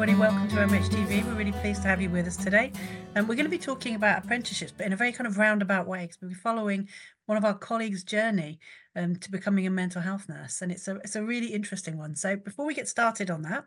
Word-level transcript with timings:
Everybody. 0.00 0.18
Welcome 0.18 0.48
to 0.48 0.56
MHTV. 0.56 1.26
We're 1.26 1.34
really 1.34 1.52
pleased 1.52 1.82
to 1.82 1.88
have 1.88 2.00
you 2.00 2.08
with 2.08 2.26
us 2.26 2.38
today. 2.38 2.72
And 3.14 3.28
we're 3.28 3.34
going 3.34 3.44
to 3.44 3.50
be 3.50 3.58
talking 3.58 3.96
about 3.96 4.24
apprenticeships, 4.24 4.72
but 4.74 4.86
in 4.86 4.94
a 4.94 4.96
very 4.96 5.12
kind 5.12 5.26
of 5.26 5.36
roundabout 5.36 5.86
way, 5.86 6.04
because 6.04 6.16
we'll 6.22 6.30
be 6.30 6.36
following 6.36 6.88
one 7.26 7.36
of 7.36 7.44
our 7.44 7.52
colleagues' 7.52 8.02
journey 8.02 8.60
um, 8.96 9.16
to 9.16 9.30
becoming 9.30 9.66
a 9.66 9.70
mental 9.70 10.00
health 10.00 10.26
nurse. 10.26 10.62
And 10.62 10.72
it's 10.72 10.88
a, 10.88 10.96
it's 11.04 11.16
a 11.16 11.22
really 11.22 11.48
interesting 11.48 11.98
one. 11.98 12.16
So 12.16 12.36
before 12.36 12.64
we 12.64 12.72
get 12.72 12.88
started 12.88 13.30
on 13.30 13.42
that, 13.42 13.64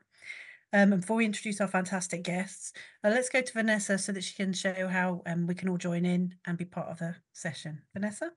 um, 0.73 0.91
and 0.93 1.01
before 1.01 1.17
we 1.17 1.25
introduce 1.25 1.61
our 1.61 1.67
fantastic 1.67 2.23
guests, 2.23 2.73
uh, 3.03 3.09
let's 3.09 3.29
go 3.29 3.41
to 3.41 3.53
Vanessa 3.53 3.99
so 3.99 4.11
that 4.11 4.23
she 4.23 4.33
can 4.33 4.53
show 4.53 4.87
how 4.87 5.21
um, 5.27 5.45
we 5.45 5.53
can 5.53 5.69
all 5.69 5.77
join 5.77 6.03
in 6.03 6.33
and 6.47 6.57
be 6.57 6.65
part 6.65 6.87
of 6.87 6.97
the 6.97 7.15
session. 7.33 7.83
Vanessa? 7.93 8.31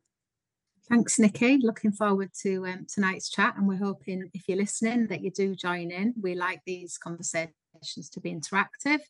Thanks, 0.90 1.18
Nicky. 1.18 1.60
Looking 1.62 1.92
forward 1.92 2.30
to 2.42 2.66
um, 2.66 2.86
tonight's 2.92 3.30
chat, 3.30 3.54
and 3.56 3.66
we're 3.66 3.78
hoping 3.78 4.28
if 4.34 4.42
you're 4.48 4.58
listening 4.58 5.06
that 5.06 5.22
you 5.22 5.30
do 5.30 5.54
join 5.54 5.90
in. 5.90 6.12
We 6.20 6.34
like 6.34 6.60
these 6.66 6.98
conversations 6.98 7.54
to 7.80 8.20
be 8.20 8.34
interactive. 8.34 9.00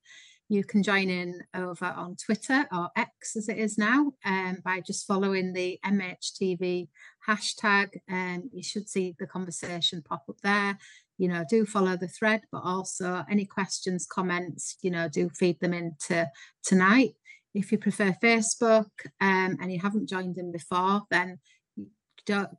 You 0.49 0.63
can 0.63 0.83
join 0.83 1.11
in 1.11 1.43
over 1.55 1.87
on 1.87 2.15
Twitter 2.17 2.67
or 2.73 2.91
X 2.97 3.35
as 3.37 3.49
it 3.49 3.59
is 3.59 3.77
now 3.77 4.13
um, 4.25 4.59
by 4.65 4.81
just 4.81 5.07
following 5.07 5.53
the 5.53 5.81
MHTV 5.85 6.89
hashtag. 7.29 7.89
Um, 8.09 8.49
you 8.53 8.63
should 8.63 8.89
see 8.89 9.17
the 9.19 9.27
conversation 9.27 10.03
pop 10.09 10.25
up 10.29 10.41
there. 10.43 10.79
You 11.19 11.29
know, 11.29 11.45
do 11.51 11.67
follow 11.67 11.97
the 11.97 12.07
thread, 12.07 12.43
but 12.53 12.63
also 12.63 13.25
any 13.29 13.45
questions, 13.45 14.07
comments, 14.07 14.77
you 14.83 14.91
know, 14.91 15.09
do 15.09 15.31
feed 15.31 15.59
them 15.59 15.75
into 15.75 16.31
tonight. 16.63 17.15
If 17.53 17.73
you 17.73 17.79
prefer 17.79 18.15
Facebook 18.23 18.91
um, 19.21 19.57
and 19.61 19.73
you 19.73 19.81
haven't 19.81 20.09
joined 20.09 20.39
in 20.39 20.53
before, 20.53 21.03
then 21.11 21.41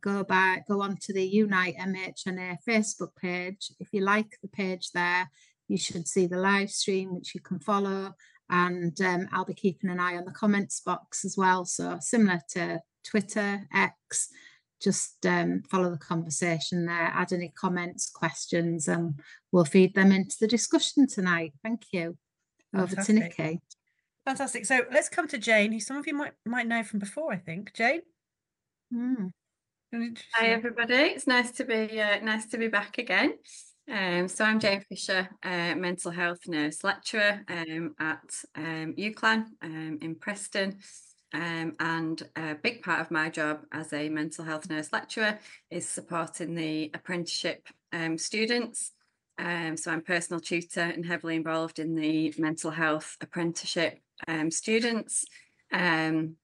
go 0.01 0.23
back, 0.23 0.67
go 0.67 0.81
on 0.81 0.97
to 1.01 1.13
the 1.13 1.25
Unite 1.25 1.75
MHNA 1.77 2.57
Facebook 2.67 3.15
page. 3.21 3.71
If 3.79 3.89
you 3.91 4.01
like 4.01 4.37
the 4.41 4.47
page 4.47 4.91
there, 4.93 5.29
you 5.67 5.77
should 5.77 6.07
see 6.07 6.27
the 6.27 6.37
live 6.37 6.69
stream, 6.69 7.13
which 7.13 7.35
you 7.35 7.41
can 7.41 7.59
follow. 7.59 8.13
And 8.49 8.99
um, 9.01 9.27
I'll 9.33 9.45
be 9.45 9.53
keeping 9.53 9.89
an 9.89 9.99
eye 9.99 10.15
on 10.15 10.25
the 10.25 10.31
comments 10.31 10.79
box 10.79 11.25
as 11.25 11.35
well. 11.37 11.65
So 11.65 11.97
similar 11.99 12.41
to 12.51 12.81
Twitter, 13.03 13.67
X, 13.73 14.29
just 14.81 15.25
um, 15.25 15.63
follow 15.69 15.89
the 15.89 15.97
conversation 15.97 16.85
there, 16.85 17.11
add 17.13 17.33
any 17.33 17.51
comments, 17.59 18.09
questions, 18.09 18.87
and 18.87 19.19
we'll 19.51 19.65
feed 19.65 19.95
them 19.95 20.11
into 20.11 20.37
the 20.39 20.47
discussion 20.47 21.07
tonight. 21.07 21.53
Thank 21.63 21.83
you. 21.91 22.17
Over 22.75 22.87
Fantastic. 22.87 23.15
to 23.15 23.21
Nicky. 23.21 23.61
Fantastic. 24.25 24.65
So 24.65 24.81
let's 24.91 25.09
come 25.09 25.27
to 25.29 25.37
Jane, 25.37 25.71
who 25.71 25.79
some 25.79 25.97
of 25.97 26.05
you 26.05 26.13
might 26.13 26.33
might 26.45 26.67
know 26.67 26.83
from 26.83 26.99
before, 26.99 27.33
I 27.33 27.37
think. 27.37 27.73
Jane? 27.73 28.01
Mm. 28.93 29.31
Hi 30.33 30.47
everybody, 30.47 30.95
it's 30.95 31.27
nice 31.27 31.51
to 31.51 31.63
be 31.63 32.01
uh, 32.01 32.19
nice 32.19 32.45
to 32.47 32.57
be 32.57 32.67
back 32.67 32.97
again. 32.97 33.35
Um, 33.89 34.27
so 34.27 34.43
I'm 34.43 34.59
Jane 34.59 34.81
Fisher, 34.81 35.29
uh, 35.43 35.73
mental 35.75 36.11
health 36.11 36.39
nurse 36.45 36.83
lecturer 36.83 37.41
um, 37.47 37.95
at 37.99 38.19
um, 38.55 38.93
UCLan 38.97 39.45
um, 39.61 39.97
in 40.01 40.15
Preston. 40.15 40.79
Um, 41.33 41.73
and 41.79 42.21
a 42.35 42.55
big 42.55 42.81
part 42.81 42.99
of 42.99 43.11
my 43.11 43.29
job 43.29 43.61
as 43.71 43.93
a 43.93 44.09
mental 44.09 44.43
health 44.43 44.69
nurse 44.69 44.91
lecturer 44.91 45.39
is 45.69 45.87
supporting 45.87 46.53
the 46.53 46.91
apprenticeship 46.93 47.67
um, 47.93 48.17
students. 48.17 48.91
so 49.39 49.91
I'm 49.91 50.01
personal 50.01 50.41
tutor 50.41 50.81
and 50.81 51.05
heavily 51.05 51.35
involved 51.35 51.79
in 51.79 51.95
the 51.95 52.33
mental 52.37 52.71
health 52.71 53.15
apprenticeship 53.21 53.99
students. 54.49 55.25
Um, 55.71 56.35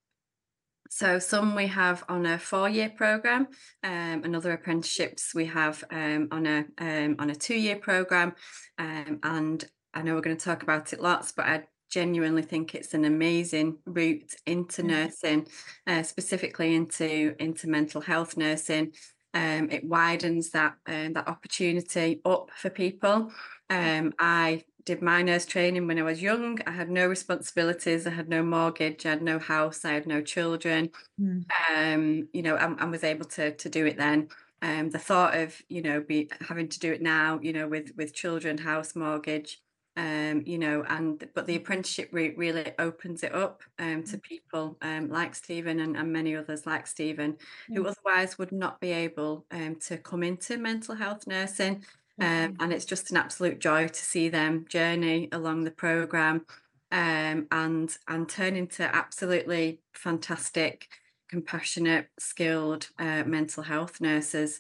so 0.96 1.18
some 1.18 1.56
we 1.56 1.66
have 1.66 2.04
on 2.08 2.28
a 2.28 2.38
four-year 2.38 2.92
program, 2.96 3.48
um, 3.84 4.22
and 4.24 4.36
other 4.36 4.52
apprenticeships 4.52 5.34
we 5.34 5.46
have 5.46 5.84
um, 5.90 6.28
on 6.32 6.46
a 6.46 6.66
um, 6.78 7.16
on 7.18 7.32
a 7.32 7.36
two-year 7.36 7.78
program. 7.78 8.34
Um, 8.78 9.20
and 9.24 9.66
I 9.96 10.04
know 10.04 10.14
we're 10.14 10.22
going 10.22 10.38
to 10.38 10.46
talk 10.46 10.62
about 10.62 10.94
it 10.94 11.02
lots, 11.02 11.32
but 11.32 11.48
I 11.48 11.64
genuinely 11.90 12.44
think 12.44 12.76
it's 12.76 12.94
an 12.94 13.06
amazing 13.06 13.80
route 13.88 14.36
into 14.46 14.84
mm. 14.84 14.90
nursing, 14.90 15.48
uh, 15.88 16.04
specifically 16.04 16.76
into 16.76 17.34
into 17.40 17.68
mental 17.68 18.02
health 18.02 18.38
nursing. 18.38 18.94
Um, 19.34 19.72
it 19.72 19.84
widens 19.84 20.52
that 20.52 20.76
um, 20.86 21.14
that 21.14 21.28
opportunity 21.28 22.22
up 22.24 22.52
for 22.56 22.70
people. 22.70 23.32
Um, 23.72 24.14
I 24.20 24.64
did 24.86 25.02
my 25.02 25.22
nurse 25.22 25.46
training 25.46 25.88
when 25.88 26.00
I 26.00 26.04
was 26.04 26.22
young. 26.22 26.60
I 26.68 26.72
had 26.72 26.90
no 26.90 27.08
responsibilities. 27.08 28.06
I 28.06 28.12
had 28.12 28.30
no 28.30 28.44
mortgage. 28.44 29.06
I 29.06 29.12
had 29.12 29.22
no 29.22 29.40
house. 29.40 29.86
I 29.86 29.94
had 29.94 30.08
no 30.08 30.22
children. 30.22 30.90
Mm. 31.20 31.46
Um, 31.74 32.28
you 32.34 32.42
know, 32.42 32.56
and, 32.58 32.80
and, 32.80 32.92
was 32.92 33.04
able 33.04 33.26
to 33.26 33.52
to 33.52 33.70
do 33.70 33.86
it 33.86 33.98
then. 33.98 34.30
Um, 34.62 34.90
the 34.90 35.00
thought 35.00 35.36
of 35.38 35.62
you 35.70 35.82
know 35.82 36.02
be 36.02 36.30
having 36.48 36.70
to 36.70 36.80
do 36.80 36.92
it 36.92 37.02
now, 37.02 37.40
you 37.42 37.54
know, 37.54 37.68
with 37.68 37.92
with 37.98 38.14
children, 38.14 38.58
house, 38.58 38.96
mortgage, 38.96 39.62
um, 39.96 40.42
you 40.46 40.58
know, 40.58 40.84
and 40.88 41.28
but 41.36 41.46
the 41.46 41.56
apprenticeship 41.56 42.10
route 42.12 42.38
really 42.38 42.74
opens 42.80 43.24
it 43.24 43.34
up 43.34 43.62
um, 43.80 44.04
to 44.04 44.18
mm. 44.18 44.24
people 44.24 44.78
um, 44.82 45.10
like 45.10 45.36
Steven 45.36 45.80
and, 45.80 45.96
and 45.96 46.12
many 46.12 46.36
others 46.36 46.66
like 46.66 46.88
Steven, 46.88 47.38
who 47.68 47.86
otherwise 47.88 48.38
would 48.38 48.52
not 48.52 48.80
be 48.80 48.92
able 48.92 49.46
um, 49.52 49.78
to 49.88 49.98
come 49.98 50.24
into 50.24 50.58
mental 50.58 50.96
health 50.96 51.28
nursing 51.28 51.84
um, 52.20 52.56
and 52.60 52.72
it's 52.72 52.86
just 52.86 53.12
an 53.12 53.18
absolute 53.18 53.60
joy 53.60 53.88
to 53.88 54.06
see 54.06 54.30
them 54.30 54.66
journey 54.70 55.30
along 55.32 55.64
the 55.64 55.72
program 55.72 56.46
um, 56.92 57.48
and 57.52 57.98
and 58.08 58.30
turn 58.30 58.56
into 58.56 58.84
absolutely 58.96 59.80
fantastic, 59.94 60.88
compassionate, 61.28 62.08
skilled 62.20 62.90
uh, 63.00 63.24
mental 63.26 63.64
health 63.64 64.00
nurses. 64.00 64.60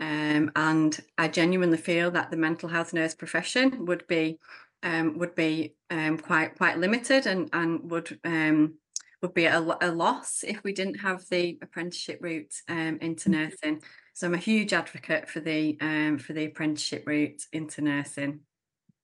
Um, 0.00 0.50
and 0.56 0.98
I 1.18 1.28
genuinely 1.28 1.76
feel 1.76 2.10
that 2.12 2.30
the 2.30 2.36
mental 2.36 2.68
health 2.68 2.94
nurse 2.94 3.14
profession 3.14 3.84
would 3.84 4.06
be 4.06 4.38
um, 4.82 5.18
would 5.18 5.34
be 5.34 5.74
um, 5.90 6.18
quite 6.18 6.56
quite 6.56 6.78
limited 6.78 7.26
and 7.26 7.50
and 7.52 7.90
would 7.90 8.18
um, 8.24 8.74
would 9.20 9.34
be 9.34 9.44
a, 9.44 9.58
a, 9.58 9.90
loss 9.90 10.42
if 10.46 10.62
we 10.64 10.72
didn't 10.72 11.00
have 11.00 11.24
the 11.30 11.58
apprenticeship 11.62 12.18
route 12.20 12.54
um, 12.68 12.98
into 13.00 13.28
mm-hmm. 13.28 13.42
nursing. 13.42 13.82
So 14.14 14.28
I'm 14.28 14.34
a 14.34 14.38
huge 14.38 14.72
advocate 14.72 15.28
for 15.28 15.40
the 15.40 15.76
um, 15.80 16.18
for 16.18 16.34
the 16.34 16.44
apprenticeship 16.44 17.02
route 17.04 17.42
into 17.52 17.82
nursing. 17.82 18.40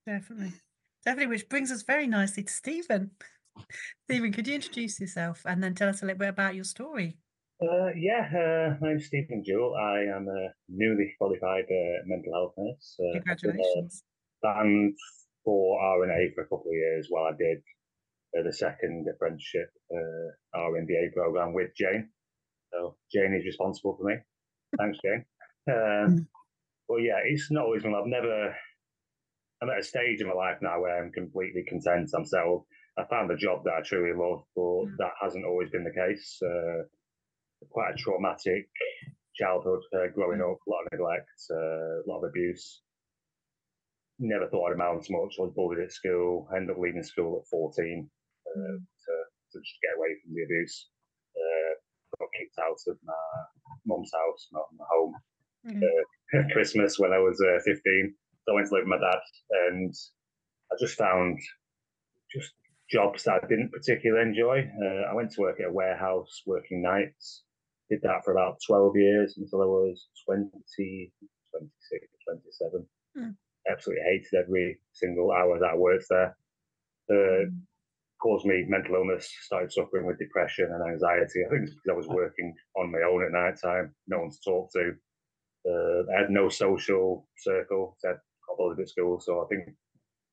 Definitely, 0.06 0.52
definitely, 1.04 1.34
which 1.34 1.48
brings 1.48 1.72
us 1.72 1.82
very 1.82 2.06
nicely 2.06 2.44
to 2.44 2.52
Steven. 2.52 3.10
Steven, 4.04 4.32
could 4.32 4.46
you 4.46 4.54
introduce 4.54 5.00
yourself 5.00 5.42
and 5.44 5.62
then 5.62 5.74
tell 5.74 5.88
us 5.88 6.02
a 6.02 6.06
little 6.06 6.20
bit 6.20 6.28
about 6.28 6.54
your 6.54 6.64
story? 6.64 7.18
Uh, 7.60 7.88
yeah, 7.96 8.30
uh, 8.30 8.76
my 8.80 8.90
name's 8.90 9.06
Steven 9.06 9.42
Jewell. 9.44 9.74
I 9.74 10.16
am 10.16 10.28
a 10.28 10.48
newly 10.68 11.12
qualified 11.18 11.64
uh, 11.64 12.06
mental 12.06 12.32
health 12.32 12.54
nurse. 12.56 12.96
Uh, 13.00 13.18
Congratulations. 13.18 14.04
And 14.44 14.96
for 15.44 15.78
RNA 15.82 16.34
for 16.34 16.42
a 16.42 16.46
couple 16.46 16.70
of 16.70 16.72
years 16.72 17.08
while 17.10 17.24
I 17.24 17.36
did 17.36 17.58
uh, 18.38 18.44
the 18.44 18.52
second 18.52 19.06
apprenticeship 19.12 19.70
uh, 19.92 20.56
RNDA 20.56 21.12
program 21.14 21.52
with 21.52 21.70
Jane. 21.76 22.08
So 22.72 22.96
Jane 23.12 23.34
is 23.34 23.44
responsible 23.44 23.96
for 23.96 24.04
me. 24.04 24.14
Thanks, 24.78 24.98
Jane. 25.04 25.24
Um, 25.68 25.74
mm. 25.74 26.26
but 26.88 26.96
yeah, 26.96 27.20
it's 27.24 27.50
not 27.50 27.64
always 27.64 27.82
been. 27.82 27.94
I've 27.94 28.06
never. 28.06 28.54
I'm 29.62 29.70
at 29.70 29.80
a 29.80 29.82
stage 29.82 30.20
in 30.20 30.28
my 30.28 30.34
life 30.34 30.56
now 30.62 30.80
where 30.80 31.02
I'm 31.02 31.12
completely 31.12 31.64
content. 31.68 32.10
I'm 32.14 32.24
settled. 32.24 32.64
I 32.98 33.04
found 33.10 33.30
a 33.30 33.36
job 33.36 33.64
that 33.64 33.74
I 33.78 33.82
truly 33.82 34.16
love, 34.16 34.42
but 34.56 34.62
mm. 34.62 34.96
that 34.98 35.12
hasn't 35.20 35.44
always 35.44 35.70
been 35.70 35.84
the 35.84 35.90
case. 35.90 36.38
Uh, 36.42 36.84
quite 37.70 37.92
a 37.92 37.98
traumatic 37.98 38.68
childhood 39.34 39.80
uh, 39.94 40.08
growing 40.14 40.40
up, 40.40 40.58
a 40.66 40.70
lot 40.70 40.84
of 40.84 40.92
neglect, 40.92 41.28
uh, 41.50 42.00
a 42.04 42.06
lot 42.06 42.18
of 42.18 42.30
abuse. 42.30 42.82
Never 44.18 44.48
thought 44.48 44.68
I'd 44.68 44.74
amount 44.74 45.04
to 45.04 45.12
much. 45.12 45.36
I 45.38 45.42
was 45.42 45.52
bullied 45.54 45.80
at 45.80 45.92
school. 45.92 46.48
I 46.52 46.56
ended 46.56 46.76
up 46.76 46.80
leaving 46.80 47.02
school 47.02 47.40
at 47.40 47.48
14 47.48 48.08
uh, 48.46 48.58
mm. 48.58 48.76
to, 48.76 49.12
to 49.52 49.58
just 49.58 49.80
get 49.82 49.96
away 49.96 50.16
from 50.22 50.34
the 50.34 50.44
abuse. 50.44 50.88
Got 52.20 52.28
kicked 52.38 52.58
out 52.60 52.78
of 52.86 52.98
my 53.02 53.14
mum's 53.86 54.12
house, 54.12 54.48
not 54.52 54.68
my 54.76 54.84
home. 54.92 55.14
Mm-hmm. 55.66 55.82
Uh, 55.82 56.42
Christmas 56.52 56.98
when 56.98 57.12
I 57.12 57.18
was 57.18 57.40
uh, 57.40 57.58
15. 57.64 58.14
So 58.44 58.52
I 58.52 58.54
went 58.54 58.68
to 58.68 58.74
live 58.74 58.84
with 58.84 59.00
my 59.00 59.00
dad, 59.00 59.20
and 59.68 59.92
I 60.70 60.76
just 60.78 60.96
found 60.96 61.38
just 62.32 62.52
jobs 62.90 63.24
that 63.24 63.40
I 63.42 63.46
didn't 63.46 63.72
particularly 63.72 64.28
enjoy. 64.28 64.68
Uh, 64.82 65.10
I 65.10 65.14
went 65.14 65.32
to 65.32 65.40
work 65.40 65.60
at 65.60 65.68
a 65.68 65.72
warehouse 65.72 66.42
working 66.46 66.82
nights. 66.82 67.42
Did 67.88 68.00
that 68.02 68.24
for 68.24 68.32
about 68.32 68.58
12 68.66 68.96
years 68.96 69.34
until 69.36 69.62
I 69.62 69.66
was 69.66 70.08
20, 70.26 70.50
26, 71.50 72.06
27. 72.24 72.86
Mm. 73.18 73.34
Absolutely 73.70 74.04
hated 74.04 74.44
every 74.44 74.80
single 74.92 75.32
hour 75.32 75.58
that 75.58 75.72
I 75.74 75.76
worked 75.76 76.06
there. 76.08 76.36
Uh, 77.10 77.50
caused 78.22 78.46
me 78.46 78.64
mental 78.68 78.96
illness, 78.96 79.30
started 79.42 79.72
suffering 79.72 80.06
with 80.06 80.18
depression 80.18 80.68
and 80.72 80.92
anxiety. 80.92 81.40
I 81.46 81.50
think 81.50 81.62
it's 81.64 81.74
because 81.74 81.90
I 81.90 81.96
was 81.96 82.08
working 82.08 82.54
on 82.76 82.92
my 82.92 83.00
own 83.00 83.24
at 83.24 83.32
night 83.32 83.58
time, 83.62 83.94
no 84.08 84.20
one 84.20 84.30
to 84.30 84.36
talk 84.44 84.70
to. 84.72 84.92
Uh, 85.68 86.02
I 86.12 86.20
had 86.22 86.30
no 86.30 86.48
social 86.48 87.26
circle. 87.38 87.96
I 88.04 88.08
had 88.08 88.16
got 88.58 88.80
at 88.80 88.88
school, 88.88 89.20
so 89.20 89.44
I 89.44 89.46
think 89.48 89.74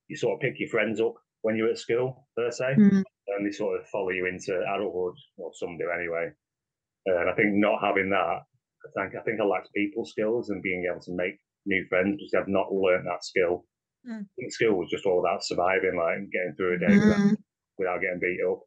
you 0.08 0.18
sort 0.18 0.36
of 0.36 0.42
pick 0.42 0.60
your 0.60 0.70
friends 0.70 1.02
up 1.02 1.16
when 1.42 1.56
you're 1.56 1.70
at 1.70 1.78
school, 1.78 2.28
per 2.36 2.52
se, 2.52 2.76
mm. 2.78 3.04
and 3.28 3.46
they 3.46 3.52
sort 3.52 3.80
of 3.80 3.88
follow 3.88 4.10
you 4.10 4.26
into 4.26 4.54
adulthood, 4.54 5.16
or 5.38 5.52
some 5.54 5.78
do 5.78 5.90
anyway. 5.94 6.30
Uh, 7.10 7.22
and 7.22 7.30
I 7.30 7.34
think 7.36 7.54
not 7.54 7.82
having 7.82 8.10
that, 8.10 8.18
I 8.18 8.90
think 8.96 9.16
I 9.16 9.24
think 9.24 9.40
I 9.40 9.46
lacked 9.46 9.70
people 9.76 10.06
skills 10.06 10.50
and 10.50 10.62
being 10.62 10.88
able 10.90 11.02
to 11.02 11.16
make 11.16 11.40
new 11.66 11.86
friends 11.90 12.18
because 12.18 12.34
I've 12.34 12.52
not 12.52 12.72
learned 12.72 13.08
that 13.08 13.24
skill 13.24 13.66
mm. 14.08 14.26
school 14.50 14.80
was 14.80 14.90
just 14.90 15.06
all 15.06 15.20
about 15.20 15.44
surviving, 15.44 15.96
like 15.98 16.32
getting 16.32 16.54
through 16.56 16.76
a 16.76 16.80
day 16.80 16.96
mm. 16.96 17.36
Without, 17.78 18.00
without, 18.00 18.02
getting 18.02 18.20
beat 18.20 18.40
up. 18.50 18.60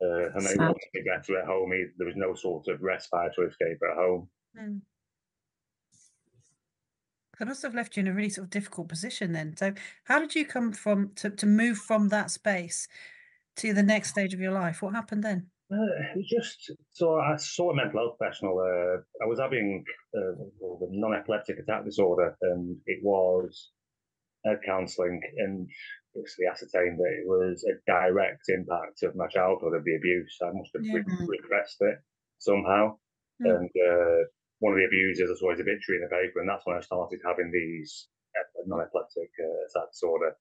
Uh, 0.00 0.30
and 0.34 0.46
then 0.46 0.58
wanted 0.58 0.78
to 0.80 1.02
get 1.02 1.04
better 1.06 1.40
at 1.40 1.46
home. 1.46 1.70
There 1.96 2.06
was 2.06 2.16
no 2.16 2.34
sort 2.34 2.68
of 2.68 2.80
respite 2.80 3.32
or 3.36 3.48
escape 3.48 3.78
at 3.82 3.96
home. 3.96 4.28
Mm. 4.56 4.80
That 7.38 7.48
must 7.48 7.62
have 7.62 7.74
left 7.74 7.96
you 7.96 8.00
in 8.00 8.08
a 8.08 8.12
really 8.12 8.30
sort 8.30 8.46
of 8.46 8.50
difficult 8.50 8.88
position 8.88 9.32
then. 9.32 9.56
So, 9.56 9.72
how 10.04 10.18
did 10.18 10.34
you 10.34 10.44
come 10.44 10.72
from 10.72 11.12
to, 11.16 11.30
to 11.30 11.46
move 11.46 11.78
from 11.78 12.08
that 12.08 12.30
space 12.30 12.88
to 13.56 13.72
the 13.72 13.82
next 13.82 14.10
stage 14.10 14.34
of 14.34 14.40
your 14.40 14.52
life? 14.52 14.82
What 14.82 14.94
happened 14.94 15.22
then? 15.22 15.46
Uh, 15.70 15.76
it 16.16 16.26
just 16.26 16.72
so 16.92 17.16
I 17.20 17.36
saw 17.36 17.70
a 17.70 17.76
mental 17.76 18.00
health 18.00 18.18
professional. 18.18 18.58
Uh, 18.58 19.02
I 19.22 19.26
was 19.26 19.38
having 19.38 19.84
uh, 20.16 20.32
a 20.32 20.88
non-epileptic 20.90 21.58
attack 21.58 21.84
disorder, 21.84 22.36
and 22.40 22.76
it 22.86 23.00
was 23.02 23.70
counselling, 24.64 25.20
and 25.36 25.68
basically 26.18 26.50
ascertained 26.50 26.98
that 26.98 27.14
it 27.22 27.26
was 27.30 27.62
a 27.62 27.78
direct 27.86 28.50
impact 28.50 29.06
of 29.06 29.14
my 29.14 29.30
childhood 29.30 29.78
of 29.78 29.84
the 29.86 29.94
abuse. 29.94 30.34
I 30.42 30.50
must 30.50 30.74
have 30.74 30.82
yeah. 30.82 31.06
repressed 31.26 31.78
it 31.80 32.02
somehow, 32.42 32.98
mm. 33.38 33.46
and 33.46 33.70
uh, 33.70 34.26
one 34.58 34.74
of 34.74 34.78
the 34.82 34.90
abusers 34.90 35.30
I 35.30 35.38
saw 35.38 35.54
his 35.54 35.62
obituary 35.62 36.02
in 36.02 36.06
the 36.06 36.10
paper, 36.10 36.42
and 36.42 36.50
that's 36.50 36.66
when 36.66 36.76
I 36.76 36.82
started 36.82 37.22
having 37.22 37.54
these 37.54 38.10
non-epileptic 38.66 39.30
uh, 39.38 39.58
attack 39.70 39.90
disorder. 39.92 40.34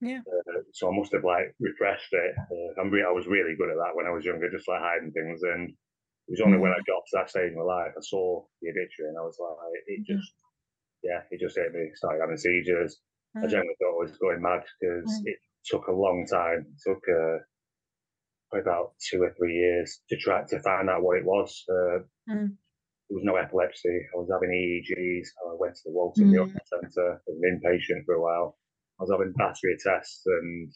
Yeah. 0.00 0.20
Uh, 0.26 0.62
so 0.72 0.90
I 0.90 0.96
must 0.96 1.12
have 1.12 1.24
like 1.24 1.54
refreshed 1.60 2.12
it. 2.12 2.34
Uh, 2.38 2.80
I'm 2.80 2.90
re- 2.90 3.06
I 3.06 3.12
was 3.12 3.26
really 3.26 3.54
good 3.56 3.70
at 3.70 3.78
that 3.78 3.94
when 3.94 4.06
I 4.06 4.14
was 4.14 4.24
younger, 4.24 4.50
just 4.50 4.68
like 4.68 4.82
hiding 4.82 5.12
things. 5.12 5.40
And 5.42 5.70
it 5.70 6.30
was 6.30 6.42
only 6.44 6.58
mm. 6.58 6.62
when 6.62 6.72
I 6.72 6.80
got 6.86 7.04
to 7.06 7.14
that 7.14 7.30
stage 7.30 7.52
in 7.52 7.58
my 7.58 7.64
life, 7.64 7.92
I 7.96 8.02
saw 8.02 8.44
the 8.60 8.70
obituary, 8.70 9.10
and 9.10 9.18
I 9.18 9.24
was 9.24 9.38
like, 9.38 9.56
it 9.86 10.02
mm-hmm. 10.02 10.12
just, 10.16 10.28
mm. 10.32 11.08
yeah, 11.08 11.20
it 11.30 11.40
just 11.40 11.56
hit 11.56 11.72
me. 11.72 11.90
Started 11.94 12.20
having 12.20 12.36
seizures. 12.36 13.00
Mm. 13.36 13.44
I 13.44 13.46
generally 13.46 13.76
thought 13.80 13.98
I 13.98 14.02
was 14.02 14.18
going 14.18 14.42
mad 14.42 14.62
because 14.80 15.10
mm. 15.10 15.26
it 15.26 15.38
took 15.64 15.86
a 15.88 15.92
long 15.92 16.26
time. 16.30 16.66
It 16.68 16.80
took 16.86 17.02
uh, 17.08 18.58
about 18.58 18.94
two 19.10 19.22
or 19.22 19.34
three 19.36 19.54
years 19.54 20.00
to 20.08 20.16
try 20.16 20.44
to 20.44 20.60
find 20.60 20.88
out 20.88 21.02
what 21.02 21.18
it 21.18 21.24
was. 21.24 21.64
Uh, 21.68 21.98
mm. 22.30 22.54
There 23.08 23.20
was 23.20 23.24
no 23.24 23.36
epilepsy. 23.36 24.00
I 24.14 24.16
was 24.16 24.30
having 24.32 24.50
EEGs. 24.50 25.28
I 25.46 25.56
went 25.58 25.74
to 25.74 25.82
the 25.84 25.92
Walton 25.92 26.32
mm. 26.32 26.56
Centre 26.66 27.20
as 27.28 27.34
an 27.36 27.60
inpatient 27.60 28.04
for 28.06 28.14
a 28.14 28.22
while. 28.22 28.56
I 28.98 29.02
was 29.02 29.10
having 29.10 29.34
battery 29.36 29.76
tests 29.82 30.22
and 30.26 30.72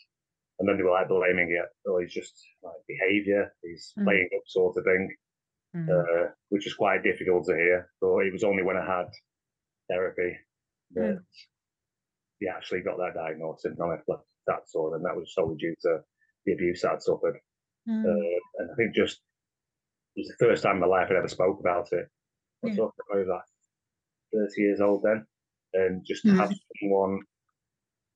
and 0.58 0.68
then 0.68 0.76
they 0.76 0.82
were 0.82 0.90
like 0.90 1.08
blaming 1.08 1.50
it. 1.50 1.68
Oh, 1.86 2.00
he's 2.00 2.12
just 2.12 2.34
like 2.62 2.74
behaviour, 2.88 3.54
he's 3.62 3.92
mm. 3.98 4.04
playing 4.04 4.28
up 4.34 4.42
sort 4.46 4.76
of 4.76 4.84
thing, 4.84 5.08
mm. 5.76 5.88
uh, 5.88 6.30
which 6.48 6.66
is 6.66 6.74
quite 6.74 7.04
difficult 7.04 7.46
to 7.46 7.54
hear. 7.54 7.88
But 8.00 8.26
it 8.26 8.32
was 8.32 8.44
only 8.44 8.62
when 8.62 8.76
I 8.76 8.84
had 8.84 9.06
therapy 9.88 10.36
that 10.94 11.22
mm. 12.42 12.46
he 12.46 12.48
actually 12.48 12.82
got 12.82 12.96
that 12.98 13.14
diagnosis 13.14 13.74
non 13.78 13.98
that 14.46 14.68
sort, 14.68 14.94
and 14.94 15.04
that 15.04 15.16
was 15.16 15.32
solely 15.34 15.56
due 15.56 15.74
to 15.82 15.98
the 16.46 16.52
abuse 16.52 16.84
I'd 16.84 17.02
suffered. 17.02 17.38
Mm. 17.88 18.04
Uh, 18.04 18.38
and 18.58 18.70
I 18.70 18.74
think 18.76 18.94
just 18.94 19.20
it 20.16 20.20
was 20.20 20.28
the 20.28 20.46
first 20.46 20.62
time 20.62 20.76
in 20.76 20.80
my 20.80 20.86
life 20.86 21.08
I'd 21.10 21.16
ever 21.16 21.28
spoke 21.28 21.60
about 21.60 21.88
it. 21.92 22.06
I 22.64 22.68
was 22.68 22.76
yeah. 22.76 23.34
like 23.34 23.42
30 24.34 24.60
years 24.60 24.80
old 24.80 25.02
then, 25.04 25.24
and 25.74 26.04
just 26.06 26.22
to 26.24 26.34
have 26.34 26.52
someone 26.80 27.20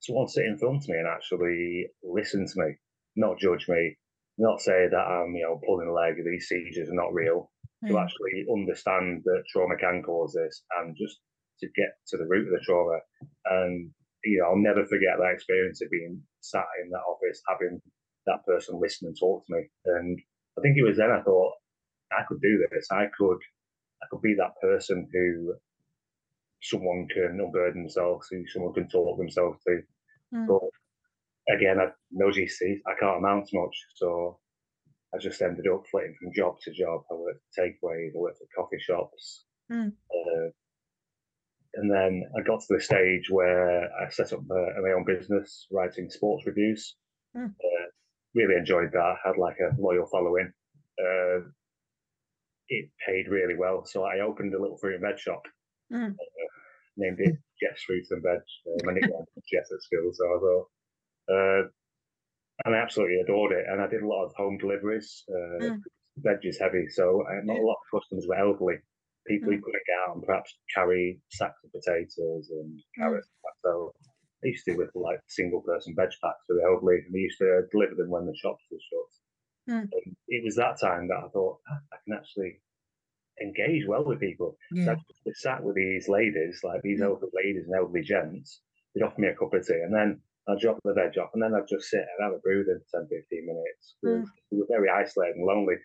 someone 0.01 0.29
sit 0.29 0.45
in 0.45 0.59
front 0.59 0.83
of 0.83 0.89
me 0.89 0.97
and 0.99 1.07
actually 1.07 1.87
listen 2.03 2.47
to 2.47 2.53
me, 2.57 2.75
not 3.15 3.39
judge 3.39 3.69
me, 3.69 3.97
not 4.37 4.61
say 4.61 4.89
that 4.91 4.97
I'm, 4.97 5.35
you 5.35 5.45
know, 5.45 5.61
pulling 5.65 5.89
a 5.89 5.93
leg, 5.93 6.15
these 6.25 6.49
seizures 6.49 6.89
are 6.89 6.95
not 6.95 7.15
real, 7.15 7.51
mm. 7.85 7.89
to 7.89 7.99
actually 7.99 8.45
understand 8.53 9.23
that 9.25 9.45
trauma 9.53 9.77
can 9.77 10.03
cause 10.03 10.35
this 10.35 10.63
and 10.79 10.97
just 10.99 11.21
to 11.61 11.69
get 11.77 11.95
to 12.09 12.17
the 12.17 12.27
root 12.27 12.49
of 12.49 12.59
the 12.59 12.65
trauma. 12.65 12.99
And, 13.47 13.91
you 14.25 14.39
know, 14.39 14.51
I'll 14.51 14.57
never 14.57 14.87
forget 14.87 15.19
that 15.19 15.35
experience 15.35 15.83
of 15.83 15.91
being 15.91 16.23
sat 16.41 16.67
in 16.83 16.91
that 16.91 17.07
office, 17.09 17.43
having 17.49 17.81
that 18.27 18.45
person 18.47 18.81
listen 18.81 19.09
and 19.09 19.17
talk 19.19 19.45
to 19.47 19.55
me. 19.55 19.63
And 19.87 20.19
I 20.59 20.63
think 20.63 20.77
it 20.77 20.87
was 20.87 20.97
then 20.97 21.11
I 21.11 21.23
thought, 21.23 21.53
I 22.13 22.23
could 22.29 22.41
do 22.41 22.65
this. 22.71 22.87
I 22.91 23.07
could, 23.17 23.39
I 24.03 24.07
could 24.11 24.23
be 24.23 24.35
that 24.39 24.61
person 24.61 25.09
who 25.13 25.55
someone 26.63 27.09
can 27.13 27.41
unburden 27.41 27.83
themselves, 27.83 28.29
who 28.31 28.47
someone 28.47 28.75
can 28.75 28.89
talk 28.89 29.19
themselves 29.19 29.59
to. 29.67 29.83
Mm. 30.35 30.47
But 30.47 31.55
again, 31.55 31.81
I 31.81 31.87
no 32.11 32.27
GC, 32.27 32.81
I 32.87 32.95
can't 33.01 33.19
amount 33.19 33.49
to 33.49 33.59
much, 33.59 33.77
so 33.97 34.39
I 35.15 35.19
just 35.19 35.43
ended 35.43 35.67
up 35.73 35.85
flitting 35.91 36.15
from 36.21 36.33
job 36.35 36.57
to 36.63 36.73
job. 36.73 37.03
I 37.11 37.15
worked 37.15 37.41
at 37.59 37.65
takeaways, 37.65 38.11
I 38.15 38.19
worked 38.19 38.41
at 38.41 38.49
coffee 38.57 38.79
shops, 38.81 39.45
mm. 39.71 39.89
uh, 39.89 40.51
and 41.75 41.91
then 41.91 42.23
I 42.37 42.43
got 42.43 42.61
to 42.61 42.67
the 42.69 42.81
stage 42.81 43.31
where 43.31 43.85
I 43.85 44.11
set 44.11 44.33
up 44.33 44.41
uh, 44.41 44.81
my 44.83 44.93
own 44.97 45.05
business, 45.07 45.67
writing 45.71 46.11
sports 46.11 46.47
reviews. 46.47 46.97
Mm. 47.37 47.47
Uh, 47.47 47.87
really 48.35 48.57
enjoyed 48.57 48.91
that. 48.93 49.15
Had 49.25 49.39
like 49.39 49.57
a 49.61 49.81
loyal 49.81 50.07
following. 50.11 50.53
Uh, 51.01 51.49
it 52.69 52.91
paid 53.07 53.29
really 53.29 53.57
well, 53.59 53.85
so 53.85 54.05
I 54.05 54.21
opened 54.21 54.55
a 54.55 54.61
little 54.61 54.79
fruit 54.79 54.95
and 54.95 55.03
veg 55.03 55.19
shop 55.19 55.43
mm. 55.93 56.11
uh, 56.11 56.51
named 56.97 57.19
it 57.21 57.37
Jeff's 57.61 57.83
Fruits 57.85 58.11
and 58.11 58.23
Veg. 58.23 58.41
Uh, 58.67 58.85
my 58.85 58.93
nickname 58.93 59.13
was 59.13 59.45
Jeff 59.51 59.65
at 59.65 59.83
school, 59.83 60.11
so 60.13 60.25
I 60.25 60.39
thought, 60.41 60.69
uh, 61.31 61.69
and 62.65 62.75
I 62.77 62.79
absolutely 62.79 63.21
adored 63.21 63.53
it. 63.53 63.65
And 63.69 63.81
I 63.81 63.89
did 63.89 64.03
a 64.03 64.07
lot 64.07 64.25
of 64.25 64.33
home 64.37 64.59
deliveries. 64.59 65.25
Uh, 65.29 65.65
mm. 65.65 65.79
Veg 66.19 66.39
is 66.43 66.59
heavy, 66.59 66.87
so 66.89 67.25
not 67.45 67.59
a 67.59 67.63
lot 67.63 67.77
of 67.81 68.01
customers 68.01 68.27
were 68.29 68.37
elderly. 68.37 68.77
People 69.27 69.51
mm. 69.51 69.57
who 69.57 69.63
couldn't 69.63 69.95
out 70.03 70.17
and 70.17 70.25
perhaps 70.25 70.57
carry 70.75 71.21
sacks 71.31 71.63
of 71.65 71.71
potatoes 71.73 72.51
and 72.51 72.79
mm. 72.79 72.83
carrots. 72.99 73.29
Mm. 73.29 73.51
So 73.65 73.93
I 74.45 74.49
used 74.49 74.65
to 74.65 74.73
do 74.73 74.79
with 74.79 74.91
like 74.95 75.21
single 75.29 75.63
person 75.63 75.95
veg 75.97 76.11
packs 76.23 76.45
for 76.47 76.55
the 76.55 76.65
elderly, 76.65 77.03
and 77.05 77.13
we 77.13 77.21
used 77.21 77.39
to 77.39 77.63
deliver 77.71 77.95
them 77.95 78.11
when 78.11 78.27
the 78.27 78.37
shops 78.37 78.65
were 78.71 78.79
shut. 78.79 79.13
Mm. 79.71 79.89
it 80.27 80.43
was 80.43 80.57
that 80.57 80.81
time 80.81 81.07
that 81.07 81.23
I 81.23 81.29
thought 81.29 81.61
ah, 81.71 81.79
I 81.93 81.97
can 82.05 82.19
actually 82.19 82.59
engage 83.41 83.87
well 83.87 84.05
with 84.05 84.19
people. 84.19 84.57
Yeah. 84.73 84.87
So 84.87 84.93
I 84.93 85.33
sat 85.35 85.63
with 85.63 85.77
these 85.77 86.09
ladies, 86.09 86.61
like 86.65 86.83
these 86.83 87.01
mm. 87.01 87.05
elderly 87.05 87.31
ladies 87.35 87.67
and 87.67 87.77
elderly 87.77 88.03
gents. 88.03 88.61
They'd 88.95 89.05
offer 89.05 89.21
me 89.21 89.29
a 89.29 89.35
cup 89.35 89.55
of 89.55 89.67
tea, 89.67 89.81
and 89.85 89.95
then 89.95 90.21
I'd 90.49 90.59
drop 90.59 90.79
the 90.85 90.93
veg 90.93 91.17
off, 91.19 91.31
and 91.35 91.43
then 91.43 91.55
I'd 91.55 91.69
just 91.69 91.89
sit 91.89 92.01
and 92.01 92.27
have 92.27 92.35
a 92.35 92.43
brew 92.43 92.65
them 92.65 92.83
10, 92.93 93.09
15 93.09 93.47
minutes. 93.47 93.95
Mm. 94.05 94.27
We 94.51 94.59
were 94.59 94.67
very 94.69 94.91
isolated 94.91 95.37
and 95.37 95.47
lonely. 95.47 95.77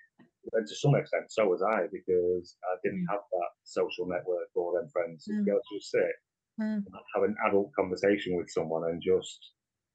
And 0.53 0.67
to 0.67 0.75
some 0.75 0.95
extent, 0.95 1.25
so 1.29 1.47
was 1.47 1.61
I, 1.61 1.87
because 1.91 2.55
I 2.63 2.75
didn't 2.83 3.05
mm. 3.05 3.11
have 3.11 3.21
that 3.31 3.51
social 3.63 4.07
network 4.07 4.47
or 4.55 4.79
them 4.79 4.89
friends 4.91 5.25
to 5.25 5.33
mm. 5.33 5.45
be 5.45 5.51
able 5.51 5.59
to 5.59 5.79
sit 5.81 6.15
mm. 6.59 6.83
have 7.15 7.23
an 7.23 7.35
adult 7.47 7.71
conversation 7.73 8.35
with 8.35 8.49
someone 8.49 8.89
and 8.89 9.01
just, 9.01 9.39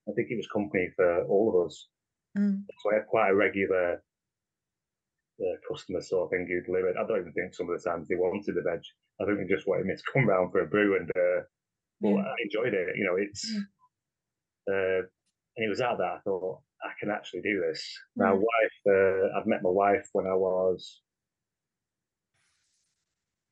I 0.08 0.12
think 0.12 0.28
it 0.30 0.36
was 0.36 0.48
company 0.52 0.88
for 0.96 1.24
all 1.24 1.50
of 1.50 1.66
us. 1.66 1.88
Mm. 2.38 2.64
So 2.82 2.90
I 2.90 2.94
had 2.96 3.06
quite 3.06 3.30
a 3.30 3.34
regular 3.34 4.02
uh, 5.40 5.56
customer 5.68 6.00
sort 6.00 6.26
of 6.26 6.30
thing 6.30 6.46
who 6.48 6.72
delivered. 6.72 6.96
I 6.96 7.06
don't 7.06 7.20
even 7.20 7.32
think 7.32 7.54
some 7.54 7.68
of 7.70 7.76
the 7.80 7.88
times 7.88 8.08
they 8.08 8.16
wanted 8.16 8.54
the 8.54 8.62
veg. 8.62 8.80
I 9.20 9.24
think 9.24 9.38
they 9.38 9.54
just 9.54 9.68
wanted 9.68 9.86
me 9.86 9.94
to 9.94 10.12
come 10.12 10.28
round 10.28 10.50
for 10.50 10.62
a 10.62 10.66
brew, 10.66 10.96
and 10.96 11.10
uh, 11.10 11.44
well. 12.00 12.18
I 12.18 12.34
enjoyed 12.42 12.74
it. 12.74 12.96
You 12.96 13.04
know, 13.04 13.16
it's 13.16 13.44
yeah. 13.52 14.74
uh, 14.74 15.00
and 15.56 15.66
it 15.66 15.68
was 15.68 15.80
out 15.80 15.98
that 15.98 16.16
I 16.16 16.18
thought 16.24 16.60
I 16.84 16.90
can 16.98 17.10
actually 17.10 17.42
do 17.42 17.62
this. 17.66 17.82
Yeah. 18.16 18.24
My 18.24 18.32
wife, 18.32 18.78
uh, 18.88 19.38
I've 19.38 19.46
met 19.46 19.62
my 19.62 19.70
wife 19.70 20.08
when 20.12 20.26
I 20.26 20.34
was. 20.34 21.00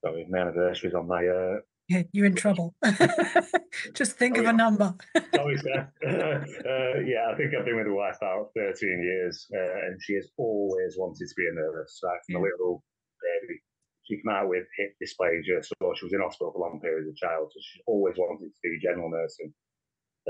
Sorry, 0.04 0.26
my 0.30 0.38
anniversary's 0.38 0.94
on 0.94 1.06
my 1.06 1.26
uh, 1.26 1.60
yeah, 1.90 2.06
you're 2.12 2.30
in 2.30 2.37
trouble. 2.37 2.72
Just 3.94 4.14
think 4.14 4.38
oh, 4.38 4.42
of 4.42 4.46
a 4.46 4.52
number. 4.52 4.94
Sorry, 5.34 5.56
uh, 5.66 7.02
yeah, 7.02 7.26
I 7.26 7.34
think 7.34 7.50
I've 7.50 7.66
been 7.66 7.82
with 7.82 7.90
my 7.90 7.99
wife 7.99 8.16
about 8.22 8.54
13 8.54 9.02
years, 9.02 9.50
uh, 9.52 9.90
and 9.90 9.99
she 10.00 10.14
has 10.14 10.30
always 10.38 10.94
wanted 10.96 11.26
to 11.26 11.34
be 11.37 11.50
a 11.50 11.54
nurse. 11.58 11.99
Like 12.04 12.22
from 12.26 12.34
yeah. 12.34 12.40
a 12.42 12.46
little 12.46 12.84
baby, 13.18 13.58
she 14.06 14.22
came 14.22 14.30
out 14.30 14.49
with 14.49 14.70
hip 14.78 14.94
dysplasia, 15.02 15.66
so 15.66 15.75
she 15.99 16.06
was 16.06 16.12
in 16.12 16.22
hospital 16.22 16.52
for 16.52 16.60
long 16.62 16.78
periods 16.80 17.08
as 17.10 17.18
a 17.18 17.26
child. 17.26 17.50
So 17.50 17.58
she 17.58 17.82
always 17.88 18.14
wanted 18.16 18.54
to 18.54 18.62
do 18.62 18.78
general 18.78 19.10
nursing, 19.10 19.52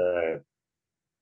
uh, 0.00 0.40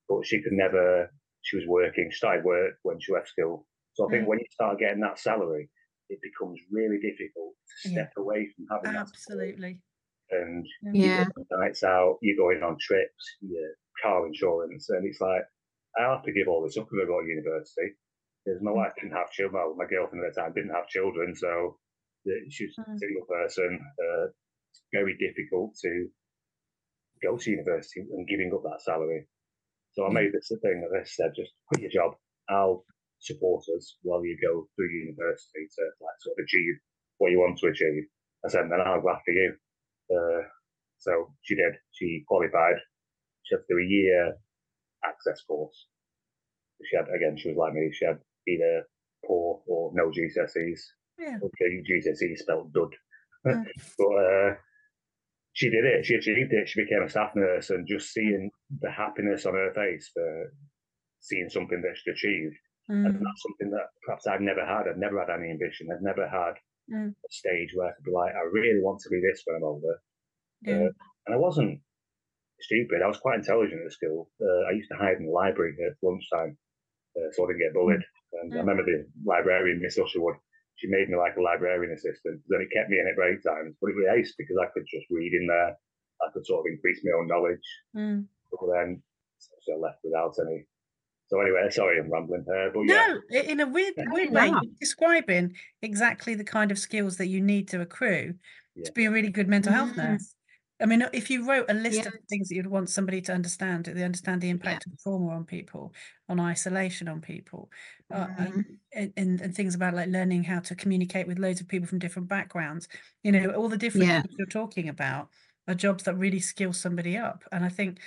but 0.09 0.25
she 0.25 0.41
could 0.41 0.55
never. 0.55 1.11
She 1.43 1.57
was 1.57 1.67
working. 1.67 2.09
She 2.11 2.17
started 2.17 2.45
work 2.45 2.75
when 2.83 2.99
she 3.01 3.13
left 3.13 3.29
school. 3.29 3.67
So 3.95 4.07
I 4.07 4.11
think 4.11 4.25
mm. 4.25 4.29
when 4.29 4.39
you 4.39 4.47
start 4.51 4.79
getting 4.79 5.01
that 5.01 5.19
salary, 5.19 5.71
it 6.09 6.19
becomes 6.23 6.61
really 6.71 6.99
difficult 6.99 7.55
to 7.83 7.91
step 7.91 8.13
yeah. 8.17 8.23
away 8.23 8.49
from 8.55 8.67
having 8.71 8.99
absolutely 8.99 9.81
and 10.31 10.67
yeah. 10.93 11.25
nights 11.51 11.83
out, 11.83 12.19
you're 12.21 12.37
going 12.37 12.63
on 12.63 12.77
trips, 12.81 13.37
your 13.41 13.71
car 14.03 14.27
insurance, 14.27 14.89
and 14.91 15.07
it's 15.07 15.21
like 15.21 15.43
I 15.99 16.11
have 16.11 16.23
to 16.25 16.33
give 16.33 16.49
all 16.49 16.63
this 16.63 16.77
up 16.77 16.89
if 16.91 17.03
I 17.03 17.07
go 17.07 17.21
to 17.21 17.27
university 17.27 17.97
because 18.45 18.63
my 18.63 18.71
mm. 18.71 18.77
wife 18.77 18.93
didn't 18.97 19.17
have 19.17 19.31
children. 19.31 19.61
Well, 19.61 19.77
my 19.77 19.87
girlfriend 19.87 20.25
at 20.25 20.35
the 20.35 20.41
time 20.41 20.53
didn't 20.55 20.75
have 20.75 20.89
children, 20.89 21.35
so 21.35 21.79
she's 22.51 22.75
a 22.79 22.83
mm. 22.83 22.99
single 22.99 23.27
person. 23.27 23.81
Uh, 23.99 24.27
it's 24.71 24.83
very 24.93 25.17
difficult 25.17 25.75
to 25.83 26.09
go 27.23 27.37
to 27.37 27.51
university 27.51 28.01
and 28.01 28.29
giving 28.29 28.53
up 28.55 28.63
that 28.65 28.83
salary. 28.83 29.27
So 29.99 30.07
I 30.07 30.13
made 30.13 30.31
this 30.33 30.53
a 30.53 30.57
thing 30.63 30.79
that 30.87 30.97
I 30.97 31.03
said, 31.03 31.35
just 31.35 31.51
quit 31.67 31.83
your 31.83 31.91
job. 31.91 32.15
I'll 32.49 32.87
support 33.19 33.65
us 33.77 33.97
while 34.03 34.25
you 34.25 34.39
go 34.39 34.69
through 34.77 34.95
university 34.95 35.67
to 35.75 35.83
like 35.99 36.15
sort 36.23 36.39
of 36.39 36.45
achieve 36.45 36.79
what 37.19 37.33
you 37.33 37.41
want 37.41 37.59
to 37.59 37.67
achieve. 37.67 38.07
I 38.47 38.49
said, 38.49 38.71
then 38.71 38.79
I'll 38.79 39.03
go 39.03 39.11
after 39.11 39.33
you. 39.33 39.55
Uh, 40.07 40.47
so 40.99 41.35
she 41.43 41.57
did. 41.57 41.75
She 41.91 42.23
qualified. 42.29 42.79
she 43.43 43.57
had 43.57 43.67
to 43.67 43.75
do 43.75 43.83
a 43.83 43.91
year 43.91 44.35
access 45.05 45.43
course. 45.43 45.89
She 46.89 46.97
had 46.97 47.07
again, 47.11 47.37
she 47.37 47.49
was 47.49 47.59
like 47.59 47.75
me. 47.75 47.91
She 47.93 48.05
had 48.07 48.19
either 48.47 48.87
poor 49.27 49.63
or 49.67 49.91
no 49.95 50.11
GCSEs. 50.15 50.79
Yeah. 51.19 51.39
Okay, 51.43 51.83
GCSE 51.83 52.39
spelled 52.39 52.73
dud. 52.73 52.95
Mm. 53.45 53.67
but 53.99 54.15
uh, 54.15 54.55
she 55.59 55.71
did 55.71 55.85
it. 55.85 56.07
She 56.07 56.15
achieved 56.15 56.53
it. 56.53 56.69
She 56.69 56.85
became 56.85 57.03
a 57.03 57.11
staff 57.11 57.33
nurse, 57.35 57.71
and 57.71 57.83
just 57.83 58.15
seeing 58.15 58.49
the 58.81 58.93
happiness 58.93 59.45
on 59.45 59.55
her 59.55 59.75
face 59.75 60.09
for 60.15 60.55
seeing 61.19 61.49
something 61.51 61.83
that 61.83 61.99
she'd 61.99 62.13
achieved, 62.13 62.55
mm. 62.89 63.03
and 63.03 63.15
that's 63.19 63.43
something 63.43 63.71
that 63.75 63.91
perhaps 64.07 64.29
I've 64.29 64.41
never 64.41 64.65
had. 64.65 64.87
I've 64.87 65.03
never 65.03 65.19
had 65.19 65.35
any 65.35 65.51
ambition. 65.51 65.89
I've 65.91 66.07
never 66.07 66.31
had 66.31 66.55
mm. 66.87 67.11
a 67.11 67.31
stage 67.31 67.75
where 67.75 67.89
I 67.89 67.93
could 67.99 68.05
be 68.07 68.15
like, 68.15 68.39
I 68.39 68.47
really 68.55 68.79
want 68.79 69.01
to 69.03 69.11
be 69.11 69.19
this 69.19 69.43
when 69.47 69.57
I'm 69.57 69.65
older. 69.65 69.99
Yeah. 70.63 70.75
Uh, 70.75 70.93
and 71.27 71.35
I 71.35 71.39
wasn't 71.39 71.81
stupid. 72.61 73.03
I 73.03 73.09
was 73.11 73.19
quite 73.19 73.43
intelligent 73.43 73.83
at 73.85 73.93
school. 73.93 74.31
Uh, 74.39 74.71
I 74.71 74.79
used 74.79 74.91
to 74.95 74.97
hide 74.97 75.19
in 75.19 75.27
the 75.27 75.35
library 75.35 75.75
at 75.83 75.99
lunchtime 76.07 76.57
uh, 77.19 77.31
so 77.35 77.45
I 77.45 77.47
didn't 77.49 77.67
get 77.67 77.75
bullied. 77.75 78.05
And 78.39 78.55
I 78.55 78.57
mm. 78.57 78.61
remember 78.61 78.85
the 78.85 79.07
librarian, 79.27 79.83
Miss 79.83 79.99
Usherwood, 79.99 80.37
she 80.79 80.87
made 80.87 81.11
me 81.11 81.17
like 81.19 81.37
a 81.37 81.43
librarian 81.43 81.93
assistant. 81.93 82.41
Then 82.49 82.63
it 82.63 82.71
kept 82.75 82.89
me 82.89 82.99
in 82.99 83.11
at 83.11 83.19
break 83.19 83.43
times, 83.43 83.75
but 83.83 83.91
it 83.91 83.99
was 83.99 84.07
ace 84.15 84.35
because 84.39 84.57
I 84.63 84.71
could 84.73 84.87
just 84.87 85.07
read 85.11 85.35
in 85.35 85.47
there. 85.47 85.75
I 86.23 86.31
could 86.33 86.47
sort 86.47 86.67
of 86.67 86.73
increase 86.73 87.03
my 87.05 87.19
own 87.19 87.27
knowledge. 87.27 87.67
Mm. 87.95 88.27
But 88.51 88.61
then 88.73 89.03
so 89.39 89.75
I 89.75 89.79
left 89.79 89.99
without 90.03 90.35
any. 90.41 90.67
So 91.29 91.41
anyway, 91.41 91.69
sorry, 91.71 91.99
I'm 91.99 92.11
rambling 92.11 92.45
here, 92.49 92.71
but 92.73 92.83
yeah. 92.83 93.19
No, 93.31 93.41
in 93.41 93.61
a 93.61 93.67
weird, 93.67 93.95
weird 94.11 94.33
way, 94.33 94.51
describing 94.81 95.55
exactly 95.83 96.35
the 96.35 96.45
kind 96.45 96.71
of 96.71 96.79
skills 96.79 97.19
that 97.19 97.27
you 97.27 97.43
need 97.43 97.69
to 97.69 97.83
accrue 97.83 98.35
yeah. 98.75 98.85
to 98.85 98.93
be 98.93 99.05
a 99.05 99.11
really 99.11 99.29
good 99.29 99.47
mental 99.47 99.73
health 99.73 99.93
mm. 99.93 99.97
nurse. 99.99 100.35
I 100.81 100.87
mean, 100.87 101.05
if 101.13 101.29
you 101.29 101.45
wrote 101.45 101.67
a 101.69 101.75
list 101.75 102.03
yeah. 102.03 102.09
of 102.09 102.15
things 102.29 102.49
that 102.49 102.55
you'd 102.55 102.67
want 102.67 102.89
somebody 102.89 103.21
to 103.23 103.33
understand, 103.33 103.87
they 103.87 104.05
understand 104.05 104.41
the 104.41 104.49
impact 104.49 104.85
yeah. 104.87 104.93
of 104.93 105.03
trauma 105.03 105.31
on 105.31 105.45
people, 105.45 105.93
on 106.29 106.39
isolation 106.39 107.09
on 107.09 107.21
people, 107.21 107.71
mm-hmm. 108.13 108.43
uh, 108.43 108.63
and, 108.95 109.13
and, 109.17 109.41
and, 109.41 109.55
things 109.57 109.75
about 109.75 109.95
like 109.95 110.09
learning 110.09 110.45
how 110.45 110.61
to 110.61 110.77
communicate 110.77 111.27
with 111.27 111.39
loads 111.39 111.61
of 111.61 111.67
people 111.67 111.89
from 111.89 111.99
different 111.99 112.29
backgrounds. 112.29 112.87
You 113.25 113.33
know, 113.33 113.51
all 113.51 113.69
the 113.69 113.77
different 113.77 114.07
yeah. 114.07 114.23
things 114.23 114.35
you're 114.39 114.47
talking 114.47 114.89
about 114.89 115.31
are 115.67 115.75
jobs 115.75 116.05
that 116.05 116.15
really 116.15 116.41
skill 116.41 116.73
somebody 116.73 117.17
up. 117.17 117.45
And 117.51 117.65
I 117.65 117.69
think, 117.69 117.99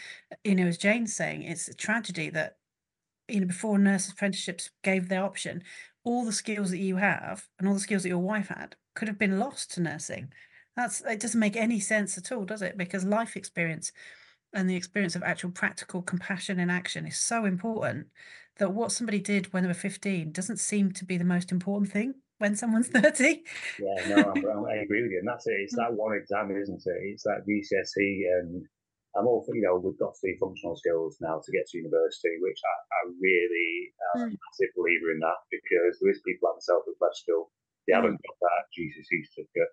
you 0.44 0.56
know, 0.56 0.68
as 0.68 0.78
Jane's 0.78 1.16
saying, 1.16 1.44
it's 1.44 1.68
a 1.68 1.74
tragedy 1.74 2.30
that, 2.30 2.58
you 3.28 3.42
know, 3.42 3.48
before 3.48 3.78
nurse 3.78 4.10
apprenticeships 4.10 4.70
gave 4.82 5.10
the 5.10 5.18
option, 5.18 5.64
all 6.04 6.26
the 6.26 6.32
skills 6.32 6.72
that 6.72 6.80
you 6.80 6.96
have 6.96 7.48
and 7.60 7.68
all 7.68 7.74
the 7.74 7.80
skills 7.82 8.04
that 8.04 8.10
your 8.10 8.18
wife 8.18 8.48
had 8.48 8.76
could 8.96 9.08
have 9.08 9.20
been 9.20 9.40
lost 9.40 9.72
to 9.74 9.82
nursing 9.82 10.32
that's 10.76 11.02
it 11.02 11.20
doesn't 11.20 11.40
make 11.40 11.56
any 11.56 11.80
sense 11.80 12.18
at 12.18 12.32
all, 12.32 12.46
does 12.46 12.62
it? 12.62 12.78
Because 12.78 13.04
life 13.04 13.36
experience 13.36 13.92
and 14.54 14.70
the 14.70 14.76
experience 14.76 15.16
of 15.16 15.24
actual 15.24 15.52
practical 15.52 16.02
compassion 16.02 16.60
in 16.60 16.70
action 16.70 17.08
is 17.08 17.18
so 17.18 17.46
important 17.46 18.08
that 18.58 18.74
what 18.74 18.92
somebody 18.92 19.20
did 19.20 19.52
when 19.54 19.64
they 19.64 19.68
were 19.68 19.74
15 19.74 20.32
doesn't 20.32 20.60
seem 20.60 20.92
to 20.92 21.06
be 21.06 21.18
the 21.18 21.24
most 21.24 21.52
important 21.52 21.92
thing 21.92 22.16
when 22.38 22.56
someone's 22.56 22.90
30. 22.90 23.44
Yeah, 23.80 24.10
no, 24.10 24.34
i 24.66 24.82
agree 24.82 25.06
with 25.06 25.14
you. 25.14 25.22
And 25.22 25.30
that's 25.30 25.48
it. 25.48 25.62
It's 25.62 25.76
that 25.80 25.94
one 25.94 26.18
exam, 26.18 26.52
isn't 26.52 26.84
it? 26.84 27.00
It's 27.14 27.24
that 27.24 27.46
GCSE. 27.48 28.28
And 28.42 28.66
I'm 29.16 29.28
all 29.28 29.46
for, 29.46 29.56
you 29.56 29.62
know, 29.62 29.80
we've 29.80 29.98
got 29.98 30.18
do 30.20 30.36
functional 30.40 30.76
skills 30.76 31.18
now 31.22 31.40
to 31.40 31.52
get 31.52 31.68
to 31.70 31.78
university, 31.78 32.36
which 32.42 32.60
I, 32.66 32.76
I 32.76 33.00
really 33.22 33.94
am 34.14 34.18
mm. 34.22 34.34
a 34.34 34.36
massive 34.36 34.74
believer 34.76 35.14
in 35.16 35.20
that 35.22 35.40
because 35.50 36.02
there 36.02 36.12
is 36.12 36.22
people 36.26 36.50
like 36.50 36.60
myself 36.60 36.84
who've 36.86 37.00
left 37.00 37.18
school. 37.22 37.54
They 37.88 37.94
mm. 37.94 38.04
haven't 38.04 38.20
got 38.20 38.38
that 38.42 38.68
GCSE 38.74 39.18
certificate. 39.32 39.72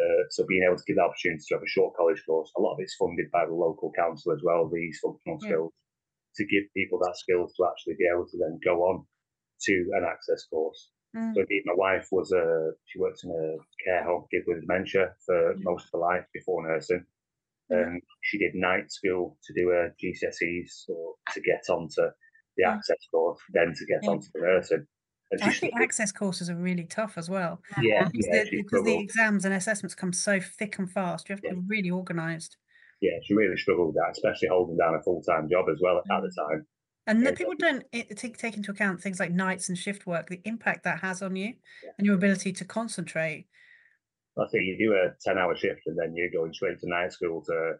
Uh, 0.00 0.24
so 0.30 0.46
being 0.48 0.64
able 0.66 0.76
to 0.76 0.84
give 0.86 0.96
the 0.96 1.02
opportunity 1.02 1.44
to 1.46 1.54
have 1.54 1.62
a 1.62 1.68
short 1.68 1.94
college 1.94 2.22
course, 2.24 2.50
a 2.56 2.60
lot 2.60 2.72
of 2.72 2.80
it's 2.80 2.96
funded 2.96 3.30
by 3.30 3.44
the 3.44 3.52
local 3.52 3.92
council 3.92 4.32
as 4.32 4.40
well, 4.42 4.70
these 4.72 4.98
functional 5.02 5.38
yeah. 5.42 5.48
skills, 5.48 5.72
to 6.36 6.46
give 6.46 6.64
people 6.74 6.98
that 6.98 7.16
skills 7.16 7.52
to 7.56 7.66
actually 7.66 7.94
be 7.98 8.08
able 8.08 8.24
to 8.24 8.38
then 8.38 8.58
go 8.64 8.80
on 8.88 9.04
to 9.62 9.74
an 9.92 10.06
access 10.08 10.46
course. 10.46 10.90
Mm. 11.16 11.34
So 11.34 11.40
indeed, 11.40 11.62
my 11.66 11.74
wife 11.74 12.08
was 12.12 12.32
a, 12.32 12.70
she 12.86 12.98
worked 12.98 13.24
in 13.24 13.30
a 13.30 13.58
care 13.84 14.04
home, 14.04 14.24
kid 14.30 14.42
with 14.46 14.62
dementia 14.62 15.12
for 15.26 15.54
mm. 15.54 15.58
most 15.62 15.86
of 15.86 15.90
her 15.94 15.98
life 15.98 16.24
before 16.32 16.66
nursing. 16.66 17.04
Mm. 17.70 17.82
And 17.82 18.02
she 18.22 18.38
did 18.38 18.54
night 18.54 18.90
school 18.90 19.36
to 19.44 19.52
do 19.54 19.68
her 19.68 19.94
GCSEs 20.02 20.88
or 20.88 21.14
to 21.34 21.40
get 21.40 21.64
onto 21.68 22.02
the 22.56 22.64
mm. 22.64 22.72
access 22.72 22.98
course, 23.10 23.40
then 23.52 23.74
to 23.74 23.86
get 23.86 24.08
onto 24.08 24.28
the 24.34 24.40
nursing. 24.40 24.86
I 25.42 25.52
think 25.52 25.74
access 25.76 26.10
courses 26.10 26.50
are 26.50 26.56
really 26.56 26.84
tough 26.84 27.14
as 27.16 27.30
well. 27.30 27.60
Yeah, 27.80 28.08
because, 28.08 28.26
yeah, 28.32 28.44
the, 28.44 28.62
because 28.62 28.84
the 28.84 28.98
exams 28.98 29.44
and 29.44 29.54
assessments 29.54 29.94
come 29.94 30.12
so 30.12 30.40
thick 30.40 30.78
and 30.78 30.90
fast. 30.90 31.28
You 31.28 31.34
have 31.34 31.42
to 31.42 31.48
yeah. 31.48 31.54
be 31.54 31.60
really 31.68 31.90
organised. 31.90 32.56
Yeah, 33.00 33.18
she 33.24 33.34
really 33.34 33.56
struggled 33.56 33.88
with 33.88 33.96
that, 33.96 34.10
especially 34.10 34.48
holding 34.48 34.76
down 34.76 34.94
a 34.94 35.02
full 35.02 35.22
time 35.22 35.48
job 35.48 35.66
as 35.70 35.78
well 35.80 35.98
at 35.98 36.04
the 36.06 36.28
mm. 36.28 36.48
time. 36.48 36.66
And 37.06 37.22
yeah, 37.22 37.32
people 37.32 37.54
don't 37.58 37.84
take 37.92 38.36
take 38.36 38.56
into 38.56 38.72
account 38.72 39.00
things 39.00 39.20
like 39.20 39.30
nights 39.30 39.68
and 39.68 39.78
shift 39.78 40.06
work, 40.06 40.28
the 40.28 40.40
impact 40.44 40.84
that 40.84 41.00
has 41.00 41.22
on 41.22 41.36
you 41.36 41.54
yeah. 41.82 41.90
and 41.96 42.06
your 42.06 42.16
ability 42.16 42.52
to 42.52 42.64
concentrate. 42.64 43.46
I 44.38 44.46
think 44.50 44.64
you 44.64 44.76
do 44.78 44.92
a 44.92 45.14
ten 45.24 45.38
hour 45.38 45.56
shift 45.56 45.82
and 45.86 45.96
then 45.98 46.14
you're 46.14 46.30
going 46.30 46.52
straight 46.52 46.78
to 46.80 46.88
night 46.88 47.12
school 47.12 47.42
to 47.46 47.72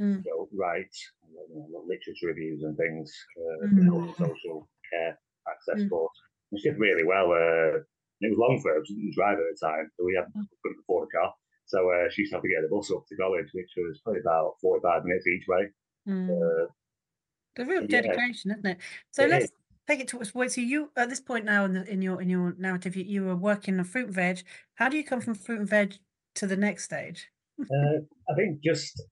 mm. 0.00 0.24
you 0.24 0.30
know, 0.30 0.48
write 0.52 0.94
you 1.26 1.68
know, 1.70 1.84
literature 1.86 2.28
reviews 2.28 2.62
and 2.62 2.76
things, 2.76 3.12
uh, 3.36 3.66
mm. 3.66 4.16
social 4.16 4.68
care 4.92 5.18
access 5.48 5.82
mm. 5.82 5.90
course 5.90 6.16
she 6.56 6.70
did 6.70 6.78
really 6.78 7.04
well. 7.04 7.32
Uh, 7.32 7.84
it 8.20 8.30
was 8.30 8.38
long 8.38 8.60
for 8.62 8.72
her. 8.72 8.84
She 8.84 8.94
didn't 8.94 9.14
drive 9.14 9.38
at 9.38 9.44
the 9.50 9.66
time, 9.66 9.90
so 9.96 10.04
we 10.04 10.14
had 10.16 10.26
mm. 10.32 10.46
couldn't 10.62 10.80
afford 10.82 11.08
a 11.08 11.18
car. 11.18 11.34
So 11.66 11.90
uh, 11.90 12.08
she 12.10 12.22
used 12.22 12.32
to 12.32 12.36
have 12.36 12.42
to 12.42 12.48
get 12.48 12.62
the 12.62 12.74
bus 12.74 12.90
up 12.90 13.04
to 13.06 13.16
college, 13.16 13.48
which 13.52 13.70
was 13.76 14.00
probably 14.02 14.20
about 14.20 14.54
forty-five 14.62 15.04
minutes 15.04 15.26
each 15.26 15.46
way. 15.46 15.68
Mm. 16.08 16.30
Uh, 16.30 16.66
the 17.56 17.64
real 17.66 17.86
dedication, 17.86 18.50
yeah. 18.50 18.56
isn't 18.56 18.66
it? 18.66 18.78
So 19.10 19.24
it 19.24 19.30
let's 19.30 19.44
is. 19.46 19.52
take 19.86 20.00
it 20.00 20.08
to 20.08 20.20
us. 20.20 20.32
So 20.32 20.60
you 20.60 20.90
at 20.96 21.10
this 21.10 21.20
point 21.20 21.44
now 21.44 21.64
in, 21.66 21.74
the, 21.74 21.84
in 21.84 22.00
your 22.00 22.22
in 22.22 22.30
your 22.30 22.54
narrative, 22.58 22.96
you, 22.96 23.04
you 23.04 23.24
were 23.24 23.36
working 23.36 23.78
on 23.78 23.84
fruit 23.84 24.06
and 24.06 24.14
veg. 24.14 24.42
How 24.76 24.88
do 24.88 24.96
you 24.96 25.04
come 25.04 25.20
from 25.20 25.34
fruit 25.34 25.60
and 25.60 25.68
veg 25.68 25.98
to 26.36 26.46
the 26.46 26.56
next 26.56 26.84
stage? 26.84 27.28
uh, 27.60 27.98
I 28.30 28.34
think 28.34 28.62
just 28.62 29.02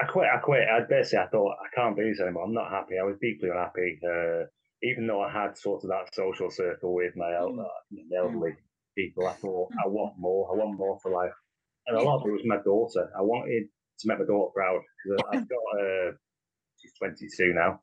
I 0.00 0.04
quit. 0.04 0.26
I 0.32 0.38
quit. 0.38 0.68
I 0.68 0.80
basically 0.88 1.20
I 1.20 1.28
thought 1.28 1.56
I 1.64 1.74
can't 1.74 1.96
do 1.96 2.04
this 2.04 2.20
anymore. 2.20 2.44
I'm 2.44 2.52
not 2.52 2.70
happy. 2.70 2.98
I 3.00 3.04
was 3.04 3.16
deeply 3.20 3.48
unhappy. 3.48 3.98
Uh, 4.04 4.44
even 4.86 5.06
though 5.06 5.22
I 5.22 5.32
had 5.32 5.58
sort 5.58 5.82
of 5.84 5.90
that 5.90 6.14
social 6.14 6.50
circle 6.50 6.94
with 6.94 7.16
my 7.16 7.26
mm. 7.26 7.58
uh, 7.58 8.16
elderly 8.16 8.54
people, 8.96 9.26
I 9.26 9.32
thought 9.32 9.70
I 9.82 9.88
want 9.88 10.14
more. 10.18 10.48
I 10.52 10.56
want 10.56 10.78
more 10.78 10.98
for 11.02 11.10
life, 11.10 11.34
and 11.86 11.96
a 11.96 12.02
lot 12.02 12.20
of 12.20 12.26
it 12.26 12.32
was 12.32 12.42
my 12.44 12.62
daughter. 12.64 13.10
I 13.16 13.22
wanted 13.22 13.64
to 14.00 14.08
make 14.08 14.18
my 14.18 14.26
daughter 14.26 14.52
proud 14.54 14.80
because 15.04 15.24
I've 15.32 15.48
got 15.48 15.64
uh, 15.80 16.12
she's 16.80 16.92
22 16.98 17.52
now, 17.54 17.80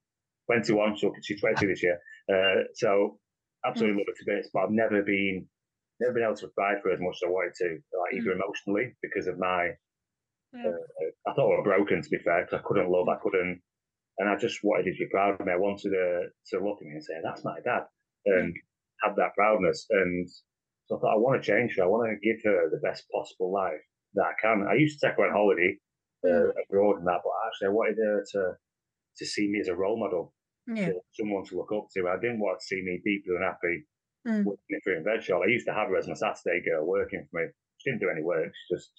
21. 0.48 0.98
So 0.98 1.14
she's 1.22 1.42
22 1.42 1.68
this 1.68 1.84
year. 1.84 2.00
Uh, 2.32 2.64
so 2.74 3.20
absolutely 3.66 3.96
mm. 3.96 4.00
love 4.00 4.16
her 4.16 4.24
to 4.24 4.36
bits, 4.36 4.50
but 4.54 4.64
I've 4.64 4.72
never 4.72 5.02
been 5.04 5.48
never 6.00 6.14
been 6.14 6.24
able 6.24 6.36
to 6.36 6.48
provide 6.48 6.82
for 6.82 6.90
her 6.90 6.96
as 6.96 7.02
much 7.02 7.18
as 7.22 7.28
I 7.28 7.30
wanted 7.30 7.54
to, 7.56 7.68
like 8.00 8.14
either 8.16 8.32
mm. 8.32 8.40
emotionally 8.40 8.96
because 9.02 9.28
of 9.28 9.38
my. 9.38 9.76
Uh, 10.54 10.70
I 11.28 11.34
thought 11.34 11.50
I 11.50 11.58
was 11.58 11.66
broken 11.66 12.04
to 12.04 12.10
be 12.10 12.20
fair 12.20 12.46
because 12.46 12.62
I 12.62 12.68
couldn't 12.68 12.92
love, 12.92 13.10
I 13.10 13.18
couldn't 13.18 13.60
and 14.18 14.30
I 14.30 14.38
just 14.38 14.60
wanted 14.64 14.86
to 14.86 14.98
be 14.98 15.10
proud 15.10 15.40
of 15.40 15.46
me. 15.46 15.54
I 15.54 15.58
wanted 15.58 15.90
to, 15.90 16.28
to 16.52 16.64
look 16.64 16.80
at 16.82 16.88
me 16.88 16.94
and 16.94 17.04
say, 17.04 17.14
that's 17.24 17.44
my 17.44 17.58
dad, 17.64 17.84
and 18.26 18.54
have 19.04 19.16
that 19.16 19.36
proudness. 19.36 19.86
And 19.90 20.30
so 20.86 20.98
I 20.98 21.00
thought, 21.00 21.16
I 21.16 21.18
want 21.18 21.42
to 21.42 21.52
change 21.52 21.76
her. 21.78 21.84
I 21.84 21.88
want 21.88 22.10
to 22.10 22.28
give 22.28 22.42
her 22.44 22.70
the 22.70 22.80
best 22.84 23.06
possible 23.12 23.52
life 23.52 23.82
that 24.16 24.26
I 24.26 24.34
can. 24.42 24.68
I 24.70 24.76
used 24.76 25.00
to 25.00 25.08
take 25.08 25.18
her 25.18 25.26
on 25.26 25.34
holiday 25.34 25.78
uh, 26.26 26.52
abroad 26.64 27.00
and 27.00 27.08
that, 27.08 27.22
but 27.24 27.34
actually, 27.48 27.68
I 27.68 27.72
wanted 27.72 27.98
her 27.98 28.24
to 28.34 28.54
to 29.18 29.26
see 29.26 29.48
me 29.48 29.60
as 29.60 29.68
a 29.68 29.76
role 29.76 30.00
model, 30.00 30.34
yeah. 30.66 30.90
someone 31.14 31.46
to 31.46 31.58
look 31.58 31.72
up 31.72 31.86
to. 31.94 32.08
I 32.08 32.20
didn't 32.20 32.40
want 32.40 32.60
to 32.60 32.66
see 32.66 32.82
me 32.82 33.00
deeply 33.04 33.36
unhappy 33.36 33.86
mm. 34.28 34.44
working 34.44 34.70
in 34.70 34.78
a 34.78 34.82
fruit 34.82 34.98
and 34.98 35.06
veg 35.06 35.22
shop. 35.22 35.42
I 35.46 35.52
used 35.52 35.68
to 35.68 35.74
have 35.74 35.90
her 35.90 35.98
as 35.98 36.08
my 36.08 36.16
Saturday 36.16 36.64
girl 36.66 36.86
working 36.86 37.26
for 37.30 37.42
me. 37.42 37.48
She 37.78 37.92
didn't 37.92 38.02
do 38.02 38.10
any 38.10 38.24
work. 38.24 38.50
She 38.50 38.76
just 38.76 38.92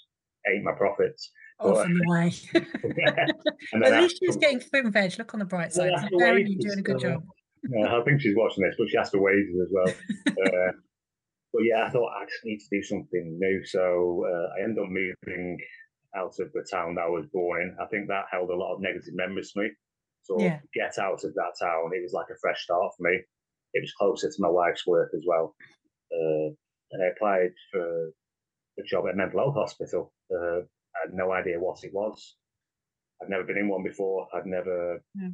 ate 0.47 0.63
my 0.63 0.73
profits. 0.73 1.31
Off 1.61 1.87
in 1.87 1.95
the 1.95 2.05
way. 2.09 2.33
At 3.85 4.03
least 4.03 4.19
she's 4.19 4.37
getting 4.37 4.61
fruit 4.61 4.85
and 4.85 4.93
veg. 4.93 5.19
Look 5.19 5.35
on 5.35 5.41
the 5.41 5.47
bright 5.47 5.73
side. 5.73 5.93
Apparently, 5.93 6.57
you're 6.59 6.75
doing 6.75 6.79
a 6.81 6.83
good 6.83 7.01
job. 7.01 7.23
Yeah, 7.71 7.97
I 7.97 8.03
think 8.03 8.21
she's 8.21 8.37
watching 8.37 8.65
this, 8.65 8.75
but 8.77 8.89
she 8.91 8.97
asked 8.99 9.13
for 9.13 9.21
wages 9.21 9.57
as 9.63 9.73
well. 9.73 9.89
uh, 10.29 10.73
but 11.53 11.63
yeah, 11.63 11.85
I 11.87 11.91
thought 11.91 12.13
I 12.21 12.25
just 12.25 12.45
need 12.45 12.59
to 12.59 12.67
do 12.71 12.83
something 12.83 13.39
new. 13.39 13.65
So 13.65 14.27
uh, 14.27 14.49
I 14.59 14.65
ended 14.65 14.83
up 14.83 14.91
moving 14.91 15.59
out 16.17 16.35
of 16.39 16.53
the 16.53 16.67
town 16.71 16.97
that 16.97 17.07
I 17.07 17.09
was 17.09 17.27
born 17.33 17.63
in. 17.63 17.77
I 17.81 17.87
think 17.87 18.09
that 18.09 18.27
held 18.31 18.51
a 18.51 18.57
lot 18.57 18.75
of 18.75 18.81
negative 18.81 19.15
memories 19.15 19.53
for 19.53 19.63
me. 19.63 19.71
So 20.23 20.41
yeah. 20.41 20.59
get 20.75 20.99
out 20.99 21.25
of 21.25 21.35
that 21.35 21.53
town, 21.61 21.91
it 21.93 22.03
was 22.03 22.13
like 22.13 22.27
a 22.31 22.39
fresh 22.41 22.63
start 22.63 22.93
for 22.97 23.11
me. 23.11 23.21
It 23.75 23.81
was 23.81 23.93
closer 23.93 24.29
to 24.29 24.37
my 24.43 24.49
wife's 24.49 24.87
work 24.87 25.11
as 25.15 25.23
well. 25.27 25.55
Uh, 26.13 26.55
and 26.93 27.03
I 27.03 27.07
applied 27.15 27.51
for 27.73 28.11
a 28.79 28.83
job 28.83 29.05
at 29.07 29.15
a 29.15 29.17
mental 29.17 29.41
health 29.41 29.55
hospital. 29.55 30.13
Uh, 30.31 30.61
I 30.95 31.07
had 31.07 31.15
no 31.15 31.33
idea 31.33 31.61
what 31.61 31.83
it 31.85 31.93
was. 31.93 32.37
I'd 33.23 33.31
never 33.31 33.45
been 33.45 33.59
in 33.59 33.69
one 33.69 33.83
before. 33.83 34.29
I'd 34.35 34.47
never. 34.47 35.03
Yeah. 35.15 35.29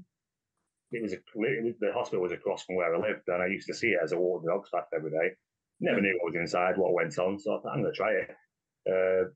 It 0.92 1.02
was 1.02 1.12
a 1.12 1.16
it 1.16 1.64
was, 1.64 1.74
the 1.80 1.92
hospital 1.94 2.22
was 2.22 2.32
across 2.32 2.64
from 2.64 2.76
where 2.76 2.94
I 2.94 2.98
lived, 2.98 3.28
and 3.28 3.42
I 3.42 3.46
used 3.46 3.68
to 3.68 3.74
see 3.74 3.88
it 3.88 4.00
as 4.02 4.12
I 4.12 4.16
walked 4.16 4.44
the 4.44 4.50
dogs 4.50 4.70
past 4.74 4.88
every 4.94 5.10
day. 5.10 5.36
Never 5.80 6.00
knew 6.00 6.18
what 6.20 6.32
was 6.32 6.40
inside, 6.40 6.76
what 6.76 6.92
went 6.92 7.16
on, 7.18 7.38
so 7.38 7.56
I 7.56 7.60
thought 7.60 7.72
I'm 7.72 7.82
going 7.82 7.92
to 7.92 7.96
try 7.96 8.12
it. 8.12 8.30
Uh, 8.90 9.30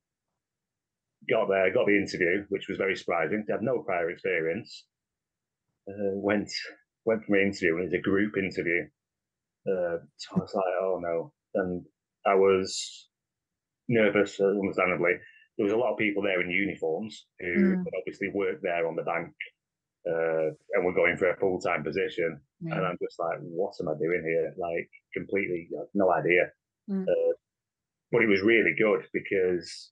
got 1.30 1.49
there, 1.49 1.73
got 1.73 1.87
the 1.87 1.96
interview, 1.96 2.44
which 2.49 2.68
was 2.68 2.76
very 2.76 2.96
surprising. 2.96 3.46
I 3.49 3.52
had 3.52 3.62
no 3.62 3.82
prior 3.82 4.11
experience. 4.11 4.84
Uh, 5.88 6.16
went 6.16 6.50
went 7.04 7.25
for 7.25 7.32
my 7.32 7.38
interview, 7.38 7.76
and 7.76 7.82
it 7.82 7.84
was 7.84 7.94
a 7.94 8.02
group 8.02 8.37
interview. 8.37 8.82
Uh, 9.66 9.99
so 10.16 10.37
I 10.37 10.40
was 10.40 10.54
like, 10.54 10.75
oh 10.80 10.99
no. 11.00 11.32
And 11.54 11.87
I 12.26 12.34
was 12.34 13.08
nervous, 13.88 14.40
uh, 14.40 14.46
understandably. 14.46 15.12
There 15.56 15.64
was 15.64 15.72
a 15.72 15.76
lot 15.76 15.92
of 15.92 15.98
people 15.98 16.22
there 16.22 16.40
in 16.40 16.50
uniforms 16.50 17.26
who 17.38 17.76
mm. 17.76 17.84
obviously 17.98 18.28
worked 18.34 18.62
there 18.62 18.86
on 18.86 18.96
the 18.96 19.02
bank 19.02 19.32
uh, 20.08 20.50
and 20.72 20.84
were 20.84 20.94
going 20.94 21.16
for 21.16 21.30
a 21.30 21.36
full 21.36 21.60
time 21.60 21.84
position. 21.84 22.40
Mm. 22.64 22.76
And 22.76 22.86
I'm 22.86 22.98
just 23.02 23.18
like, 23.18 23.38
what 23.40 23.74
am 23.80 23.88
I 23.88 23.94
doing 23.98 24.22
here? 24.26 24.54
Like, 24.58 24.90
completely, 25.14 25.68
no 25.94 26.12
idea. 26.12 26.50
Mm. 26.90 27.02
Uh, 27.02 27.32
but 28.10 28.22
it 28.22 28.28
was 28.28 28.42
really 28.42 28.74
good 28.78 29.06
because 29.12 29.90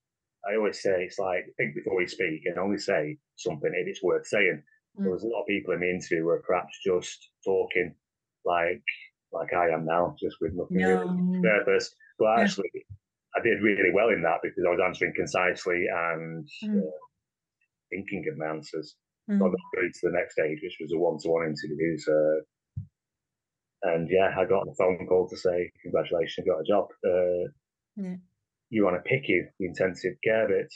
I 0.48 0.56
always 0.56 0.82
say 0.82 1.04
it's 1.04 1.18
like 1.18 1.46
think 1.56 1.74
before 1.74 2.00
you 2.00 2.08
speak 2.08 2.42
and 2.44 2.58
only 2.58 2.78
say 2.78 3.16
something 3.36 3.70
if 3.74 3.88
it's 3.88 4.02
worth 4.02 4.26
saying. 4.26 4.62
Mm. 4.98 5.04
There 5.04 5.12
was 5.12 5.22
a 5.22 5.28
lot 5.28 5.42
of 5.42 5.46
people 5.46 5.74
in 5.74 5.80
the 5.80 5.90
interview 5.90 6.24
were 6.24 6.42
perhaps 6.46 6.78
just 6.84 7.30
talking 7.44 7.94
like 8.44 8.82
like 9.32 9.52
I 9.54 9.70
am 9.70 9.86
now, 9.86 10.14
just 10.20 10.36
with 10.40 10.52
nothing 10.54 10.78
no. 10.78 11.40
purpose. 11.42 11.94
But 12.18 12.40
actually, 12.40 12.70
yeah. 12.74 12.80
I 13.36 13.40
did 13.40 13.62
really 13.62 13.92
well 13.94 14.10
in 14.10 14.22
that 14.22 14.40
because 14.42 14.64
I 14.66 14.70
was 14.70 14.80
answering 14.84 15.14
concisely 15.16 15.86
and 15.90 16.46
mm. 16.64 16.78
uh, 16.78 16.90
thinking 17.90 18.24
of 18.30 18.38
my 18.38 18.46
answers. 18.46 18.94
Mm. 19.30 19.38
So 19.38 19.46
I 19.46 19.48
got 19.48 19.60
through 19.74 19.88
to 19.88 20.00
the 20.02 20.12
next 20.12 20.34
stage, 20.34 20.58
which 20.62 20.76
was 20.80 20.92
a 20.92 20.98
one-to-one 20.98 21.46
interview. 21.46 21.98
So, 21.98 22.40
and 23.84 24.08
yeah, 24.10 24.30
I 24.36 24.44
got 24.44 24.68
a 24.68 24.74
phone 24.74 25.06
call 25.08 25.28
to 25.28 25.36
say 25.36 25.70
congratulations, 25.82 26.44
you 26.46 26.52
got 26.52 26.60
a 26.60 26.68
job. 26.68 26.88
Uh, 27.04 27.50
yeah. 27.96 28.16
You 28.70 28.84
want 28.84 29.02
to 29.02 29.08
PICU 29.08 29.44
the 29.58 29.66
intensive 29.66 30.14
care 30.24 30.48
bit. 30.48 30.72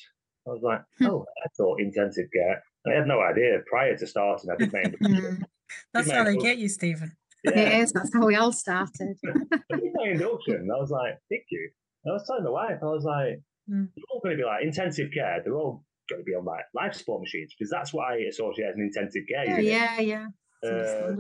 I 0.47 0.51
was 0.51 0.63
like, 0.63 0.83
hmm. 0.99 1.07
oh, 1.07 1.27
I 1.45 1.49
thought 1.57 1.81
intensive 1.81 2.27
care. 2.33 2.63
And 2.85 2.95
I 2.95 2.99
had 2.99 3.09
no 3.09 3.21
idea 3.21 3.59
prior 3.69 3.97
to 3.97 4.07
starting. 4.07 4.51
I 4.51 4.57
did 4.57 4.73
my 4.73 4.83
induction. 4.83 5.47
That's 5.93 6.11
how 6.11 6.25
they 6.25 6.37
get 6.37 6.59
you, 6.59 6.69
Steven. 6.69 7.17
Yeah. 7.43 7.53
It 7.53 7.83
is. 7.83 7.93
That's 7.93 8.13
how 8.15 8.27
we 8.27 8.37
all 8.37 8.53
started. 8.53 9.17
I 9.27 9.77
did 9.77 9.93
my 9.95 10.09
induction. 10.11 10.69
I 10.73 10.81
was 10.81 10.91
like, 10.91 11.19
PICU. 11.33 11.67
And 12.07 12.13
I 12.13 12.15
was 12.15 12.25
telling 12.25 12.45
my 12.45 12.51
wife, 12.51 12.79
I 12.83 12.87
was 12.87 13.03
like, 13.03 13.43
mm. 13.69 13.89
they're 13.95 14.05
all 14.13 14.21
going 14.23 14.37
to 14.37 14.41
be 14.41 14.47
like 14.47 14.63
intensive 14.63 15.11
care. 15.13 15.43
They're 15.43 15.57
all 15.57 15.85
going 16.09 16.21
to 16.21 16.25
be 16.25 16.37
on 16.37 16.45
like 16.45 16.65
life 16.73 16.95
support 16.95 17.21
machines 17.21 17.53
because 17.59 17.69
that's 17.69 17.93
what 17.93 18.07
I 18.07 18.19
associate 18.31 18.69
as 18.69 18.77
an 18.77 18.83
intensive 18.83 19.25
care. 19.29 19.61
Yeah, 19.61 19.99
yeah, 19.99 20.01
yeah. 20.01 20.27
Uh, 20.65 21.17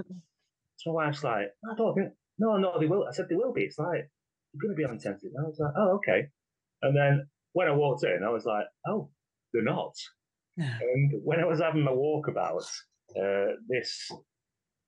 so 0.76 0.92
my 0.92 1.06
wife's 1.06 1.24
like, 1.24 1.46
I 1.68 1.74
don't 1.76 1.94
think, 1.94 2.12
no, 2.38 2.56
no, 2.56 2.78
they 2.78 2.86
will. 2.86 3.04
I 3.08 3.10
said, 3.12 3.26
they 3.28 3.34
will 3.34 3.52
be. 3.52 3.62
It's 3.62 3.80
like, 3.80 4.08
you're 4.52 4.62
going 4.62 4.74
to 4.74 4.76
be 4.76 4.84
on 4.84 4.92
intensive. 4.92 5.30
And 5.34 5.44
I 5.44 5.48
was 5.48 5.58
like, 5.58 5.72
oh, 5.76 5.96
okay. 5.96 6.28
And 6.82 6.96
then 6.96 7.26
when 7.52 7.66
I 7.66 7.72
walked 7.72 8.04
in, 8.04 8.22
I 8.24 8.30
was 8.30 8.44
like, 8.44 8.66
oh, 8.86 9.10
they're 9.52 9.64
not. 9.64 9.94
And 10.56 11.12
when 11.24 11.40
I 11.40 11.46
was 11.46 11.60
having 11.60 11.82
my 11.82 11.90
walkabout, 11.90 12.64
uh, 13.20 13.56
this 13.68 14.08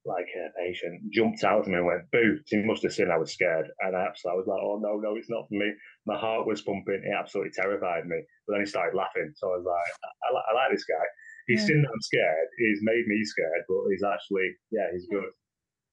like 0.09 0.27
uh, 0.33 0.49
patient 0.57 1.13
jumped 1.13 1.45
out 1.45 1.63
at 1.63 1.69
me 1.69 1.77
and 1.77 1.87
went, 1.87 2.11
boo. 2.11 2.41
He 2.47 2.65
must 2.65 2.83
have 2.83 2.93
seen 2.93 3.11
I 3.13 3.21
was 3.21 3.33
scared. 3.33 3.69
And 3.81 3.95
I 3.95 4.09
absolutely 4.09 4.35
I 4.35 4.41
was 4.41 4.49
like, 4.49 4.65
oh, 4.65 4.81
no, 4.81 4.97
no, 4.97 5.17
it's 5.17 5.31
not 5.31 5.47
for 5.49 5.55
me. 5.55 5.71
My 6.07 6.17
heart 6.17 6.47
was 6.47 6.63
pumping. 6.63 7.05
It 7.05 7.13
absolutely 7.13 7.53
terrified 7.53 8.07
me. 8.09 8.19
But 8.47 8.57
then 8.57 8.65
he 8.65 8.67
started 8.67 8.97
laughing. 8.97 9.31
So 9.37 9.53
I 9.53 9.57
was 9.61 9.69
like, 9.69 9.89
I, 10.03 10.29
I, 10.33 10.41
I 10.41 10.53
like 10.57 10.73
this 10.73 10.89
guy. 10.89 11.07
He's 11.47 11.61
yeah. 11.63 11.67
seen 11.69 11.83
that 11.83 11.93
I'm 11.93 12.09
scared. 12.09 12.49
He's 12.59 12.81
made 12.83 13.07
me 13.07 13.21
scared, 13.25 13.65
but 13.69 13.89
he's 13.93 14.05
actually, 14.05 14.49
yeah, 14.73 14.89
he's 14.93 15.09
good. 15.09 15.33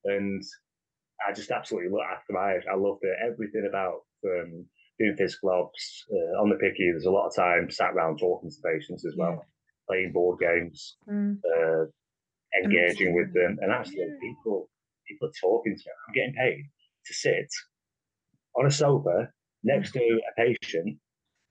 And 0.05 0.43
I 1.27 1.33
just 1.33 1.51
absolutely 1.51 1.91
looked 1.91 2.11
after 2.11 2.33
my 2.33 2.59
I 2.71 2.75
loved 2.75 3.03
it. 3.03 3.15
Everything 3.23 3.67
about 3.67 4.03
um, 4.25 4.65
doing 4.99 5.15
physical 5.17 5.51
ops 5.51 6.05
uh, 6.11 6.41
on 6.41 6.49
the 6.49 6.55
PICU, 6.55 6.91
There's 6.91 7.05
a 7.05 7.11
lot 7.11 7.27
of 7.27 7.35
time 7.35 7.69
sat 7.69 7.93
around 7.93 8.17
talking 8.17 8.49
to 8.49 8.55
patients 8.63 9.05
as 9.05 9.15
well, 9.17 9.39
yeah. 9.39 9.47
playing 9.87 10.11
board 10.13 10.39
games, 10.39 10.97
mm. 11.09 11.37
uh, 11.39 11.85
engaging 12.63 13.15
with 13.15 13.33
them, 13.33 13.57
and 13.61 13.71
actually 13.71 14.07
people 14.21 14.69
people 15.07 15.27
are 15.27 15.39
talking 15.41 15.75
to 15.75 15.83
me. 15.85 15.93
I'm 16.07 16.13
getting 16.13 16.35
paid 16.35 16.63
to 17.05 17.13
sit 17.13 17.49
on 18.55 18.65
a 18.65 18.71
sofa 18.71 19.29
next 19.63 19.91
to 19.91 19.99
a 19.99 20.33
patient 20.37 20.97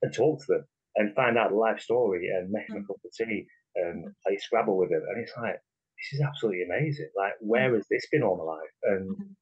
and 0.01 0.13
talk 0.13 0.39
to 0.39 0.45
them 0.49 0.65
and 0.95 1.15
find 1.15 1.37
out 1.37 1.51
the 1.51 1.57
life 1.57 1.79
story 1.79 2.29
and 2.29 2.49
make 2.49 2.67
them 2.67 2.77
a 2.77 2.79
mm. 2.81 2.87
cup 2.87 2.97
of 3.03 3.11
tea 3.13 3.45
and 3.75 4.05
play 4.25 4.37
Scrabble 4.37 4.77
with 4.77 4.89
them. 4.89 5.03
And 5.09 5.21
it's 5.21 5.33
like, 5.37 5.55
this 5.55 6.19
is 6.19 6.21
absolutely 6.25 6.63
amazing. 6.63 7.09
Like, 7.17 7.33
where 7.39 7.71
mm. 7.71 7.75
has 7.75 7.85
this 7.89 8.07
been 8.11 8.23
all 8.23 8.37
my 8.37 8.43
life? 8.43 8.75
And 8.83 9.09
mm-hmm 9.11 9.33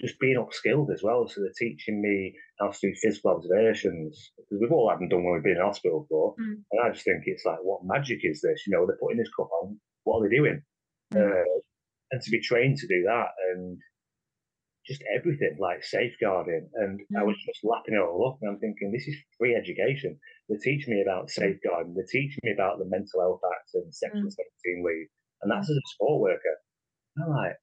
just 0.00 0.18
being 0.18 0.36
upskilled 0.36 0.92
as 0.92 1.02
well. 1.02 1.28
So 1.28 1.40
they're 1.40 1.52
teaching 1.58 2.00
me 2.00 2.34
how 2.58 2.70
to 2.70 2.78
do 2.80 2.94
physical 2.94 3.32
observations 3.32 4.32
because 4.36 4.58
we've 4.60 4.72
all 4.72 4.88
had 4.88 4.98
them 4.98 5.08
done 5.08 5.24
when 5.24 5.34
we've 5.34 5.42
been 5.42 5.58
in 5.58 5.62
hospital 5.62 6.02
before. 6.02 6.34
Mm. 6.40 6.64
And 6.72 6.80
I 6.82 6.90
just 6.90 7.04
think 7.04 7.22
it's 7.26 7.44
like, 7.44 7.58
what 7.62 7.84
magic 7.84 8.20
is 8.22 8.40
this? 8.40 8.62
You 8.66 8.72
know, 8.72 8.86
they're 8.86 8.98
putting 9.00 9.18
this 9.18 9.30
cup 9.36 9.48
on. 9.62 9.78
What 10.04 10.18
are 10.18 10.28
they 10.28 10.36
doing? 10.36 10.62
Mm. 11.14 11.26
Uh, 11.26 11.60
and 12.12 12.22
to 12.22 12.30
be 12.30 12.40
trained 12.40 12.78
to 12.78 12.88
do 12.88 13.04
that 13.06 13.28
and 13.52 13.78
just 14.86 15.02
everything 15.14 15.56
like 15.60 15.84
safeguarding. 15.84 16.68
And 16.74 17.00
mm. 17.00 17.20
I 17.20 17.22
was 17.22 17.36
just 17.46 17.62
lapping 17.62 17.94
it 17.94 18.02
all 18.02 18.28
up 18.28 18.38
and 18.42 18.50
I'm 18.50 18.58
thinking, 18.58 18.92
this 18.92 19.06
is 19.06 19.16
free 19.38 19.54
education. 19.54 20.18
They're 20.48 20.58
teaching 20.58 20.94
me 20.94 21.02
about 21.02 21.30
safeguarding. 21.30 21.94
They're 21.94 22.10
teaching 22.10 22.40
me 22.42 22.52
about 22.52 22.78
the 22.78 22.86
Mental 22.86 23.20
Health 23.20 23.40
Act 23.44 23.70
and 23.74 23.94
Section 23.94 24.26
mm. 24.26 24.34
17 24.66 24.84
leave. 24.84 25.06
And 25.42 25.50
that's 25.50 25.68
mm. 25.68 25.72
as 25.72 25.78
a 25.78 25.90
support 25.94 26.20
worker. 26.20 26.56
I'm 27.18 27.30
like, 27.30 27.56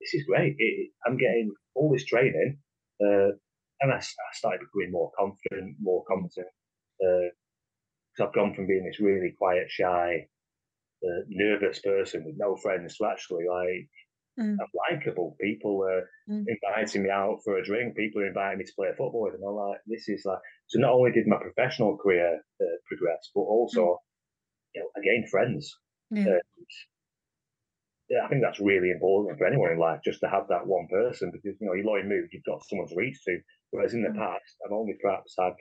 this 0.00 0.14
is 0.14 0.26
great. 0.26 0.54
It, 0.58 0.90
I'm 1.06 1.16
getting 1.16 1.52
all 1.74 1.92
this 1.92 2.04
training, 2.04 2.58
uh, 3.00 3.34
and 3.80 3.92
I, 3.92 3.96
I, 3.96 4.32
started 4.32 4.60
becoming 4.60 4.92
more 4.92 5.10
confident, 5.18 5.76
more 5.80 6.04
competent. 6.08 6.46
Uh, 7.02 7.30
so 8.14 8.26
I've 8.26 8.34
gone 8.34 8.54
from 8.54 8.66
being 8.66 8.84
this 8.84 9.00
really 9.00 9.34
quiet, 9.38 9.70
shy, 9.70 10.26
uh, 11.04 11.22
nervous 11.28 11.80
person 11.80 12.24
with 12.24 12.34
no 12.38 12.56
friends 12.56 12.96
to 12.96 13.06
actually 13.06 13.44
like 13.48 13.88
mm. 14.40 14.56
likable. 14.90 15.36
People 15.40 15.84
are 15.84 16.08
mm. 16.30 16.44
inviting 16.46 17.04
me 17.04 17.10
out 17.10 17.38
for 17.44 17.58
a 17.58 17.64
drink. 17.64 17.96
People 17.96 18.22
are 18.22 18.28
inviting 18.28 18.58
me 18.58 18.64
to 18.64 18.72
play 18.76 18.88
football 18.90 19.24
with 19.24 19.32
them. 19.32 19.48
I'm 19.48 19.54
like, 19.54 19.80
this 19.86 20.08
is 20.08 20.22
like. 20.24 20.38
So 20.66 20.78
not 20.80 20.92
only 20.92 21.12
did 21.12 21.26
my 21.26 21.38
professional 21.38 21.96
career 21.96 22.40
uh, 22.60 22.76
progress, 22.86 23.30
but 23.34 23.42
also, 23.42 23.80
mm. 23.80 23.96
you 24.74 24.80
know, 24.82 24.88
I 24.96 25.00
gained 25.04 25.30
friends. 25.30 25.76
Yeah 26.10 26.38
yeah, 28.08 28.24
I 28.24 28.28
think 28.28 28.40
that's 28.42 28.60
really 28.60 28.90
important 28.90 29.38
for 29.38 29.46
anyone 29.46 29.70
in 29.70 29.78
life 29.78 30.00
just 30.02 30.20
to 30.20 30.28
have 30.28 30.48
that 30.48 30.66
one 30.66 30.88
person 30.88 31.30
because 31.30 31.58
you 31.60 31.66
know 31.66 31.74
you're 31.74 32.00
in 32.00 32.08
mood, 32.08 32.28
you've 32.32 32.44
got 32.44 32.64
someone 32.64 32.88
to 32.88 32.96
reach 32.96 33.22
to. 33.24 33.38
Whereas 33.70 33.92
in 33.92 34.02
the 34.02 34.08
mm. 34.08 34.16
past, 34.16 34.56
I've 34.64 34.72
only 34.72 34.94
perhaps 35.00 35.34
had 35.38 35.52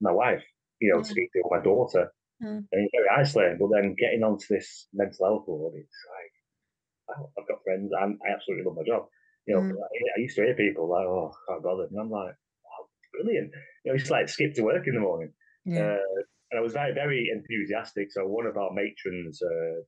my 0.00 0.12
wife, 0.12 0.44
you 0.80 0.92
know, 0.92 1.00
mm. 1.00 1.04
to 1.04 1.08
speak 1.08 1.32
to 1.32 1.42
my 1.48 1.62
daughter, 1.62 2.12
mm. 2.42 2.58
and 2.58 2.66
it's 2.72 2.92
very 2.94 3.08
isolating. 3.20 3.58
But 3.58 3.70
then 3.74 3.96
getting 3.98 4.22
onto 4.22 4.46
this 4.50 4.86
mental 4.92 5.26
health 5.26 5.44
world, 5.46 5.74
it's 5.76 6.00
like 6.08 7.26
I've 7.38 7.48
got 7.48 7.62
friends, 7.64 7.90
and 7.92 8.18
I 8.24 8.34
absolutely 8.34 8.64
love 8.66 8.76
my 8.76 8.86
job. 8.86 9.06
You 9.46 9.56
know, 9.56 9.62
mm. 9.62 9.72
I, 9.72 10.20
used 10.20 10.36
to 10.36 10.44
hear 10.44 10.54
people 10.54 10.88
like, 10.88 11.06
"Oh, 11.06 11.32
I 11.32 11.52
can't 11.52 11.64
bother," 11.64 11.84
and 11.90 11.98
I'm 11.98 12.10
like, 12.10 12.34
"Wow, 12.64 12.88
brilliant!" 13.12 13.52
You 13.84 13.92
know, 13.92 13.96
it's 13.96 14.10
like 14.10 14.28
skip 14.28 14.54
to 14.54 14.62
work 14.62 14.86
in 14.86 14.94
the 14.94 15.00
morning. 15.00 15.32
Yeah. 15.64 15.96
Uh, 15.96 16.22
and 16.50 16.58
I 16.58 16.62
was 16.62 16.72
very, 16.72 16.92
very 16.92 17.30
enthusiastic. 17.32 18.10
So 18.10 18.26
one 18.26 18.46
of 18.46 18.56
our 18.56 18.72
matrons 18.72 19.40
uh, 19.42 19.82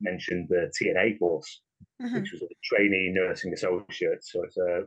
mentioned 0.00 0.48
the 0.50 0.70
TNA 0.76 1.18
course, 1.18 1.62
mm-hmm. 2.00 2.16
which 2.16 2.32
was 2.32 2.42
a 2.42 2.48
trainee 2.62 3.12
nursing 3.14 3.52
associate. 3.52 4.22
So 4.22 4.42
it's 4.44 4.56
a 4.58 4.82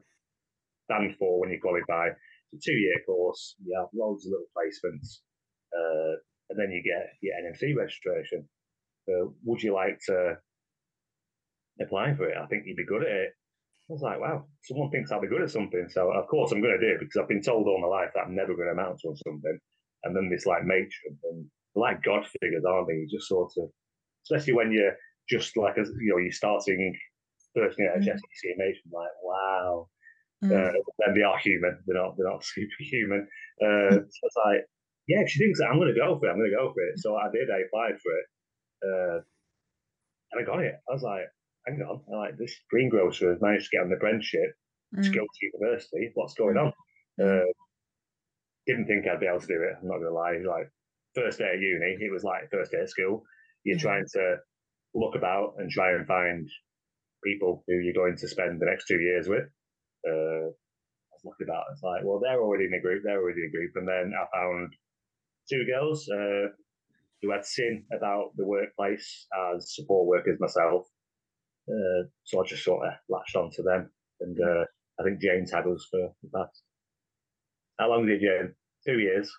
stand 0.86 1.16
for 1.18 1.40
when 1.40 1.50
you 1.50 1.60
qualify. 1.62 2.10
It's 2.52 2.68
a 2.68 2.70
two 2.72 2.78
year 2.78 3.02
course. 3.06 3.56
You 3.64 3.76
have 3.80 3.90
loads 3.94 4.26
of 4.26 4.34
little 4.34 4.52
placements, 4.56 5.20
uh, 5.76 6.18
and 6.50 6.60
then 6.60 6.72
you 6.72 6.84
get 6.84 7.14
your 7.22 7.36
NMC 7.36 7.76
registration. 7.76 8.48
So 9.08 9.36
would 9.44 9.62
you 9.62 9.74
like 9.74 10.00
to 10.08 10.38
apply 11.82 12.14
for 12.16 12.30
it? 12.30 12.38
I 12.38 12.46
think 12.48 12.64
you'd 12.66 12.78
be 12.78 12.86
good 12.86 13.04
at 13.04 13.12
it. 13.12 13.30
I 13.90 13.94
was 13.94 14.02
like, 14.02 14.20
wow, 14.20 14.46
someone 14.64 14.90
thinks 14.90 15.12
I'll 15.12 15.22
be 15.22 15.28
good 15.28 15.44
at 15.44 15.52
something. 15.52 15.88
So 15.90 16.12
of 16.12 16.28
course 16.28 16.52
I'm 16.52 16.62
going 16.62 16.78
to 16.80 16.86
do 16.86 16.94
it 16.94 17.00
because 17.00 17.22
I've 17.22 17.30
been 17.30 17.42
told 17.42 17.68
all 17.68 17.82
my 17.82 17.88
life 17.88 18.10
that 18.16 18.26
I'm 18.26 18.36
never 18.36 18.56
going 18.56 18.68
to 18.68 18.74
amount 18.74 19.00
to 19.02 19.16
something. 19.26 19.60
And 20.04 20.16
then 20.16 20.30
this 20.30 20.46
like 20.46 20.64
matron 20.64 21.18
and 21.24 21.46
like 21.76 22.04
God 22.04 22.26
figures, 22.42 22.64
aren't 22.66 22.88
they? 22.88 22.96
You 22.96 23.08
just 23.10 23.28
sort 23.28 23.52
of, 23.58 23.70
especially 24.26 24.54
when 24.54 24.72
you're 24.72 24.96
just 25.30 25.56
like 25.58 25.78
as 25.78 25.90
you 26.00 26.12
know, 26.12 26.18
you're 26.18 26.32
starting 26.32 26.96
first 27.56 27.78
year 27.80 27.94
at 27.94 28.02
mm. 28.02 28.08
CMH, 28.08 28.76
like 28.92 29.10
wow. 29.24 29.88
Mm. 30.44 30.52
Uh, 30.52 30.74
then 31.00 31.16
they 31.16 31.24
are 31.24 31.38
human. 31.38 31.80
They're 31.86 32.02
not. 32.02 32.16
They're 32.18 32.30
not 32.30 32.44
superhuman. 32.44 33.28
Uh, 33.62 33.92
so 33.92 34.22
it's 34.24 34.36
like, 34.46 34.66
yeah, 35.08 35.24
she 35.28 35.40
thinks 35.40 35.60
I'm 35.60 35.80
going 35.80 35.94
to 35.94 36.00
go 36.00 36.18
for 36.18 36.28
it, 36.28 36.32
I'm 36.32 36.38
going 36.38 36.52
to 36.52 36.58
go 36.58 36.74
for 36.74 36.84
it. 36.84 37.00
So 37.00 37.16
I 37.16 37.30
did. 37.32 37.50
I 37.50 37.66
applied 37.66 38.00
for 38.02 38.12
it, 38.12 38.26
uh, 38.86 39.18
and 40.32 40.42
I 40.42 40.46
got 40.46 40.64
it. 40.64 40.76
I 40.90 40.94
was 40.94 41.04
like, 41.04 41.26
hang 41.66 41.82
on, 41.82 42.02
I'm 42.08 42.20
like 42.20 42.38
this 42.38 42.56
greengrocer 42.70 43.32
has 43.32 43.42
managed 43.42 43.70
to 43.72 43.78
get 43.78 43.86
an 43.86 43.94
apprenticeship 43.94 44.56
mm. 44.96 45.04
to 45.04 45.10
go 45.10 45.22
to 45.22 45.50
university. 45.54 46.12
What's 46.14 46.34
going 46.34 46.58
on? 46.58 46.74
Mm. 47.20 47.42
Uh, 47.42 47.52
didn't 48.66 48.88
think 48.88 49.06
I'd 49.08 49.20
be 49.20 49.28
able 49.28 49.40
to 49.40 49.48
do 49.48 49.62
it. 49.62 49.78
I'm 49.82 49.88
not 49.88 50.00
going 50.00 50.10
to 50.10 50.14
lie. 50.14 50.38
Like 50.46 50.70
first 51.14 51.38
day 51.38 51.54
of 51.54 51.62
uni, 51.62 51.98
it 52.00 52.12
was 52.12 52.24
like 52.24 52.50
first 52.52 52.72
day 52.72 52.82
of 52.82 52.90
school. 52.90 53.24
You're 53.64 53.80
trying 53.80 54.06
to 54.14 54.38
look 54.94 55.16
about 55.16 55.56
and 55.58 55.70
try 55.70 55.92
and 55.94 56.08
find 56.08 56.50
people 57.24 57.64
who 57.68 57.76
you're 57.76 57.94
going 57.94 58.18
to 58.18 58.28
spend 58.28 58.60
the 58.60 58.66
next 58.66 58.88
two 58.88 59.00
years 59.00 59.28
with. 59.28 59.46
Uh, 60.08 60.50
I 60.50 61.14
was 61.14 61.26
looking 61.26 61.48
about, 61.48 61.66
it's 61.74 61.84
like, 61.84 62.02
well, 62.04 62.20
they're 62.20 62.42
already 62.42 62.66
in 62.66 62.74
a 62.74 62.82
group, 62.82 63.04
they're 63.04 63.22
already 63.22 63.42
in 63.42 63.50
a 63.50 63.56
group. 63.56 63.72
And 63.76 63.88
then 63.88 64.14
I 64.14 64.26
found 64.36 64.74
two 65.50 65.66
girls, 65.66 66.08
uh, 66.10 66.48
who 67.22 67.32
had 67.32 67.46
seen 67.46 67.86
about 67.96 68.32
the 68.36 68.46
workplace 68.46 69.28
as 69.54 69.76
support 69.76 70.08
workers 70.08 70.40
myself. 70.40 70.86
Uh, 71.68 72.08
so 72.24 72.42
I 72.42 72.46
just 72.46 72.64
sort 72.64 72.86
of 72.88 72.94
latched 73.10 73.36
onto 73.36 73.64
them, 73.64 73.90
and 74.22 74.38
uh, 74.40 74.66
I 75.00 75.04
think 75.04 75.22
Jane's 75.22 75.52
had 75.52 75.68
us 75.68 75.88
for 75.90 76.14
that. 76.34 76.50
How 77.80 77.90
long 77.90 78.06
did 78.06 78.22
Jane? 78.22 78.54
Two 78.86 79.00
years. 79.00 79.32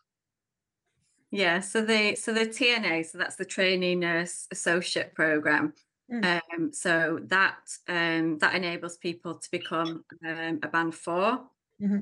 Yeah, 1.31 1.61
so 1.61 1.83
the 1.83 2.17
so 2.17 2.33
the 2.33 2.47
TNA, 2.47 3.07
so 3.07 3.19
that's 3.19 3.37
the 3.37 3.45
Trainee 3.45 3.95
Nurse 3.95 4.49
Associate 4.51 5.15
Program. 5.15 5.73
Mm. 6.13 6.41
Um, 6.55 6.73
so 6.73 7.19
that 7.25 7.59
um, 7.89 8.39
that 8.39 8.55
enables 8.55 8.97
people 8.97 9.35
to 9.35 9.51
become 9.51 10.05
um, 10.25 10.61
a 10.63 10.69
band 10.69 10.95
4 10.95 11.41
mm-hmm. 11.83 11.99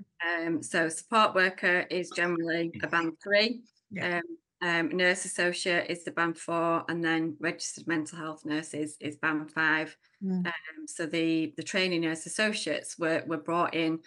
Um, 0.47 0.63
so 0.63 0.91
support 0.91 1.35
worker 1.35 1.87
is 1.91 2.11
generally 2.11 2.71
a 2.83 2.87
band 2.87 3.15
three. 3.23 3.63
Yeah. 3.95 4.17
Um, 4.19 4.23
um, 4.63 4.97
nurse 4.97 5.27
associate 5.27 5.91
is 5.91 6.05
the 6.05 6.11
band 6.11 6.39
four, 6.39 6.85
and 6.89 7.05
then 7.05 7.37
registered 7.39 7.87
mental 7.87 8.19
health 8.19 8.47
nurses 8.47 8.97
is, 9.01 9.17
band 9.17 9.51
five. 9.51 9.95
Mm. 10.23 10.47
so 10.87 11.05
the 11.05 11.53
the 11.57 11.63
trainee 11.63 11.99
nurse 11.99 12.25
associates 12.25 12.99
were 12.99 13.23
were 13.27 13.37
brought 13.37 13.75
in 13.75 14.01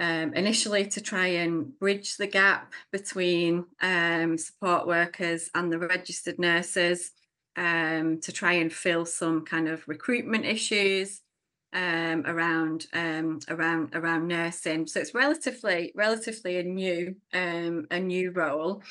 um, 0.00 0.34
initially 0.34 0.86
to 0.86 1.00
try 1.00 1.26
and 1.26 1.78
bridge 1.78 2.16
the 2.16 2.26
gap 2.26 2.72
between 2.90 3.66
um, 3.80 4.36
support 4.36 4.86
workers 4.86 5.50
and 5.54 5.72
the 5.72 5.78
registered 5.78 6.38
nurses 6.38 7.12
um, 7.56 8.20
to 8.20 8.32
try 8.32 8.54
and 8.54 8.72
fill 8.72 9.06
some 9.06 9.44
kind 9.44 9.68
of 9.68 9.86
recruitment 9.86 10.44
issues 10.44 11.20
um, 11.74 12.24
around 12.26 12.86
um, 12.92 13.40
around 13.48 13.94
around 13.94 14.28
nursing. 14.28 14.86
So 14.86 15.00
it's 15.00 15.14
relatively 15.14 15.92
relatively 15.94 16.58
a 16.58 16.62
new 16.62 17.16
um, 17.32 17.86
a 17.90 18.00
new 18.00 18.30
role. 18.30 18.82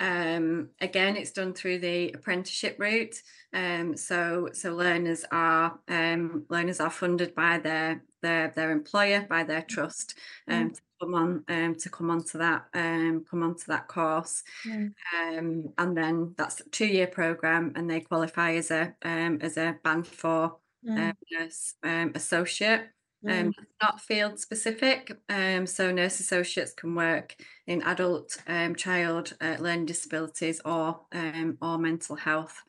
Um, 0.00 0.68
again, 0.80 1.16
it's 1.16 1.32
done 1.32 1.52
through 1.52 1.80
the 1.80 2.12
apprenticeship 2.12 2.76
route. 2.78 3.20
Um, 3.52 3.96
so 3.96 4.48
so 4.52 4.74
learners 4.74 5.24
are 5.32 5.78
um, 5.88 6.44
learners 6.48 6.80
are 6.80 6.90
funded 6.90 7.34
by 7.34 7.58
their 7.58 8.02
their 8.22 8.52
their 8.54 8.70
employer 8.70 9.26
by 9.28 9.42
their 9.42 9.62
trust 9.62 10.14
um, 10.48 10.70
mm. 10.70 10.74
to 10.74 10.80
come 11.00 11.14
on 11.14 11.44
um, 11.48 11.74
to 11.76 11.88
come 11.88 12.10
onto 12.10 12.38
that 12.38 12.66
um, 12.74 13.24
come 13.30 13.42
onto 13.42 13.64
that 13.68 13.86
course 13.86 14.42
mm. 14.66 14.92
um, 15.22 15.72
and 15.78 15.96
then 15.96 16.34
that's 16.36 16.60
a 16.60 16.68
two 16.70 16.86
year 16.86 17.06
program 17.06 17.72
and 17.76 17.88
they 17.88 18.00
qualify 18.00 18.54
as 18.54 18.70
a 18.72 18.94
um, 19.02 19.38
as 19.40 19.56
a 19.56 19.76
band 19.84 20.06
four 20.06 20.56
mm. 20.86 21.14
nurse 21.32 21.74
um, 21.82 22.12
associate 22.14 22.88
um, 23.28 23.52
not 23.82 24.00
field 24.00 24.38
specific 24.38 25.10
um, 25.28 25.66
so 25.66 25.90
nurse 25.90 26.20
associates 26.20 26.72
can 26.72 26.94
work 26.94 27.34
in 27.66 27.82
adult 27.82 28.40
um, 28.46 28.76
child 28.76 29.34
uh, 29.40 29.56
learning 29.58 29.86
disabilities 29.86 30.60
or 30.64 31.00
um, 31.12 31.58
or 31.60 31.78
mental 31.78 32.14
health 32.14 32.62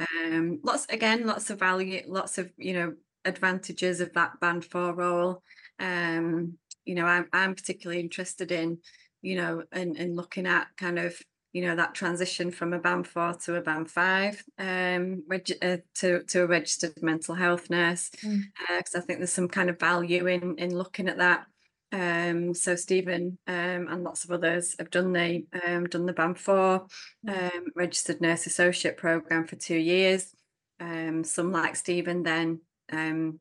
um, 0.00 0.60
lots 0.62 0.86
again 0.90 1.26
lots 1.26 1.48
of 1.48 1.58
value 1.58 2.02
lots 2.06 2.36
of 2.36 2.50
you 2.58 2.74
know 2.74 2.92
advantages 3.28 4.00
of 4.00 4.12
that 4.14 4.40
band 4.40 4.64
four 4.64 4.94
role. 4.94 5.42
Um, 5.78 6.58
you 6.84 6.94
know, 6.94 7.04
I'm 7.04 7.28
I'm 7.32 7.54
particularly 7.54 8.00
interested 8.00 8.50
in, 8.50 8.78
you 9.22 9.36
know, 9.36 9.62
and 9.70 9.96
and 9.96 10.16
looking 10.16 10.46
at 10.46 10.68
kind 10.76 10.98
of 10.98 11.20
you 11.52 11.62
know 11.62 11.76
that 11.76 11.94
transition 11.94 12.50
from 12.50 12.72
a 12.72 12.78
band 12.78 13.06
four 13.06 13.34
to 13.34 13.56
a 13.56 13.60
band 13.60 13.90
five 13.90 14.42
um 14.58 15.22
reg- 15.28 15.58
uh, 15.62 15.78
to 15.94 16.22
to 16.24 16.42
a 16.42 16.46
registered 16.46 16.92
mental 17.02 17.34
health 17.34 17.70
nurse 17.70 18.10
because 18.10 18.34
mm. 18.34 18.42
uh, 18.70 18.98
I 18.98 19.00
think 19.00 19.18
there's 19.18 19.32
some 19.32 19.48
kind 19.48 19.70
of 19.70 19.80
value 19.80 20.26
in 20.26 20.56
in 20.58 20.76
looking 20.76 21.08
at 21.08 21.18
that 21.18 21.46
um 21.92 22.52
so 22.54 22.76
Steven 22.76 23.38
um 23.46 23.88
and 23.88 24.04
lots 24.04 24.24
of 24.24 24.30
others 24.30 24.76
have 24.78 24.90
done 24.90 25.12
the 25.12 25.46
um 25.66 25.86
done 25.86 26.06
the 26.06 26.12
band 26.12 26.38
four 26.38 26.86
mm. 27.26 27.54
um 27.54 27.66
registered 27.74 28.20
nurse 28.20 28.46
associate 28.46 28.96
program 28.96 29.46
for 29.46 29.56
two 29.56 29.78
years 29.78 30.34
um 30.80 31.24
some 31.24 31.50
like 31.50 31.76
Steven 31.76 32.22
then 32.22 32.60
um, 32.92 33.40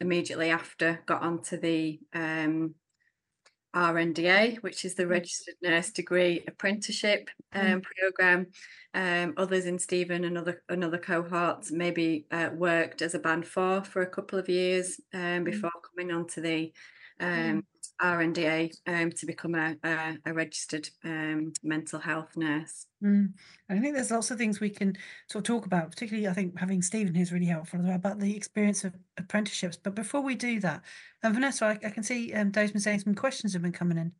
immediately 0.00 0.50
after 0.50 1.00
got 1.06 1.22
onto 1.22 1.56
the 1.56 2.00
um, 2.12 2.74
RNDA, 3.74 4.62
which 4.62 4.84
is 4.84 4.94
the 4.94 5.04
mm. 5.04 5.10
Registered 5.10 5.54
Nurse 5.62 5.90
Degree 5.90 6.44
Apprenticeship 6.46 7.30
um, 7.54 7.80
mm. 7.80 7.82
program. 7.82 8.46
Um, 8.94 9.34
others 9.38 9.64
in 9.64 9.78
Steven 9.78 10.24
and 10.24 10.36
other 10.36 10.62
another 10.68 10.98
cohorts 10.98 11.72
maybe 11.72 12.26
uh, 12.30 12.50
worked 12.52 13.00
as 13.00 13.14
a 13.14 13.18
band 13.18 13.46
four 13.46 13.82
for 13.82 14.02
a 14.02 14.06
couple 14.06 14.38
of 14.38 14.50
years 14.50 15.00
um, 15.14 15.20
mm. 15.20 15.44
before 15.44 15.70
coming 15.94 16.12
onto 16.12 16.40
the 16.40 16.66
mm. 16.66 16.72
Um, 17.22 17.64
RNDA 18.02 18.76
um, 18.86 19.12
to 19.12 19.26
become 19.26 19.54
a, 19.54 19.76
a, 19.84 20.16
a 20.26 20.34
registered 20.34 20.88
um, 21.04 21.52
mental 21.62 22.00
health 22.00 22.36
nurse. 22.36 22.86
Mm. 23.02 23.32
I 23.70 23.78
think 23.78 23.94
there's 23.94 24.10
lots 24.10 24.30
of 24.30 24.38
things 24.38 24.60
we 24.60 24.70
can 24.70 24.96
sort 25.28 25.48
of 25.48 25.54
talk 25.54 25.66
about, 25.66 25.90
particularly 25.90 26.26
I 26.26 26.32
think 26.32 26.58
having 26.58 26.82
Steven 26.82 27.14
here 27.14 27.22
is 27.22 27.32
really 27.32 27.46
helpful 27.46 27.78
as 27.78 27.86
well 27.86 27.94
about 27.94 28.18
the 28.18 28.36
experience 28.36 28.84
of 28.84 28.94
apprenticeships. 29.18 29.76
But 29.76 29.94
before 29.94 30.20
we 30.20 30.34
do 30.34 30.58
that, 30.60 30.82
um, 31.22 31.34
Vanessa, 31.34 31.66
I, 31.66 31.86
I 31.86 31.90
can 31.90 32.02
see 32.02 32.32
um, 32.34 32.50
Dave's 32.50 32.72
been 32.72 32.80
saying 32.80 33.00
some 33.00 33.14
questions 33.14 33.52
have 33.52 33.62
been 33.62 33.72
coming 33.72 33.98
in. 33.98 34.12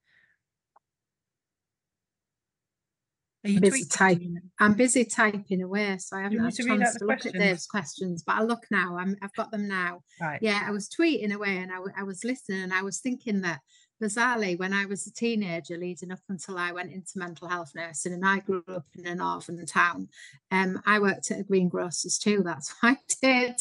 Are 3.45 3.51
you 3.51 3.61
busy 3.61 3.85
typing? 3.85 4.41
I'm 4.61 4.75
busy 4.75 5.05
typing 5.05 5.63
away, 5.63 5.99
so 5.99 6.17
I 6.17 6.23
haven't 6.23 6.39
had 6.39 6.53
a 6.53 6.65
chance 6.65 6.93
to, 6.93 6.99
to 7.01 7.05
look 7.05 7.21
questions? 7.21 7.35
at 7.35 7.41
Dave's 7.41 7.67
questions. 7.67 8.23
But 8.23 8.37
I'll 8.37 8.47
look 8.47 8.65
now. 8.71 8.97
I'm, 8.97 9.17
I've 9.21 9.35
got 9.35 9.51
them 9.51 9.67
now. 9.67 10.03
Right. 10.21 10.39
Yeah, 10.41 10.63
I 10.65 10.71
was 10.71 10.89
tweeting 10.89 11.33
away, 11.33 11.59
and 11.59 11.73
I, 11.73 11.79
I 12.01 12.03
was 12.05 12.23
listening, 12.23 12.63
and 12.63 12.73
I 12.73 12.83
was 12.83 13.01
thinking 13.01 13.41
that 13.41 13.61
bizarrely, 14.03 14.59
when 14.59 14.73
I 14.73 14.87
was 14.87 15.07
a 15.07 15.13
teenager, 15.13 15.77
leading 15.77 16.13
up 16.13 16.21
until 16.29 16.59
I 16.59 16.73
went 16.73 16.93
into 16.93 17.13
mental 17.17 17.49
health 17.49 17.73
nursing, 17.75 18.13
and 18.13 18.25
I 18.25 18.39
grew 18.41 18.63
up 18.69 18.87
in 18.97 19.07
a 19.07 19.15
northern 19.15 19.65
town, 19.67 20.09
um, 20.53 20.81
I 20.87 21.01
worked 21.01 21.31
at 21.31 21.41
a 21.41 21.45
greengrocer's 21.45 22.19
too. 22.19 22.43
That's 22.45 22.75
what 22.81 22.97
I 22.97 23.17
did, 23.21 23.57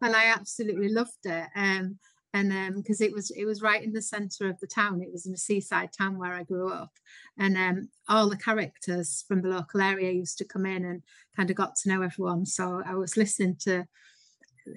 and 0.00 0.16
I 0.16 0.26
absolutely 0.26 0.88
loved 0.88 1.24
it. 1.24 1.48
Um, 1.54 1.98
and 2.34 2.74
because 2.74 3.00
um, 3.00 3.06
it 3.06 3.12
was 3.12 3.30
it 3.30 3.44
was 3.44 3.62
right 3.62 3.82
in 3.82 3.92
the 3.92 4.02
centre 4.02 4.48
of 4.50 4.58
the 4.58 4.66
town. 4.66 5.00
It 5.00 5.12
was 5.12 5.24
in 5.24 5.32
a 5.32 5.38
seaside 5.38 5.90
town 5.96 6.18
where 6.18 6.32
I 6.32 6.42
grew 6.42 6.70
up, 6.70 6.90
and 7.38 7.56
um, 7.56 7.88
all 8.08 8.28
the 8.28 8.36
characters 8.36 9.24
from 9.28 9.40
the 9.40 9.48
local 9.48 9.80
area 9.80 10.10
used 10.10 10.36
to 10.38 10.44
come 10.44 10.66
in 10.66 10.84
and 10.84 11.02
kind 11.36 11.48
of 11.48 11.56
got 11.56 11.76
to 11.76 11.88
know 11.88 12.02
everyone. 12.02 12.44
So 12.44 12.82
I 12.84 12.96
was 12.96 13.16
listening 13.16 13.56
to 13.60 13.86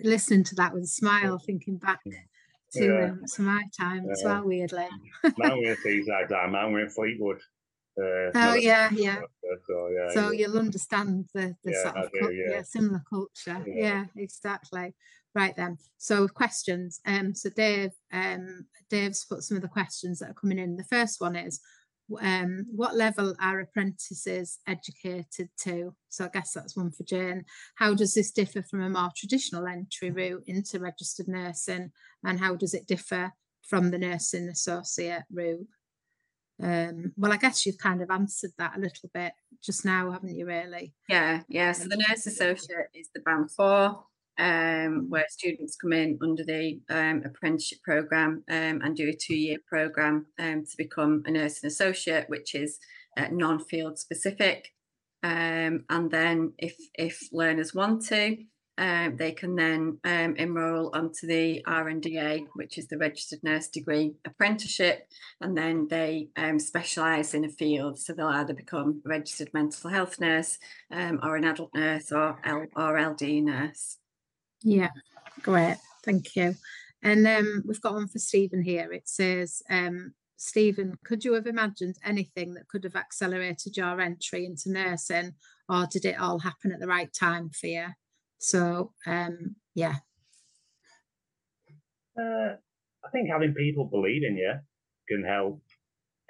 listening 0.03 0.43
to 0.45 0.55
that 0.55 0.73
with 0.73 0.83
a 0.83 0.87
smile, 0.87 1.39
thinking 1.39 1.77
back 1.77 2.01
to, 2.03 2.85
yeah. 2.85 3.05
um, 3.05 3.21
to 3.35 3.41
my 3.41 3.63
time 3.77 4.05
yeah. 4.05 4.11
as 4.11 4.21
well. 4.23 4.43
Weirdly, 4.45 4.87
mine 5.37 5.57
were 5.57 5.71
in 5.71 5.77
seaside 5.77 6.29
time. 6.29 6.51
Mine 6.51 6.71
were 6.71 6.81
in 6.81 6.89
Fleetwood. 6.89 7.41
Uh, 7.99 8.29
oh 8.35 8.53
yeah, 8.53 8.89
yeah. 8.91 9.21
So, 9.65 9.89
yeah, 9.91 10.13
so 10.13 10.31
yeah. 10.31 10.39
you'll 10.39 10.59
understand 10.59 11.25
the, 11.33 11.55
the 11.63 11.71
yeah, 11.71 11.81
sort 11.81 11.97
of 11.97 12.11
do, 12.11 12.33
yeah. 12.33 12.61
similar 12.61 13.01
culture. 13.09 13.63
Yeah. 13.65 14.05
exactly. 14.15 14.93
Right 15.35 15.55
then. 15.55 15.77
So 15.97 16.27
questions. 16.27 16.99
Um, 17.05 17.35
so 17.35 17.49
Dave, 17.49 17.91
um, 18.11 18.65
Dave's 18.89 19.25
put 19.25 19.43
some 19.43 19.57
of 19.57 19.61
the 19.61 19.67
questions 19.67 20.19
that 20.19 20.31
are 20.31 20.33
coming 20.33 20.59
in. 20.59 20.77
The 20.77 20.83
first 20.85 21.21
one 21.21 21.35
is, 21.35 21.59
um, 22.21 22.65
what 22.73 22.95
level 22.95 23.35
are 23.41 23.59
apprentices 23.59 24.59
educated 24.67 25.49
to? 25.63 25.93
So 26.09 26.25
I 26.25 26.29
guess 26.29 26.53
that's 26.53 26.77
one 26.77 26.91
for 26.91 27.03
Jane. 27.03 27.43
How 27.75 27.93
does 27.93 28.13
this 28.13 28.31
differ 28.31 28.63
from 28.63 28.81
a 28.81 28.89
more 28.89 29.11
traditional 29.15 29.67
entry 29.67 30.11
route 30.11 30.43
into 30.47 30.79
registered 30.79 31.27
nursing, 31.27 31.91
and 32.23 32.39
how 32.39 32.55
does 32.55 32.73
it 32.73 32.87
differ 32.87 33.33
from 33.67 33.91
the 33.91 33.97
nursing 33.97 34.47
associate 34.47 35.23
route? 35.31 35.67
Um, 36.61 37.13
well, 37.17 37.33
I 37.33 37.37
guess 37.37 37.65
you've 37.65 37.77
kind 37.77 38.01
of 38.01 38.09
answered 38.09 38.51
that 38.57 38.77
a 38.77 38.79
little 38.79 39.09
bit 39.13 39.33
just 39.63 39.85
now, 39.85 40.11
haven't 40.11 40.35
you? 40.35 40.47
Really? 40.47 40.93
Yeah, 41.09 41.41
yeah. 41.47 41.73
So 41.73 41.87
the 41.87 42.03
nurse 42.09 42.25
associate 42.25 42.87
is 42.95 43.09
the 43.13 43.21
band 43.21 43.51
four 43.51 44.05
um, 44.39 45.07
where 45.09 45.25
students 45.29 45.75
come 45.75 45.93
in 45.93 46.19
under 46.21 46.43
the 46.43 46.79
um, 46.89 47.23
apprenticeship 47.25 47.79
program 47.83 48.43
um, 48.49 48.81
and 48.83 48.95
do 48.95 49.09
a 49.09 49.15
two-year 49.15 49.57
program 49.67 50.27
um, 50.39 50.63
to 50.63 50.77
become 50.77 51.23
a 51.25 51.31
nursing 51.31 51.67
associate, 51.67 52.25
which 52.27 52.53
is 52.53 52.77
uh, 53.17 53.27
non-field 53.31 53.97
specific. 53.97 54.73
Um, 55.23 55.85
and 55.89 56.11
then, 56.11 56.53
if 56.59 56.75
if 56.93 57.27
learners 57.31 57.73
want 57.73 58.05
to, 58.05 58.37
um, 58.77 59.17
they 59.17 59.31
can 59.31 59.55
then 59.55 59.97
enrol 60.05 60.91
onto 60.93 61.25
the 61.25 61.63
RNDA, 61.67 62.45
which 62.53 62.77
is 62.77 62.87
the 62.87 62.99
Registered 62.99 63.39
Nurse 63.41 63.67
Degree 63.67 64.13
Apprenticeship, 64.23 65.07
and 65.41 65.57
then 65.57 65.87
they 65.89 66.29
specialise 66.59 67.33
in 67.33 67.43
a 67.43 67.49
field. 67.49 67.97
So 67.97 68.13
they'll 68.13 68.27
either 68.27 68.53
become 68.53 69.01
a 69.03 69.09
registered 69.09 69.51
mental 69.55 69.89
health 69.89 70.19
nurse, 70.19 70.59
or 70.91 71.35
an 71.35 71.45
adult 71.45 71.71
nurse, 71.73 72.11
or 72.11 72.39
L- 72.45 72.67
or 72.75 72.99
LD 72.99 73.41
nurse. 73.41 73.97
Yeah, 74.63 74.89
great. 75.41 75.77
Thank 76.03 76.35
you. 76.35 76.55
And 77.03 77.27
um, 77.27 77.63
we've 77.65 77.81
got 77.81 77.93
one 77.93 78.07
for 78.07 78.19
Steven 78.19 78.61
here. 78.61 78.91
It 78.91 79.07
says, 79.07 79.61
um, 79.69 80.13
Steven, 80.37 80.97
could 81.03 81.23
you 81.23 81.33
have 81.33 81.47
imagined 81.47 81.97
anything 82.03 82.53
that 82.53 82.67
could 82.67 82.83
have 82.83 82.95
accelerated 82.95 83.77
your 83.77 83.99
entry 84.01 84.45
into 84.45 84.71
nursing, 84.71 85.33
or 85.69 85.87
did 85.89 86.05
it 86.05 86.19
all 86.19 86.39
happen 86.39 86.71
at 86.71 86.79
the 86.79 86.87
right 86.87 87.11
time 87.13 87.49
for 87.49 87.67
you? 87.67 87.87
So, 88.39 88.93
um, 89.05 89.55
yeah. 89.75 89.95
Uh, 92.19 92.55
I 93.05 93.09
think 93.11 93.29
having 93.29 93.53
people 93.53 93.85
believe 93.85 94.23
in 94.23 94.37
you 94.37 94.53
can 95.07 95.23
help 95.23 95.61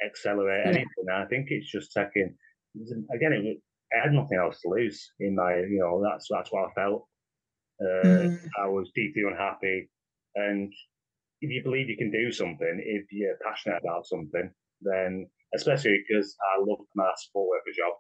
accelerate 0.06 0.66
yeah. 0.66 0.72
anything. 0.72 1.06
I 1.12 1.26
think 1.26 1.48
it's 1.50 1.72
just 1.72 1.92
taking, 1.92 2.36
again, 3.14 3.34
it, 3.34 3.62
I 3.94 4.04
had 4.04 4.14
nothing 4.14 4.38
else 4.38 4.62
to 4.62 4.70
lose 4.70 5.12
in 5.20 5.36
my, 5.36 5.56
you 5.56 5.80
know, 5.80 6.04
that's 6.04 6.28
that's 6.30 6.52
what 6.52 6.70
I 6.70 6.74
felt. 6.74 7.08
Uh, 7.80 8.34
mm. 8.34 8.40
I 8.58 8.68
was 8.68 8.90
deeply 8.96 9.24
unhappy, 9.30 9.90
and 10.36 10.74
if 11.42 11.50
you 11.52 11.62
believe 11.64 11.90
you 11.90 11.98
can 11.98 12.12
do 12.12 12.32
something, 12.32 12.82
if 12.84 13.06
you're 13.12 13.38
passionate 13.46 13.82
about 13.84 14.08
something, 14.08 14.50
then 14.82 15.30
especially 15.56 15.98
because 16.08 16.36
I 16.42 16.60
love 16.60 16.80
my 16.96 17.12
support 17.18 17.50
worker 17.50 17.76
job. 17.78 17.94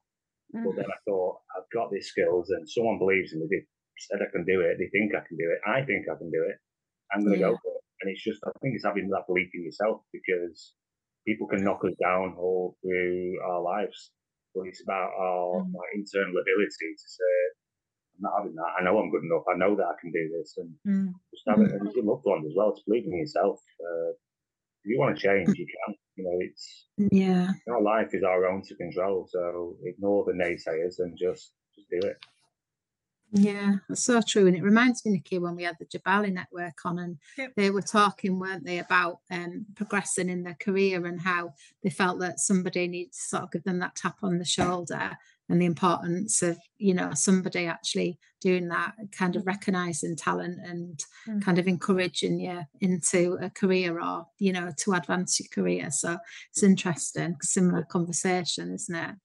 Mm. 0.55 0.63
But 0.65 0.75
then 0.81 0.89
I 0.89 0.97
thought 1.05 1.39
I've 1.55 1.69
got 1.73 1.91
these 1.91 2.07
skills, 2.07 2.49
and 2.49 2.67
someone 2.69 2.97
believes 2.97 3.33
in 3.33 3.39
me. 3.39 3.47
They 3.51 3.65
said 3.97 4.21
I 4.21 4.31
can 4.31 4.45
do 4.45 4.61
it. 4.61 4.77
They 4.79 4.89
think 4.89 5.13
I 5.13 5.25
can 5.27 5.37
do 5.37 5.49
it. 5.49 5.59
I 5.67 5.85
think 5.85 6.05
I 6.09 6.17
can 6.17 6.31
do 6.31 6.43
it. 6.47 6.57
I'm 7.13 7.21
going 7.21 7.33
to 7.33 7.39
yeah. 7.39 7.49
go 7.51 7.57
for 7.61 7.73
it. 7.73 7.83
And 8.01 8.11
it's 8.13 8.23
just, 8.23 8.39
I 8.45 8.51
think 8.61 8.75
it's 8.75 8.85
having 8.85 9.09
that 9.09 9.25
belief 9.25 9.49
in 9.53 9.65
yourself 9.65 10.05
because 10.13 10.73
people 11.25 11.47
can 11.47 11.63
knock 11.63 11.81
us 11.83 11.97
down 11.97 12.35
all 12.37 12.77
through 12.81 13.41
our 13.41 13.61
lives. 13.61 14.11
But 14.53 14.69
it's 14.69 14.83
about 14.85 15.11
our 15.17 15.65
mm. 15.65 15.73
like, 15.73 15.91
internal 15.95 16.37
ability 16.37 16.89
to 16.93 17.07
say, 17.09 17.36
I'm 18.17 18.23
not 18.23 18.33
having 18.37 18.55
that. 18.55 18.73
I 18.79 18.83
know 18.83 18.97
I'm 18.97 19.11
good 19.11 19.23
enough. 19.23 19.43
I 19.47 19.57
know 19.57 19.75
that 19.75 19.85
I 19.85 19.93
can 20.01 20.11
do 20.11 20.29
this. 20.37 20.55
And 20.57 20.73
mm. 20.87 21.13
just 21.31 21.43
have 21.47 21.61
it, 21.61 21.71
and 21.71 21.93
your 21.93 22.05
loved 22.05 22.25
ones 22.25 22.45
as 22.47 22.53
well, 22.55 22.73
to 22.73 22.81
believe 22.87 23.05
in 23.05 23.17
yourself. 23.17 23.59
Uh, 23.79 24.09
if 24.09 24.85
you 24.85 24.99
want 24.99 25.17
to 25.17 25.21
change, 25.21 25.49
you 25.57 25.65
can. 25.65 25.95
You 26.15 26.23
know, 26.23 26.37
it's 26.41 26.85
yeah. 27.11 27.51
Our 27.69 27.81
life 27.81 28.13
is 28.13 28.23
our 28.23 28.45
own 28.45 28.63
to 28.63 28.75
control. 28.75 29.27
So 29.29 29.75
ignore 29.83 30.25
the 30.25 30.33
naysayers 30.33 30.95
and 30.99 31.17
just 31.17 31.51
just 31.75 31.89
do 31.91 32.07
it. 32.07 32.17
Yeah, 33.31 33.75
that's 33.89 34.05
so 34.05 34.21
true. 34.25 34.47
And 34.47 34.55
it 34.55 34.63
reminds 34.63 35.05
me, 35.05 35.11
Nicky, 35.11 35.37
when 35.37 35.55
we 35.55 35.63
had 35.63 35.75
the 35.79 35.85
Jabali 35.85 36.31
Network 36.31 36.85
on 36.85 36.97
and 36.97 37.17
yep. 37.37 37.51
they 37.57 37.69
were 37.69 37.81
talking, 37.81 38.39
weren't 38.39 38.65
they, 38.65 38.79
about 38.79 39.19
um, 39.29 39.65
progressing 39.75 40.29
in 40.29 40.43
their 40.43 40.57
career 40.59 41.05
and 41.05 41.19
how 41.19 41.53
they 41.83 41.89
felt 41.89 42.19
that 42.19 42.39
somebody 42.39 42.87
needs 42.87 43.17
to 43.17 43.27
sort 43.27 43.43
of 43.43 43.51
give 43.51 43.63
them 43.63 43.79
that 43.79 43.95
tap 43.95 44.19
on 44.23 44.37
the 44.37 44.45
shoulder 44.45 45.17
and 45.49 45.61
the 45.61 45.65
importance 45.65 46.41
of, 46.41 46.57
you 46.77 46.93
know, 46.93 47.11
somebody 47.13 47.65
actually 47.65 48.19
doing 48.41 48.67
that, 48.67 48.93
kind 49.17 49.35
of 49.35 49.45
recognizing 49.45 50.15
talent 50.15 50.59
and 50.63 50.99
mm. 51.27 51.41
kind 51.41 51.57
of 51.57 51.67
encouraging 51.67 52.39
you 52.39 52.61
into 52.81 53.37
a 53.41 53.49
career 53.49 53.99
or, 53.99 54.25
you 54.39 54.51
know, 54.51 54.71
to 54.77 54.93
advance 54.93 55.39
your 55.39 55.47
career. 55.53 55.89
So 55.91 56.17
it's 56.51 56.63
interesting, 56.63 57.37
similar 57.41 57.83
conversation, 57.83 58.73
isn't 58.73 58.95
it? 58.95 59.15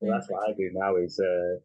Well, 0.00 0.12
that's 0.12 0.30
what 0.30 0.48
I 0.48 0.52
do 0.52 0.70
now 0.74 0.96
is 0.96 1.18
uh, 1.20 1.60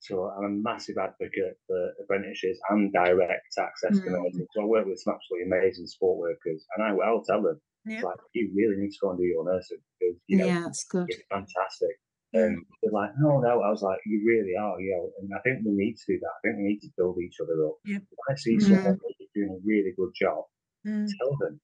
so 0.00 0.30
I'm 0.30 0.44
a 0.44 0.48
massive 0.48 0.96
advocate 1.00 1.58
for 1.66 1.92
apprenticeships 2.02 2.58
and 2.70 2.92
direct 2.92 3.52
access 3.58 3.98
mm. 3.98 4.04
to 4.04 4.10
nursing. 4.10 4.46
So 4.54 4.62
I 4.62 4.66
work 4.66 4.86
with 4.86 5.00
some 5.00 5.14
absolutely 5.14 5.50
amazing 5.50 5.86
sport 5.86 6.18
workers, 6.18 6.64
and 6.76 6.84
I, 6.84 7.06
i'll 7.06 7.24
tell 7.24 7.42
them, 7.42 7.60
yep. 7.86 8.04
like, 8.04 8.16
you 8.32 8.52
really 8.54 8.80
need 8.80 8.90
to 8.90 8.98
go 9.02 9.10
and 9.10 9.18
do 9.18 9.24
your 9.24 9.44
nursing 9.44 9.78
because 9.98 10.16
you 10.26 10.38
know, 10.38 10.46
yeah, 10.46 10.60
that's 10.60 10.84
good. 10.84 11.06
It's 11.08 11.22
fantastic. 11.30 11.96
And 12.36 12.64
they're 12.82 12.92
like, 12.92 13.10
no, 13.18 13.40
no. 13.40 13.62
I 13.62 13.70
was 13.70 13.82
like, 13.82 13.98
you 14.04 14.20
really 14.26 14.54
are, 14.60 14.78
you 14.80 14.92
know. 14.92 15.10
And 15.20 15.30
I 15.32 15.40
think 15.40 15.64
we 15.64 15.72
need 15.72 15.96
to 15.96 16.12
do 16.12 16.18
that. 16.20 16.34
I 16.36 16.40
think 16.42 16.56
we 16.58 16.68
need 16.68 16.80
to 16.80 16.92
build 16.96 17.16
each 17.18 17.40
other 17.40 17.56
up. 17.66 17.76
Yep. 17.84 18.02
If 18.02 18.18
I 18.28 18.34
see 18.36 18.56
mm. 18.56 18.62
someone 18.62 18.98
doing 19.34 19.56
a 19.56 19.60
really 19.64 19.92
good 19.96 20.12
job, 20.14 20.44
mm. 20.86 21.08
tell 21.18 21.32
them. 21.40 21.60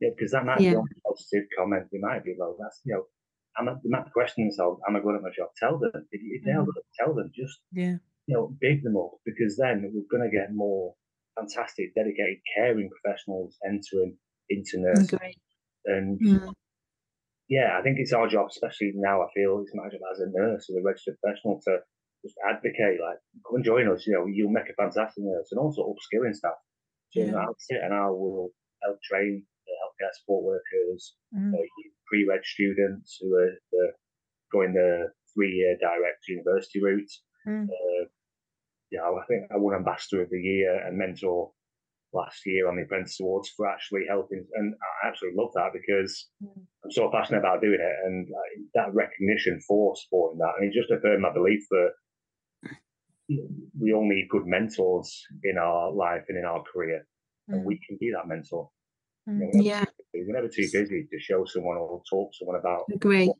Yeah, 0.00 0.10
because 0.16 0.32
that 0.32 0.44
might 0.44 0.60
yeah. 0.60 0.72
be 0.72 0.76
a 0.76 1.08
positive 1.08 1.44
comment. 1.56 1.86
They 1.92 1.98
might 1.98 2.24
be, 2.24 2.34
well, 2.38 2.56
that's 2.60 2.80
you 2.84 2.94
know, 2.94 3.04
I'm 3.56 3.68
a, 3.68 3.74
they 3.82 3.90
might 3.90 4.12
question 4.12 4.44
themselves, 4.44 4.80
am 4.88 4.96
I 4.96 5.00
good 5.00 5.16
at 5.16 5.22
my 5.22 5.30
job? 5.36 5.48
Tell 5.56 5.78
them. 5.78 5.92
If, 6.10 6.20
if 6.22 6.44
they're 6.44 6.62
mm. 6.62 6.66
good, 6.66 6.82
tell 6.98 7.14
them. 7.14 7.30
Just, 7.34 7.60
yeah. 7.72 7.96
you 8.26 8.34
know, 8.34 8.56
big 8.60 8.82
them 8.82 8.96
up 8.96 9.12
because 9.24 9.56
then 9.56 9.90
we're 9.92 10.10
going 10.10 10.28
to 10.28 10.34
get 10.34 10.54
more 10.54 10.94
fantastic, 11.38 11.94
dedicated, 11.94 12.38
caring 12.56 12.90
professionals 12.90 13.56
entering 13.64 14.16
into 14.48 14.78
nursing. 14.78 15.18
Okay. 15.18 15.34
And 15.86 16.20
mm. 16.20 16.52
Yeah, 17.48 17.76
I 17.78 17.82
think 17.82 17.98
it's 17.98 18.12
our 18.12 18.28
job, 18.28 18.48
especially 18.50 18.92
now. 18.94 19.22
I 19.22 19.28
feel 19.34 19.60
it's 19.60 19.74
my 19.74 19.88
job 19.88 20.00
as 20.12 20.20
a 20.20 20.30
nurse, 20.32 20.68
as 20.70 20.76
a 20.76 20.82
registered 20.82 21.16
professional, 21.20 21.60
to 21.64 21.78
just 22.24 22.36
advocate, 22.48 23.00
like, 23.00 23.20
come 23.44 23.56
and 23.56 23.64
join 23.64 23.88
us. 23.90 24.06
You 24.06 24.14
know, 24.14 24.26
you'll 24.26 24.50
make 24.50 24.70
a 24.70 24.74
fantastic 24.80 25.22
nurse 25.24 25.48
and 25.52 25.60
also 25.60 25.92
upskilling 25.92 26.34
staff. 26.34 26.56
So 27.10 27.20
yeah. 27.20 27.26
you 27.26 27.32
know, 27.32 27.38
I'll 27.38 27.56
sit 27.58 27.82
and 27.82 27.92
I 27.92 28.08
will 28.08 28.50
help 28.82 28.98
train 29.02 29.44
the 29.66 29.72
healthcare 29.80 30.12
support 30.20 30.44
workers, 30.44 31.14
mm. 31.36 31.52
uh, 31.52 31.66
pre-reg 32.06 32.44
students 32.44 33.18
who 33.20 33.34
are 33.34 33.52
uh, 33.52 33.92
going 34.50 34.72
the 34.72 35.12
three-year 35.34 35.76
direct 35.80 36.28
university 36.28 36.82
route. 36.82 37.10
Mm. 37.46 37.64
Uh, 37.64 38.06
yeah, 38.90 39.02
I 39.02 39.24
think 39.28 39.50
I 39.52 39.56
won 39.56 39.74
Ambassador 39.74 40.22
of 40.22 40.30
the 40.30 40.40
Year 40.40 40.86
and 40.86 40.96
mentor 40.96 41.52
last 42.14 42.46
year 42.46 42.68
on 42.68 42.76
the 42.76 42.82
Apprentice 42.82 43.18
Awards 43.20 43.50
for 43.56 43.68
actually 43.68 44.02
helping, 44.08 44.46
and 44.54 44.74
I 45.04 45.08
absolutely 45.08 45.38
love 45.42 45.52
that 45.54 45.72
because 45.72 46.28
mm. 46.42 46.62
I'm 46.84 46.90
so 46.90 47.10
passionate 47.12 47.40
about 47.40 47.60
doing 47.60 47.80
it, 47.80 47.96
and 48.06 48.28
that 48.74 48.94
recognition 48.94 49.60
for 49.66 49.94
supporting 49.96 50.38
that, 50.38 50.54
and 50.58 50.70
it 50.70 50.78
just 50.78 50.90
affirmed 50.90 51.22
my 51.22 51.32
belief 51.32 51.60
that 51.70 51.90
we 53.80 53.92
all 53.92 54.08
need 54.08 54.28
good 54.30 54.46
mentors 54.46 55.24
in 55.42 55.56
our 55.58 55.92
life 55.92 56.22
and 56.28 56.38
in 56.38 56.44
our 56.44 56.62
career, 56.62 57.06
mm. 57.50 57.54
and 57.54 57.64
we 57.64 57.80
can 57.86 57.96
be 58.00 58.12
that 58.14 58.28
mentor. 58.28 58.70
Mm, 59.28 59.50
yeah. 59.54 59.84
We're 60.12 60.34
never 60.34 60.48
too 60.48 60.68
busy 60.72 61.06
to 61.10 61.18
show 61.18 61.44
someone 61.46 61.76
or 61.76 62.02
talk 62.08 62.32
to 62.32 62.36
someone 62.38 62.60
about. 62.60 62.84
Agree. 62.92 63.32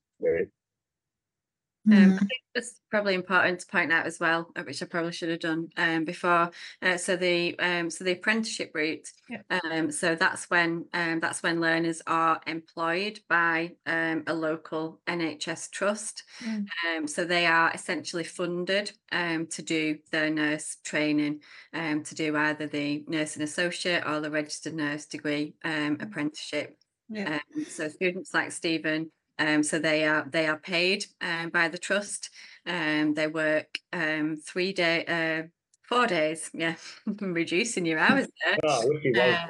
Um, 1.86 1.92
I 1.92 1.96
mm. 1.96 2.18
think 2.18 2.30
it's 2.54 2.80
probably 2.90 3.14
important 3.14 3.60
to 3.60 3.66
point 3.66 3.92
out 3.92 4.06
as 4.06 4.18
well, 4.18 4.50
uh, 4.56 4.62
which 4.62 4.82
I 4.82 4.86
probably 4.86 5.12
should 5.12 5.28
have 5.28 5.40
done 5.40 5.68
um, 5.76 6.04
before. 6.04 6.50
Uh, 6.80 6.96
so 6.96 7.14
the 7.14 7.58
um, 7.58 7.90
so 7.90 8.04
the 8.04 8.12
apprenticeship 8.12 8.70
route. 8.74 9.06
Yeah. 9.28 9.42
Um, 9.50 9.90
so 9.90 10.14
that's 10.14 10.48
when 10.48 10.86
um, 10.94 11.20
that's 11.20 11.42
when 11.42 11.60
learners 11.60 12.00
are 12.06 12.40
employed 12.46 13.20
by 13.28 13.72
um, 13.84 14.24
a 14.26 14.34
local 14.34 15.00
NHS 15.06 15.70
trust. 15.70 16.22
Mm. 16.42 16.66
Um, 16.96 17.06
so 17.06 17.24
they 17.24 17.44
are 17.44 17.70
essentially 17.74 18.24
funded 18.24 18.92
um, 19.12 19.46
to 19.48 19.62
do 19.62 19.98
their 20.10 20.30
nurse 20.30 20.78
training, 20.84 21.40
um, 21.74 22.02
to 22.04 22.14
do 22.14 22.34
either 22.34 22.66
the 22.66 23.04
nursing 23.08 23.42
associate 23.42 24.04
or 24.06 24.20
the 24.20 24.30
registered 24.30 24.74
nurse 24.74 25.04
degree 25.04 25.54
um, 25.64 25.98
apprenticeship. 26.00 26.78
Yeah. 27.10 27.40
Um, 27.56 27.64
so 27.66 27.88
students 27.88 28.32
like 28.32 28.52
Steven 28.52 29.10
um, 29.38 29.62
so 29.62 29.78
they 29.78 30.04
are 30.04 30.26
they 30.30 30.46
are 30.46 30.58
paid 30.58 31.06
um, 31.20 31.50
by 31.50 31.68
the 31.68 31.78
trust. 31.78 32.30
Um, 32.66 33.14
they 33.14 33.26
work 33.26 33.78
um, 33.92 34.36
three 34.36 34.72
day, 34.72 35.04
uh, 35.06 35.48
four 35.82 36.06
days. 36.06 36.50
Yeah, 36.54 36.76
reducing 37.06 37.86
your 37.86 37.98
hours 37.98 38.28
there. 38.44 38.56
Oh, 38.64 38.92
uh, 39.18 39.46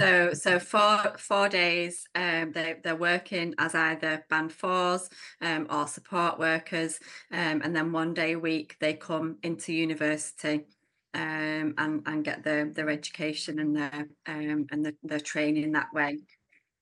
so 0.00 0.32
so 0.32 0.58
four 0.58 1.16
four 1.18 1.48
days. 1.48 2.06
Um, 2.14 2.52
they 2.52 2.76
they're 2.82 2.96
working 2.96 3.54
as 3.58 3.74
either 3.74 4.24
band 4.30 4.52
fours 4.52 5.08
um, 5.42 5.66
or 5.70 5.86
support 5.86 6.38
workers, 6.38 6.98
um, 7.30 7.60
and 7.62 7.76
then 7.76 7.92
one 7.92 8.14
day 8.14 8.32
a 8.32 8.38
week 8.38 8.76
they 8.80 8.94
come 8.94 9.38
into 9.42 9.72
university. 9.72 10.66
Um, 11.14 11.72
and 11.78 12.02
and 12.04 12.22
get 12.22 12.44
their 12.44 12.66
their 12.66 12.90
education 12.90 13.58
and 13.58 13.74
their 13.74 14.06
um, 14.26 14.66
and 14.70 14.84
the, 14.84 14.94
their 15.02 15.20
training 15.20 15.72
that 15.72 15.86
way. 15.94 16.18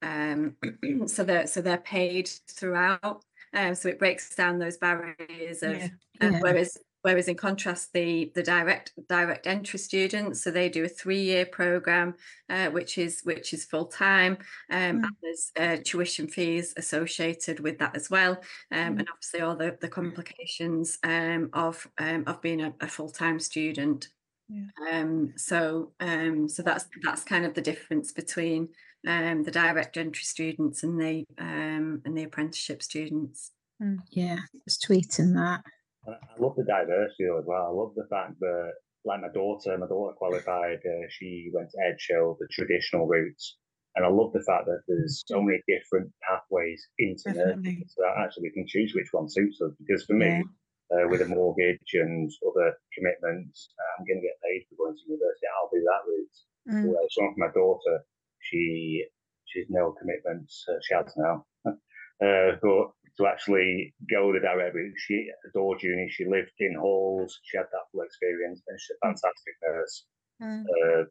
Um, 0.05 0.57
so 1.07 1.25
they're 1.25 1.47
so 1.47 1.61
they're 1.61 1.79
paid 1.79 2.29
throughout. 2.49 3.25
Um, 3.53 3.75
so 3.75 3.89
it 3.89 3.99
breaks 3.99 4.35
down 4.35 4.59
those 4.59 4.77
barriers 4.77 5.63
of 5.63 5.77
yeah. 5.77 5.89
Um, 6.21 6.35
yeah. 6.35 6.41
whereas 6.41 6.79
whereas 7.05 7.29
in 7.29 7.37
contrast 7.37 7.93
the 7.93 8.33
the 8.35 8.43
direct 8.43 8.93
direct 9.09 9.47
entry 9.47 9.79
students 9.79 10.43
so 10.43 10.51
they 10.51 10.71
do 10.71 10.85
a 10.85 10.89
three 10.89 11.21
year 11.21 11.45
program 11.45 12.15
uh, 12.49 12.69
which 12.71 12.97
is 12.99 13.21
which 13.25 13.53
is 13.53 13.65
full 13.65 13.85
time 13.85 14.39
um, 14.71 15.03
mm. 15.03 15.05
and 15.05 15.17
there's 15.23 15.53
uh, 15.57 15.77
tuition 15.85 16.27
fees 16.27 16.73
associated 16.79 17.61
with 17.61 17.79
that 17.79 17.95
as 17.95 18.09
well 18.11 18.33
um, 18.73 18.97
mm. 18.97 18.99
and 18.99 19.09
obviously 19.11 19.41
all 19.41 19.55
the 19.55 19.77
the 19.81 19.89
complications 19.89 20.99
um, 21.05 21.51
of 21.53 21.87
um, 21.99 22.25
of 22.27 22.41
being 22.41 22.63
a, 22.63 22.73
a 22.81 22.89
full 22.89 23.11
time 23.11 23.39
student 23.39 24.09
yeah. 24.49 24.65
um 24.91 25.33
so 25.37 25.93
um 26.01 26.49
so 26.49 26.63
that's 26.63 26.87
that's 27.03 27.23
kind 27.23 27.45
of 27.45 27.53
the 27.53 27.63
difference 27.63 28.13
between 28.13 28.69
um, 29.07 29.43
the 29.43 29.51
direct 29.51 29.97
entry 29.97 30.25
students 30.25 30.83
and 30.83 31.01
the 31.01 31.25
um, 31.39 32.03
and 32.05 32.17
the 32.17 32.25
apprenticeship 32.25 32.83
students. 32.83 33.53
Mm. 33.83 33.99
Yeah, 34.11 34.39
just 34.69 34.87
tweeting 34.89 35.35
that. 35.35 35.63
I 36.07 36.39
love 36.39 36.55
the 36.57 36.65
diversity 36.65 37.25
as 37.25 37.45
well. 37.47 37.67
I 37.67 37.73
love 37.73 37.93
the 37.97 38.07
fact 38.11 38.39
that, 38.41 38.73
like 39.05 39.23
my 39.23 39.33
daughter, 39.33 39.77
my 39.79 39.87
daughter 39.87 40.15
qualified. 40.17 40.79
Uh, 40.85 41.07
she 41.09 41.51
went 41.53 41.71
to 41.71 41.79
Edge 41.89 42.07
Hill, 42.09 42.37
the 42.39 42.47
traditional 42.53 43.07
routes, 43.07 43.57
and 43.97 44.05
I 44.05 44.09
love 44.09 44.33
the 44.33 44.43
fact 44.43 44.67
that 44.67 44.83
there's 44.87 45.23
so 45.27 45.41
many 45.41 45.63
different 45.67 46.13
pathways 46.23 46.87
into 46.99 47.31
it. 47.31 47.91
So 47.91 48.03
actually, 48.19 48.45
we 48.45 48.53
can 48.53 48.67
choose 48.67 48.93
which 48.95 49.13
one 49.13 49.29
suits 49.31 49.61
us. 49.63 49.73
Because 49.79 50.05
for 50.05 50.15
me, 50.15 50.27
yeah. 50.27 51.05
uh, 51.05 51.09
with 51.09 51.23
a 51.23 51.29
mortgage 51.29 51.95
and 51.95 52.31
other 52.47 52.75
commitments, 52.93 53.69
I'm 53.99 54.05
going 54.05 54.21
to 54.21 54.27
get 54.27 54.43
paid 54.43 54.67
for 54.69 54.77
going 54.87 54.97
to 54.97 55.09
university. 55.09 55.47
I'll 55.57 55.73
do 55.73 55.83
that 55.89 56.03
route. 56.11 56.37
Mm. 56.69 56.89
Whereas 56.91 57.13
for 57.15 57.33
my 57.37 57.53
daughter, 57.55 58.05
she 58.45 59.05
she's 59.47 59.67
no 59.69 59.95
commitments. 59.99 60.65
Uh, 60.69 60.79
she 60.83 60.95
has 60.95 61.13
now, 61.17 61.45
uh, 61.67 62.57
but 62.63 62.93
to 63.17 63.27
actually 63.27 63.95
go 64.11 64.33
the 64.33 64.41
direct 64.41 64.75
route, 64.75 64.95
she 64.99 65.29
adored 65.49 65.83
uni. 65.83 66.09
She 66.11 66.25
lived 66.25 66.51
in 66.59 66.77
halls. 66.81 67.39
She 67.45 67.57
had 67.57 67.67
that 67.71 67.87
full 67.93 68.03
experience, 68.03 68.63
and 68.67 68.79
she's 68.81 68.97
a 68.97 69.07
fantastic 69.07 69.55
nurse. 69.63 70.05
Mm. 70.43 70.63
Uh, 70.63 71.05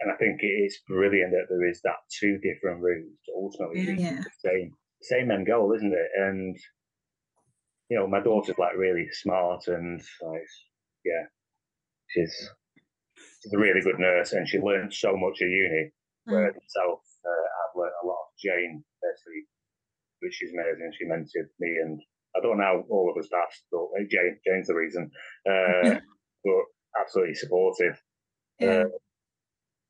and 0.00 0.12
I 0.12 0.16
think 0.16 0.40
it 0.42 0.46
is 0.46 0.78
brilliant 0.88 1.32
that 1.32 1.46
there 1.48 1.68
is 1.68 1.80
that 1.82 1.96
two 2.20 2.38
different 2.38 2.80
routes 2.80 3.18
to 3.26 3.32
ultimately 3.34 3.96
yeah. 3.98 4.22
the 4.22 4.50
same 4.50 4.72
same 5.02 5.30
end 5.30 5.46
goal, 5.46 5.72
isn't 5.74 5.92
it? 5.92 6.10
And 6.16 6.56
you 7.90 7.98
know, 7.98 8.06
my 8.06 8.20
daughter's 8.20 8.58
like 8.58 8.76
really 8.76 9.08
smart 9.12 9.66
and 9.66 10.00
like, 10.22 10.42
yeah, 11.04 11.24
she's 12.08 12.50
she's 13.42 13.52
a 13.52 13.58
really 13.58 13.80
good 13.80 13.98
nurse 13.98 14.32
and 14.32 14.48
she 14.48 14.58
learned 14.58 14.92
so 14.92 15.16
much 15.16 15.40
at 15.40 15.48
uni. 15.48 15.92
Mm. 16.28 16.32
Where 16.32 16.52
myself, 16.52 17.00
uh, 17.24 17.46
I've 17.58 17.76
learned 17.76 17.98
a 18.04 18.06
lot. 18.06 18.28
Of 18.28 18.38
Jane, 18.38 18.84
basically, 19.00 19.48
which 20.20 20.42
is 20.42 20.52
amazing. 20.52 20.92
She 20.92 21.08
mentored 21.08 21.48
me, 21.58 21.70
and 21.82 22.00
I 22.36 22.40
don't 22.40 22.58
know 22.58 22.64
how 22.64 22.84
all 22.90 23.10
of 23.10 23.18
us 23.18 23.28
passed, 23.32 23.64
but 23.72 23.88
Jane, 24.10 24.38
Jane's 24.46 24.68
the 24.68 24.74
reason. 24.74 25.10
Uh, 25.48 25.98
but 26.44 26.64
absolutely 27.00 27.34
supportive. 27.34 28.00
Yeah. 28.60 28.68
Uh, 28.68 28.84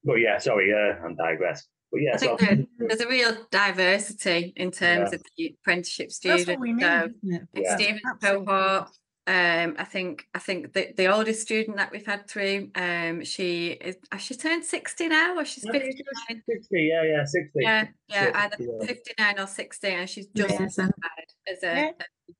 but 0.04 0.14
yeah, 0.14 0.38
sorry, 0.38 0.72
uh, 0.72 1.04
I'm 1.04 1.16
digress. 1.16 1.66
But 1.90 2.00
yeah, 2.02 2.14
I 2.14 2.16
think 2.18 2.40
so, 2.40 2.66
there's 2.78 3.00
a 3.00 3.08
real 3.08 3.36
diversity 3.50 4.52
in 4.56 4.70
terms 4.70 5.10
yeah. 5.10 5.16
of 5.16 5.22
the 5.36 5.54
apprenticeship 5.60 6.10
students. 6.10 6.44
That's 6.44 6.58
what 6.58 6.60
we 6.60 6.72
need, 6.74 6.82
so 6.82 7.08
yeah. 7.54 7.76
Steven's 7.76 8.02
cohort. 8.22 8.90
Um, 9.28 9.76
I 9.78 9.84
think 9.84 10.26
I 10.34 10.38
think 10.38 10.72
the, 10.72 10.94
the 10.96 11.06
oldest 11.14 11.42
student 11.42 11.76
that 11.76 11.92
we've 11.92 12.06
had 12.06 12.26
through, 12.26 12.70
um, 12.74 13.22
she 13.24 13.72
is 13.72 13.96
she 14.18 14.34
turned 14.34 14.64
60 14.64 15.08
now 15.08 15.36
or 15.36 15.44
she's 15.44 15.64
59? 15.70 16.42
60, 16.48 16.66
yeah, 16.72 17.02
yeah, 17.02 17.24
60. 17.26 17.50
Yeah, 17.56 17.88
yeah, 18.08 18.30
either 18.34 18.56
yeah. 18.58 18.86
59 18.86 19.38
or 19.38 19.46
60, 19.46 19.88
and 19.88 20.08
she's 20.08 20.28
just 20.28 20.58
yeah. 20.58 20.88
as 21.46 21.62
a 21.62 21.92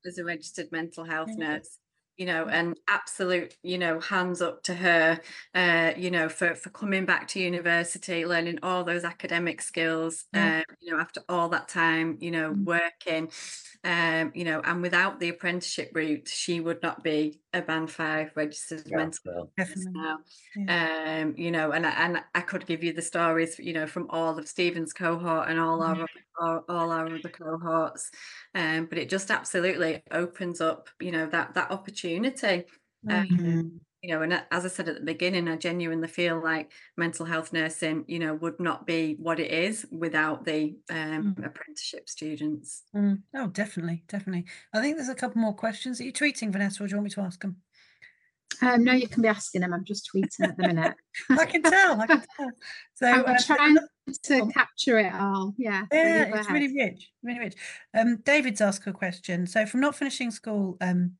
as 0.03 0.17
a 0.17 0.23
registered 0.23 0.71
mental 0.71 1.03
health 1.03 1.29
nurse 1.37 1.77
you 2.19 2.25
know, 2.25 2.47
and 2.49 2.77
absolute, 2.89 3.55
you 3.63 3.77
know, 3.77 4.01
hands 4.01 4.41
up 4.41 4.61
to 4.63 4.73
her, 4.73 5.21
uh, 5.55 5.91
you 5.95 6.11
know, 6.11 6.27
for 6.27 6.53
for 6.53 6.69
coming 6.69 7.05
back 7.05 7.29
to 7.29 7.39
university, 7.39 8.25
learning 8.25 8.59
all 8.61 8.83
those 8.83 9.05
academic 9.05 9.61
skills, 9.61 10.25
mm. 10.35 10.59
um, 10.59 10.63
you 10.81 10.91
know, 10.91 10.99
after 10.99 11.21
all 11.29 11.47
that 11.47 11.69
time, 11.69 12.17
you 12.19 12.29
know, 12.29 12.51
mm. 12.51 12.65
working, 12.65 13.31
um, 13.85 14.33
you 14.35 14.43
know, 14.43 14.59
and 14.65 14.81
without 14.81 15.21
the 15.21 15.29
apprenticeship 15.29 15.91
route, 15.93 16.27
she 16.27 16.59
would 16.59 16.83
not 16.83 17.05
be 17.05 17.39
a 17.53 17.61
band 17.61 17.89
five 17.89 18.31
registered 18.35 18.83
yeah, 18.85 18.97
mental 18.97 19.51
health 19.57 19.73
now. 19.75 20.17
Yeah. 20.55 21.21
Um, 21.21 21.33
you 21.37 21.51
know, 21.51 21.71
and 21.71 21.85
and 21.85 22.21
I 22.35 22.41
could 22.41 22.65
give 22.65 22.83
you 22.83 22.93
the 22.93 23.01
stories, 23.01 23.57
you 23.59 23.73
know, 23.73 23.87
from 23.87 24.07
all 24.09 24.37
of 24.37 24.47
Steven's 24.47 24.93
cohort 24.93 25.49
and 25.49 25.59
all 25.59 25.81
our 25.81 26.05
all, 26.39 26.63
all 26.69 26.91
our 26.91 27.07
other 27.07 27.29
cohorts. 27.29 28.11
Um, 28.53 28.85
but 28.85 28.97
it 28.97 29.09
just 29.09 29.31
absolutely 29.31 30.03
opens 30.11 30.61
up, 30.61 30.89
you 30.99 31.11
know, 31.11 31.25
that 31.27 31.55
that 31.55 31.71
opportunity. 31.71 32.65
Um, 33.09 33.27
mm-hmm. 33.27 33.67
You 34.01 34.13
know, 34.13 34.21
and 34.21 34.41
as 34.51 34.65
I 34.65 34.69
said 34.69 34.87
at 34.87 34.95
the 34.95 35.05
beginning, 35.05 35.47
I 35.47 35.57
genuinely 35.57 36.07
feel 36.07 36.41
like 36.41 36.71
mental 36.95 37.25
health 37.25 37.51
nursing, 37.51 38.05
you 38.07 38.19
know, 38.19 38.33
would 38.35 38.59
not 38.59 38.87
be 38.87 39.15
what 39.19 39.39
it 39.39 39.51
is 39.51 39.85
without 39.91 40.45
the 40.45 40.75
um, 40.89 41.35
mm. 41.37 41.45
apprenticeship 41.45 42.07
students. 42.07 42.83
Mm. 42.95 43.23
Oh, 43.35 43.47
definitely, 43.47 44.03
definitely. 44.07 44.45
I 44.73 44.81
think 44.81 44.95
there's 44.95 45.09
a 45.09 45.15
couple 45.15 45.41
more 45.41 45.53
questions. 45.53 45.99
Are 45.99 46.05
you 46.05 46.13
tweeting, 46.13 46.51
Vanessa, 46.51 46.83
or 46.83 46.87
do 46.87 46.91
you 46.91 46.97
want 46.97 47.05
me 47.05 47.09
to 47.11 47.21
ask 47.21 47.41
them? 47.41 47.57
Um, 48.61 48.83
no, 48.83 48.93
you 48.93 49.07
can 49.07 49.21
be 49.21 49.27
asking 49.27 49.61
them. 49.61 49.73
I'm 49.73 49.85
just 49.85 50.09
tweeting 50.13 50.43
at 50.43 50.57
the 50.57 50.67
minute. 50.67 50.93
I 51.29 51.45
can 51.45 51.61
tell. 51.61 51.99
I 51.99 52.07
can 52.07 52.23
tell. 52.37 52.51
So 52.95 53.07
I'm 53.07 53.25
uh, 53.25 53.37
trying 53.45 53.77
to 54.23 54.51
capture 54.53 54.99
it 54.99 55.13
all. 55.13 55.53
Yeah. 55.57 55.83
Yeah, 55.91 56.23
it's 56.23 56.47
ahead. 56.47 56.53
really 56.53 56.73
rich. 56.73 57.09
Really 57.23 57.39
rich. 57.39 57.55
Um, 57.93 58.17
David's 58.25 58.61
asked 58.61 58.87
a 58.87 58.91
question. 58.91 59.47
So, 59.47 59.65
from 59.65 59.81
not 59.81 59.95
finishing 59.95 60.31
school 60.31 60.77
um, 60.81 61.13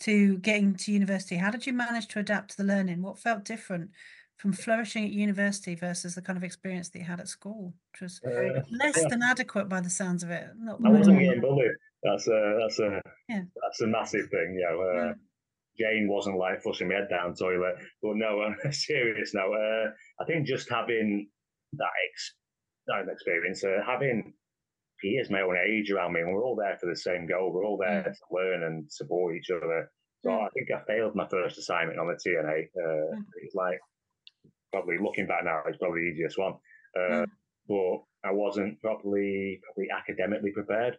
to 0.00 0.38
getting 0.38 0.74
to 0.74 0.92
university, 0.92 1.36
how 1.36 1.50
did 1.50 1.66
you 1.66 1.72
manage 1.72 2.08
to 2.08 2.18
adapt 2.18 2.50
to 2.52 2.56
the 2.56 2.64
learning? 2.64 3.02
What 3.02 3.18
felt 3.18 3.44
different 3.44 3.90
from 4.36 4.52
flourishing 4.52 5.04
at 5.04 5.10
university 5.10 5.74
versus 5.74 6.14
the 6.14 6.22
kind 6.22 6.36
of 6.36 6.44
experience 6.44 6.88
that 6.90 6.98
you 6.98 7.04
had 7.04 7.20
at 7.20 7.28
school, 7.28 7.72
which 7.92 8.02
was 8.02 8.20
uh, 8.26 8.60
less 8.70 8.98
yeah. 9.00 9.08
than 9.08 9.22
adequate 9.22 9.68
by 9.68 9.80
the 9.80 9.90
sounds 9.90 10.22
of 10.22 10.30
it? 10.30 10.48
Not 10.58 10.80
I 10.84 10.90
wasn't 10.90 11.18
getting 11.20 11.40
bullied. 11.40 11.70
That's 12.02 12.28
a 12.28 12.58
that's 12.60 12.78
a 12.78 13.00
yeah. 13.28 13.42
that's 13.62 13.80
a 13.80 13.86
massive 13.86 14.28
thing. 14.30 14.56
You 14.58 14.68
know, 14.70 14.80
uh, 14.80 15.04
yeah. 15.06 15.12
Jane 15.78 16.08
wasn't 16.08 16.38
like 16.38 16.62
flushing 16.62 16.88
my 16.88 16.94
head 16.94 17.08
down 17.10 17.34
toilet. 17.34 17.76
But 18.02 18.16
no, 18.16 18.42
I'm 18.64 18.72
serious 18.72 19.32
now. 19.34 19.52
Uh, 19.52 19.90
I 20.20 20.24
think 20.26 20.46
just 20.46 20.70
having 20.70 21.28
that, 21.74 21.90
ex- 22.10 22.34
that 22.86 23.12
experience, 23.12 23.64
uh, 23.64 23.82
having 23.86 24.34
peers 25.00 25.30
my 25.30 25.42
own 25.42 25.56
age 25.56 25.90
around 25.90 26.12
me, 26.12 26.20
and 26.20 26.32
we're 26.32 26.44
all 26.44 26.56
there 26.56 26.76
for 26.80 26.86
the 26.86 26.96
same 26.96 27.26
goal. 27.26 27.52
We're 27.52 27.64
all 27.64 27.78
there 27.78 28.02
mm. 28.02 28.04
to 28.04 28.12
learn 28.30 28.64
and 28.64 28.90
support 28.90 29.36
each 29.36 29.50
other. 29.50 29.90
So 30.22 30.30
mm. 30.30 30.44
I 30.44 30.48
think 30.50 30.68
I 30.70 30.84
failed 30.86 31.14
my 31.14 31.28
first 31.28 31.58
assignment 31.58 31.98
on 31.98 32.06
the 32.06 32.14
TNA. 32.14 32.68
Uh, 32.76 33.16
mm. 33.16 33.24
It's 33.42 33.54
like 33.54 33.78
probably 34.72 34.96
looking 35.02 35.26
back 35.26 35.44
now, 35.44 35.62
it's 35.66 35.78
probably 35.78 36.02
the 36.02 36.14
easiest 36.14 36.38
one. 36.38 36.54
Uh, 36.96 37.24
mm. 37.24 37.26
But 37.68 38.28
I 38.28 38.32
wasn't 38.32 38.80
properly 38.80 39.60
probably 39.64 39.88
academically 39.90 40.52
prepared. 40.52 40.96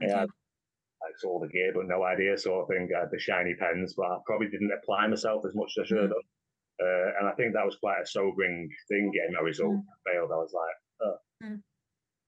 Yeah, 0.00 0.24
I 0.24 1.10
saw 1.18 1.40
the 1.40 1.48
gear, 1.48 1.72
but 1.74 1.86
no 1.86 2.04
idea 2.04 2.38
sort 2.38 2.62
of 2.62 2.68
thing. 2.68 2.88
I 2.94 3.00
had 3.00 3.10
the 3.10 3.18
shiny 3.18 3.54
pens, 3.54 3.94
but 3.96 4.06
I 4.06 4.18
probably 4.26 4.48
didn't 4.48 4.72
apply 4.72 5.08
myself 5.08 5.44
as 5.46 5.54
much 5.54 5.72
as 5.76 5.84
I 5.84 5.86
should 5.86 6.02
have 6.02 6.10
done. 6.10 6.28
Uh, 6.80 7.10
and 7.18 7.28
I 7.28 7.32
think 7.32 7.54
that 7.54 7.66
was 7.66 7.76
quite 7.82 8.02
a 8.02 8.06
sobering 8.06 8.68
thing 8.88 9.10
getting 9.12 9.34
my 9.34 9.40
result 9.40 9.82
failed. 10.06 10.30
I 10.30 10.36
was 10.36 10.54
like, 10.54 10.76
oh. 11.02 11.56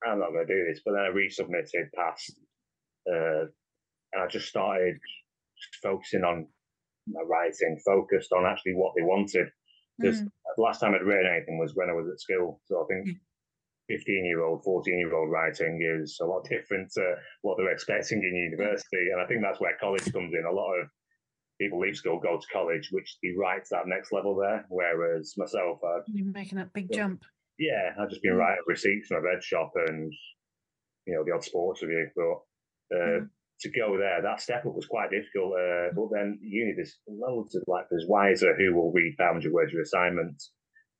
I'm 0.05 0.19
not 0.19 0.31
going 0.31 0.47
to 0.47 0.53
do 0.53 0.65
this. 0.67 0.81
But 0.85 0.93
then 0.93 1.05
I 1.05 1.13
resubmitted, 1.13 1.91
passed, 1.95 2.35
uh, 3.11 3.45
and 4.13 4.23
I 4.23 4.27
just 4.27 4.47
started 4.47 4.95
focusing 5.81 6.23
on 6.23 6.47
my 7.07 7.21
writing, 7.21 7.79
focused 7.85 8.31
on 8.31 8.45
actually 8.45 8.73
what 8.73 8.93
they 8.95 9.03
wanted. 9.03 9.47
Because 9.99 10.21
mm. 10.21 10.29
the 10.55 10.61
last 10.61 10.79
time 10.79 10.93
I'd 10.93 11.05
read 11.05 11.25
anything 11.25 11.59
was 11.59 11.73
when 11.75 11.89
I 11.89 11.93
was 11.93 12.07
at 12.11 12.19
school. 12.19 12.61
So 12.65 12.83
I 12.83 12.85
think 12.87 13.09
mm. 13.09 13.19
15 13.89 14.25
year 14.25 14.43
old, 14.43 14.63
14 14.63 14.97
year 14.97 15.13
old 15.13 15.29
writing 15.29 15.79
is 15.81 16.17
a 16.21 16.25
lot 16.25 16.47
different 16.49 16.91
to 16.93 17.15
what 17.41 17.57
they're 17.57 17.71
expecting 17.71 18.23
in 18.23 18.51
university. 18.51 19.09
And 19.11 19.21
I 19.21 19.27
think 19.27 19.41
that's 19.41 19.59
where 19.59 19.77
college 19.79 20.11
comes 20.11 20.33
in. 20.33 20.45
A 20.45 20.51
lot 20.51 20.73
of 20.79 20.87
people 21.59 21.79
leave 21.79 21.95
school, 21.95 22.19
go 22.19 22.37
to 22.39 22.53
college, 22.53 22.89
which 22.91 23.17
they 23.21 23.29
write 23.37 23.65
to 23.65 23.69
that 23.71 23.87
next 23.87 24.11
level 24.11 24.35
there. 24.35 24.65
Whereas 24.69 25.33
myself, 25.37 25.79
i 25.83 25.99
You're 26.07 26.25
making 26.25 26.57
that 26.57 26.73
big 26.73 26.91
jump. 26.91 27.23
Yeah, 27.61 27.93
I've 28.01 28.09
just 28.09 28.23
been 28.23 28.33
mm. 28.33 28.41
writing 28.41 28.65
receipts 28.65 29.07
from 29.07 29.17
a 29.17 29.21
red 29.21 29.43
shop 29.43 29.71
and, 29.87 30.11
you 31.05 31.13
know, 31.13 31.23
the 31.23 31.31
odd 31.31 31.45
sports 31.45 31.83
review. 31.83 32.09
But 32.15 32.97
uh, 32.97 33.19
mm. 33.21 33.29
to 33.61 33.69
go 33.69 33.97
there, 33.97 34.21
that 34.21 34.41
step 34.41 34.65
up 34.65 34.73
was 34.73 34.89
quite 34.89 35.11
difficult. 35.11 35.53
Uh, 35.53 35.93
but 35.93 36.09
then 36.11 36.39
uni, 36.41 36.73
there's 36.75 36.97
loads 37.07 37.55
of 37.55 37.61
like, 37.67 37.85
there's 37.91 38.09
Wiser 38.09 38.55
who 38.57 38.73
will 38.73 38.91
read 38.91 39.13
500 39.17 39.53
words 39.53 39.71
your 39.71 39.83
assignments 39.83 40.51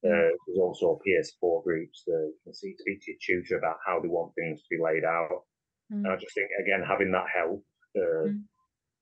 uh, 0.04 0.34
there's 0.48 0.58
also 0.60 1.00
peer 1.06 1.22
support 1.24 1.64
groups 1.64 2.04
that 2.08 2.34
you 2.34 2.40
can 2.44 2.54
see, 2.54 2.74
speak 2.78 3.02
to 3.02 3.12
your 3.12 3.22
tutor 3.22 3.58
about 3.58 3.78
how 3.86 4.00
they 4.00 4.08
want 4.08 4.34
things 4.34 4.62
to 4.62 4.68
be 4.72 4.82
laid 4.82 5.06
out. 5.06 5.46
Mm. 5.94 6.06
And 6.06 6.08
I 6.08 6.16
just 6.16 6.34
think, 6.34 6.50
again, 6.58 6.82
having 6.82 7.12
that 7.12 7.30
help, 7.30 7.64
uh, 7.96 8.34
mm. 8.34 8.42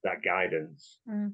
that 0.03 0.19
guidance, 0.25 0.99
mm. 1.07 1.31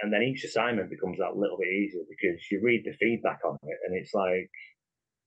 and 0.00 0.12
then 0.12 0.22
each 0.22 0.44
assignment 0.44 0.88
becomes 0.88 1.18
that 1.18 1.36
little 1.36 1.58
bit 1.60 1.68
easier 1.68 2.08
because 2.08 2.40
you 2.50 2.62
read 2.64 2.84
the 2.84 2.96
feedback 2.96 3.40
on 3.44 3.58
it 3.64 3.78
and 3.86 3.94
it's 3.94 4.14
like 4.14 4.48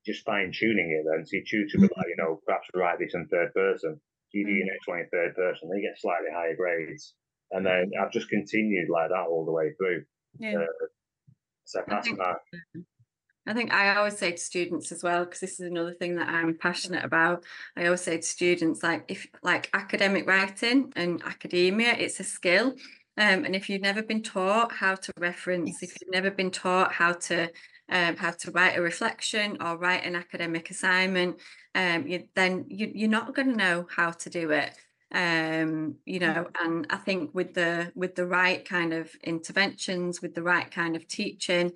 just 0.06 0.26
fine 0.26 0.52
tuning 0.54 0.92
it 0.92 1.06
then. 1.10 1.26
So 1.26 1.38
your 1.38 1.46
tutor 1.46 1.80
like, 1.82 2.08
you 2.08 2.16
know, 2.18 2.40
perhaps 2.46 2.68
write 2.76 3.00
this 3.00 3.14
in 3.14 3.28
third 3.28 3.54
person. 3.54 4.00
So 4.30 4.38
you 4.38 4.46
do 4.46 4.52
your 4.52 4.68
mm. 4.68 4.72
next 4.72 4.88
one 4.88 5.00
in 5.00 5.08
third 5.12 5.36
person, 5.36 5.70
they 5.70 5.82
get 5.82 6.00
slightly 6.00 6.30
higher 6.34 6.56
grades. 6.56 7.14
And 7.52 7.66
then 7.66 7.92
I've 8.00 8.12
just 8.12 8.30
continued 8.30 8.90
like 8.90 9.10
that 9.10 9.28
all 9.30 9.46
the 9.46 9.52
way 9.52 9.72
through. 9.78 10.04
Yeah. 10.40 10.60
Uh, 10.60 10.86
so 11.64 11.82
past 11.88 12.10
that. 12.18 12.38
I 13.48 13.54
think 13.54 13.72
I 13.72 13.96
always 13.96 14.18
say 14.18 14.32
to 14.32 14.38
students 14.38 14.92
as 14.92 15.04
well, 15.04 15.26
because 15.26 15.40
this 15.40 15.60
is 15.60 15.68
another 15.68 15.94
thing 15.94 16.16
that 16.16 16.28
I'm 16.28 16.58
passionate 16.58 17.04
about. 17.04 17.44
I 17.78 17.86
always 17.86 18.02
say 18.02 18.18
to 18.18 18.24
students, 18.24 18.82
like 18.82 19.06
if 19.08 19.28
like 19.44 19.70
academic 19.74 20.28
writing 20.28 20.92
and 20.96 21.22
academia, 21.24 21.94
it's 21.94 22.20
a 22.20 22.24
skill. 22.24 22.76
Um, 23.18 23.46
and 23.46 23.56
if 23.56 23.70
you've 23.70 23.82
never 23.82 24.02
been 24.02 24.24
taught 24.24 24.72
how 24.72 24.96
to 24.96 25.14
reference, 25.20 25.78
yes. 25.82 25.92
if 25.92 26.02
you've 26.02 26.12
never 26.12 26.32
been 26.32 26.52
taught 26.52 26.92
how 26.92 27.14
to 27.14 27.50
um, 27.90 28.16
how 28.16 28.32
to 28.32 28.52
write 28.52 28.78
a 28.78 28.82
reflection 28.82 29.58
or 29.62 29.78
write 29.78 30.06
an 30.06 30.16
academic 30.16 30.70
assignment, 30.70 31.38
um, 31.76 32.08
you, 32.08 32.24
then 32.36 32.66
you, 32.68 32.92
you're 32.94 33.10
not 33.10 33.36
going 33.36 33.50
to 33.50 33.58
know 33.58 33.88
how 33.96 34.12
to 34.12 34.30
do 34.30 34.52
it 34.52 34.72
um 35.14 35.96
you 36.06 36.20
know 36.20 36.48
and 36.62 36.88
i 36.90 36.98
think 36.98 37.34
with 37.34 37.54
the 37.54 37.92
with 37.96 38.16
the 38.16 38.26
right 38.26 38.68
kind 38.68 38.92
of 38.92 39.12
interventions 39.24 40.20
with 40.20 40.34
the 40.34 40.42
right 40.42 40.72
kind 40.72 40.96
of 40.96 41.08
teaching 41.08 41.72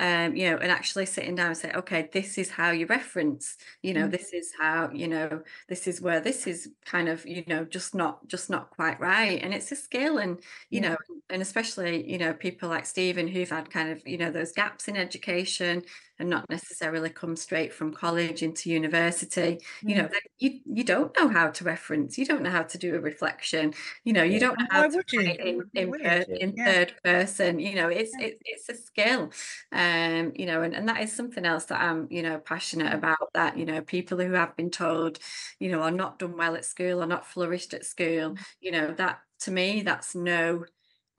um, 0.00 0.34
you 0.34 0.50
know, 0.50 0.56
and 0.56 0.72
actually 0.72 1.04
sitting 1.04 1.34
down 1.34 1.48
and 1.48 1.56
say, 1.56 1.70
okay, 1.72 2.08
this 2.10 2.38
is 2.38 2.48
how 2.48 2.70
you 2.70 2.86
reference, 2.86 3.58
you 3.82 3.92
know, 3.92 4.06
mm. 4.06 4.10
this 4.10 4.32
is 4.32 4.50
how, 4.58 4.88
you 4.94 5.06
know, 5.06 5.42
this 5.68 5.86
is 5.86 6.00
where 6.00 6.20
this 6.20 6.46
is 6.46 6.70
kind 6.86 7.06
of, 7.06 7.26
you 7.26 7.44
know, 7.46 7.66
just 7.66 7.94
not, 7.94 8.26
just 8.26 8.48
not 8.48 8.70
quite 8.70 8.98
right. 8.98 9.38
And 9.42 9.52
it's 9.52 9.70
a 9.72 9.76
skill 9.76 10.16
and, 10.16 10.38
you 10.70 10.80
yeah. 10.80 10.88
know, 10.88 10.96
and 11.28 11.42
especially, 11.42 12.10
you 12.10 12.16
know, 12.16 12.32
people 12.32 12.70
like 12.70 12.86
Steven 12.86 13.28
who've 13.28 13.50
had 13.50 13.70
kind 13.70 13.90
of, 13.90 14.00
you 14.08 14.16
know, 14.16 14.30
those 14.30 14.52
gaps 14.52 14.88
in 14.88 14.96
education 14.96 15.82
and 16.20 16.30
not 16.30 16.48
necessarily 16.50 17.10
come 17.10 17.34
straight 17.34 17.72
from 17.72 17.92
college 17.92 18.42
into 18.42 18.70
university 18.70 19.58
you 19.82 19.96
know 19.96 20.04
mm. 20.04 20.12
you 20.38 20.60
you 20.66 20.84
don't 20.84 21.16
know 21.16 21.28
how 21.28 21.48
to 21.48 21.64
reference 21.64 22.18
you 22.18 22.26
don't 22.26 22.42
know 22.42 22.50
how 22.50 22.62
to 22.62 22.78
do 22.78 22.94
a 22.94 23.00
reflection 23.00 23.72
you 24.04 24.12
know 24.12 24.22
you 24.22 24.38
don't 24.38 24.58
know 24.58 24.66
how 24.70 24.82
Why 24.82 24.88
to 24.88 25.04
you? 25.12 25.20
in, 25.20 25.70
It 25.74 25.82
in, 25.82 25.92
per- 25.92 26.26
in 26.28 26.54
Yeah. 26.56 26.64
third 26.64 26.94
person 27.02 27.58
you 27.58 27.74
know 27.74 27.88
it's 27.88 28.12
Yeah. 28.18 28.26
it, 28.26 28.38
it's 28.44 28.68
a 28.68 28.74
skill 28.74 29.32
um 29.72 30.32
you 30.36 30.46
know 30.46 30.62
and, 30.62 30.74
and 30.74 30.88
that 30.88 31.00
is 31.00 31.12
something 31.12 31.46
else 31.46 31.64
that 31.66 31.80
i'm 31.80 32.06
you 32.10 32.22
know 32.22 32.38
passionate 32.38 32.92
mm. 32.92 32.96
about 32.96 33.32
that 33.34 33.56
you 33.56 33.64
know 33.64 33.80
people 33.80 34.18
who 34.18 34.32
have 34.32 34.54
been 34.56 34.70
told 34.70 35.18
you 35.58 35.70
know 35.70 35.80
are 35.80 35.90
not 35.90 36.18
done 36.18 36.36
well 36.36 36.54
at 36.54 36.64
school 36.64 37.02
or 37.02 37.06
not 37.06 37.26
flourished 37.26 37.72
at 37.74 37.86
school 37.86 38.34
mm. 38.34 38.38
you 38.60 38.70
know 38.70 38.92
that 38.92 39.20
to 39.40 39.50
me 39.50 39.80
that's 39.82 40.14
no 40.14 40.64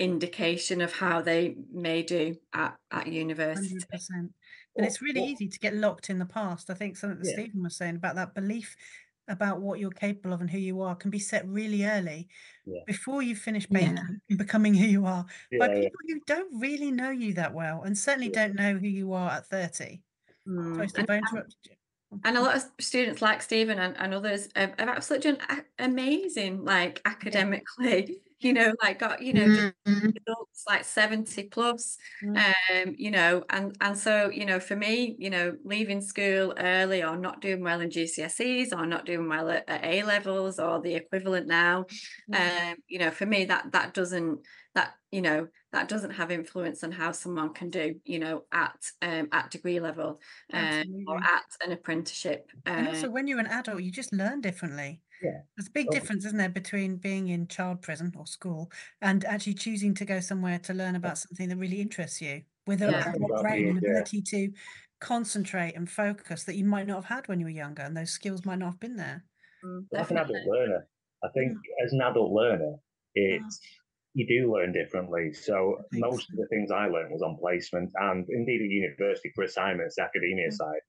indication 0.01 0.81
of 0.81 0.91
how 0.93 1.21
they 1.21 1.55
may 1.71 2.01
do 2.01 2.35
at, 2.53 2.75
at 2.89 3.07
university 3.07 3.67
Hundred 3.67 3.89
percent. 3.89 4.31
And 4.75 4.85
it's 4.85 5.01
really 5.01 5.23
easy 5.23 5.47
to 5.49 5.59
get 5.59 5.73
locked 5.75 6.09
in 6.09 6.17
the 6.19 6.25
past. 6.25 6.69
I 6.69 6.73
think 6.73 6.95
something 6.97 7.19
that 7.19 7.27
Yeah. 7.27 7.33
Steven 7.43 7.63
was 7.63 7.75
saying 7.75 7.95
about 7.97 8.15
that 8.15 8.33
belief 8.33 8.75
about 9.27 9.61
what 9.61 9.79
you're 9.79 9.91
capable 9.91 10.33
of 10.33 10.41
and 10.41 10.49
who 10.49 10.57
you 10.57 10.81
are 10.81 10.95
can 10.95 11.11
be 11.11 11.19
set 11.19 11.47
really 11.47 11.85
early 11.85 12.27
Yeah. 12.65 12.81
before 12.87 13.21
you 13.21 13.35
finish 13.35 13.67
Yeah. 13.69 13.95
becoming 14.35 14.73
who 14.73 14.85
you 14.87 15.05
are 15.05 15.25
by 15.57 15.67
Yeah, 15.67 15.73
yeah. 15.75 15.81
people 15.83 15.99
who 16.07 16.19
don't 16.25 16.59
really 16.59 16.91
know 16.91 17.11
you 17.11 17.33
that 17.35 17.53
well 17.53 17.83
and 17.83 17.97
certainly 17.97 18.27
Yeah. 18.33 18.47
don't 18.47 18.55
know 18.55 18.77
who 18.77 18.87
you 18.87 19.13
are 19.13 19.29
at 19.31 19.45
30. 19.47 20.01
Mm, 20.47 20.73
Sorry, 20.73 20.81
and- 20.81 20.89
Steve, 20.89 21.09
I 21.09 21.17
interrupted 21.17 21.55
you. 21.69 21.75
and 22.25 22.37
a 22.37 22.41
lot 22.41 22.55
of 22.57 22.63
students 22.79 23.21
like 23.21 23.41
Steven 23.41 23.77
and, 23.79 23.95
and 23.97 24.13
others 24.13 24.49
have, 24.55 24.73
have 24.79 24.89
absolutely 24.89 25.33
done 25.33 25.65
amazing, 25.79 26.65
like 26.65 27.01
academically, 27.05 28.21
you 28.43 28.53
know, 28.53 28.73
like 28.81 28.99
got, 28.99 29.21
you 29.21 29.33
know, 29.33 29.47
just 29.49 29.67
Mhm. 29.85 30.17
results 30.27 30.63
like 30.67 30.83
70 30.85 31.47
plus, 31.49 31.97
Mm. 32.21 32.51
um, 32.73 32.95
you 32.97 33.11
know, 33.11 33.43
and 33.49 33.75
and 33.81 33.97
so, 33.97 34.29
you 34.29 34.45
know, 34.45 34.59
for 34.59 34.75
me, 34.75 35.15
you 35.19 35.29
know, 35.29 35.57
leaving 35.63 36.01
school 36.01 36.53
early 36.57 37.03
or 37.03 37.17
not 37.17 37.41
doing 37.41 37.61
well 37.63 37.81
in 37.81 37.89
GCSEs 37.91 38.73
or 38.73 38.85
not 38.85 39.05
doing 39.05 39.27
well 39.29 39.49
at, 39.49 39.67
at 39.69 39.83
A 39.85 40.03
levels 40.03 40.59
or 40.59 40.81
the 40.81 40.95
equivalent 40.95 41.47
now, 41.47 41.85
Yeah. 42.27 42.31
um, 42.33 42.75
you 42.87 42.99
know, 42.99 43.11
for 43.11 43.25
me 43.25 43.45
that 43.45 43.71
that 43.71 43.93
doesn't 43.93 44.45
that, 44.75 44.95
you 45.11 45.21
know, 45.21 45.47
that 45.71 45.87
doesn't 45.89 46.11
have 46.11 46.31
influence 46.31 46.83
on 46.83 46.91
how 46.91 47.11
someone 47.11 47.53
can 47.53 47.69
do, 47.69 47.99
you 48.05 48.19
know, 48.19 48.45
at 48.51 48.79
um 49.01 49.27
at 49.31 49.51
degree 49.51 49.79
level 49.79 50.19
um, 50.53 50.83
or 51.07 51.17
at 51.23 51.43
an 51.63 51.71
apprenticeship. 51.71 52.51
And 52.75 52.87
uh, 52.87 52.87
also, 52.87 53.09
when 53.09 53.27
you're 53.27 53.39
an 53.39 53.47
adult, 53.47 53.81
you 53.83 53.91
just 53.91 54.11
learn 54.13 54.41
differently. 54.41 55.01
Yeah. 55.21 55.41
There's 55.55 55.67
a 55.67 55.71
big 55.71 55.85
Totally. 55.87 55.99
difference, 55.99 56.25
isn't 56.25 56.37
there, 56.37 56.49
between 56.49 56.97
being 56.97 57.27
in 57.27 57.47
child 57.47 57.81
prison 57.81 58.13
or 58.17 58.25
school 58.25 58.71
and 59.01 59.23
actually 59.25 59.53
choosing 59.55 59.93
to 59.95 60.05
go 60.05 60.19
somewhere 60.19 60.59
to 60.59 60.73
learn 60.73 60.95
about 60.95 61.17
something 61.17 61.49
that 61.49 61.57
really 61.57 61.81
interests 61.81 62.21
you 62.21 62.43
with 62.65 62.81
a, 62.81 62.89
Yeah. 62.89 63.13
a 63.13 63.41
brain 63.41 63.63
being, 63.63 63.67
and 63.69 63.77
yeah. 63.81 63.89
ability 63.89 64.21
to 64.23 64.51
concentrate 64.99 65.75
and 65.75 65.89
focus 65.89 66.43
that 66.45 66.55
you 66.55 66.65
might 66.65 66.87
not 66.87 66.95
have 67.03 67.05
had 67.05 67.27
when 67.27 67.39
you 67.39 67.45
were 67.45 67.51
younger, 67.51 67.81
and 67.83 67.95
those 67.97 68.11
skills 68.11 68.45
might 68.45 68.59
not 68.59 68.67
have 68.71 68.79
been 68.79 68.95
there. 68.97 69.25
mm, 69.63 69.85
But 69.91 70.01
as 70.01 70.11
an 70.11 70.17
adult 70.17 70.45
learner, 70.45 70.87
I 71.23 71.29
think 71.29 71.57
as 71.83 71.93
an 71.93 72.01
adult 72.01 72.31
learner, 72.31 72.77
it's 73.15 73.59
you 74.13 74.27
do 74.27 74.51
learn 74.53 74.71
differently. 74.73 75.33
So 75.33 75.81
most 75.91 76.27
so. 76.27 76.33
of 76.33 76.37
the 76.39 76.47
things 76.47 76.71
I 76.71 76.87
learned 76.87 77.11
was 77.11 77.21
on 77.21 77.37
placement 77.37 77.91
and 77.95 78.25
indeed 78.29 78.61
at 78.61 78.69
university 78.69 79.31
for 79.35 79.43
assignments, 79.43 79.97
academia 79.99 80.47
Mm. 80.47 80.55
side. 80.57 80.81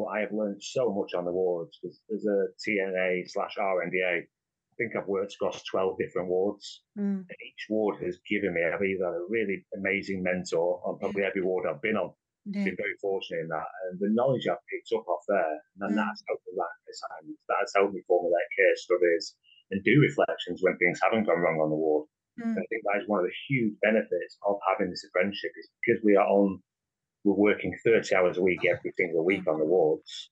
But 0.00 0.16
I 0.16 0.20
have 0.20 0.32
learned 0.32 0.62
so 0.62 0.88
much 0.96 1.12
on 1.12 1.24
the 1.26 1.32
wards 1.32 1.76
as, 1.84 2.00
as 2.14 2.24
a 2.24 2.38
TNA 2.64 3.28
slash 3.28 3.56
RNDA. 3.60 4.24
I 4.24 4.74
think 4.78 4.96
I've 4.96 5.06
worked 5.08 5.34
across 5.34 5.60
12 5.64 5.98
different 6.00 6.28
wards. 6.28 6.80
Mm, 6.96 7.28
And 7.28 7.38
each 7.44 7.64
ward 7.68 8.00
has 8.02 8.16
given 8.24 8.54
me, 8.54 8.64
I've 8.64 8.80
either 8.80 9.04
a 9.12 9.28
really 9.28 9.66
amazing 9.76 10.22
mentor 10.22 10.80
on 10.88 10.98
probably 10.98 11.24
every 11.24 11.42
ward 11.42 11.66
I've 11.68 11.82
been 11.82 11.96
on. 12.00 12.12
yeah. 12.48 12.64
been 12.64 12.80
very 12.80 12.96
fortunate 13.04 13.44
in 13.44 13.48
that. 13.52 13.68
And 13.84 14.00
the 14.00 14.08
knowledge 14.16 14.48
I've 14.48 14.64
picked 14.72 14.88
up 14.96 15.04
off 15.06 15.20
there, 15.28 15.60
and 15.84 15.92
Mm. 15.92 15.96
that's 16.00 16.24
helped 16.26 16.46
me 16.48 16.56
write 16.56 16.72
assignments, 16.88 17.44
that 17.52 17.60
has 17.60 17.72
helped 17.76 17.92
me 17.92 18.00
formulate 18.08 18.48
case 18.56 18.80
studies 18.88 19.36
and 19.70 19.84
do 19.84 20.00
reflections 20.00 20.62
when 20.64 20.78
things 20.80 20.98
haven't 21.04 21.28
gone 21.28 21.40
wrong 21.44 21.60
on 21.60 21.68
the 21.68 21.76
ward. 21.76 22.08
Mm, 22.40 22.56
I 22.56 22.64
think 22.72 22.80
that 22.88 23.02
is 23.04 23.08
one 23.12 23.20
of 23.20 23.26
the 23.28 23.36
huge 23.52 23.76
benefits 23.84 24.38
of 24.48 24.56
having 24.66 24.88
this 24.88 25.04
apprenticeship 25.04 25.52
is 25.60 25.68
because 25.84 26.00
we 26.02 26.16
are 26.16 26.24
on, 26.26 26.62
we're 27.24 27.34
working 27.34 27.76
30 27.84 28.14
hours 28.14 28.38
a 28.38 28.42
week 28.42 28.60
every 28.64 28.92
single 28.96 29.24
week 29.24 29.46
on 29.46 29.58
the 29.58 29.64
wards, 29.64 30.30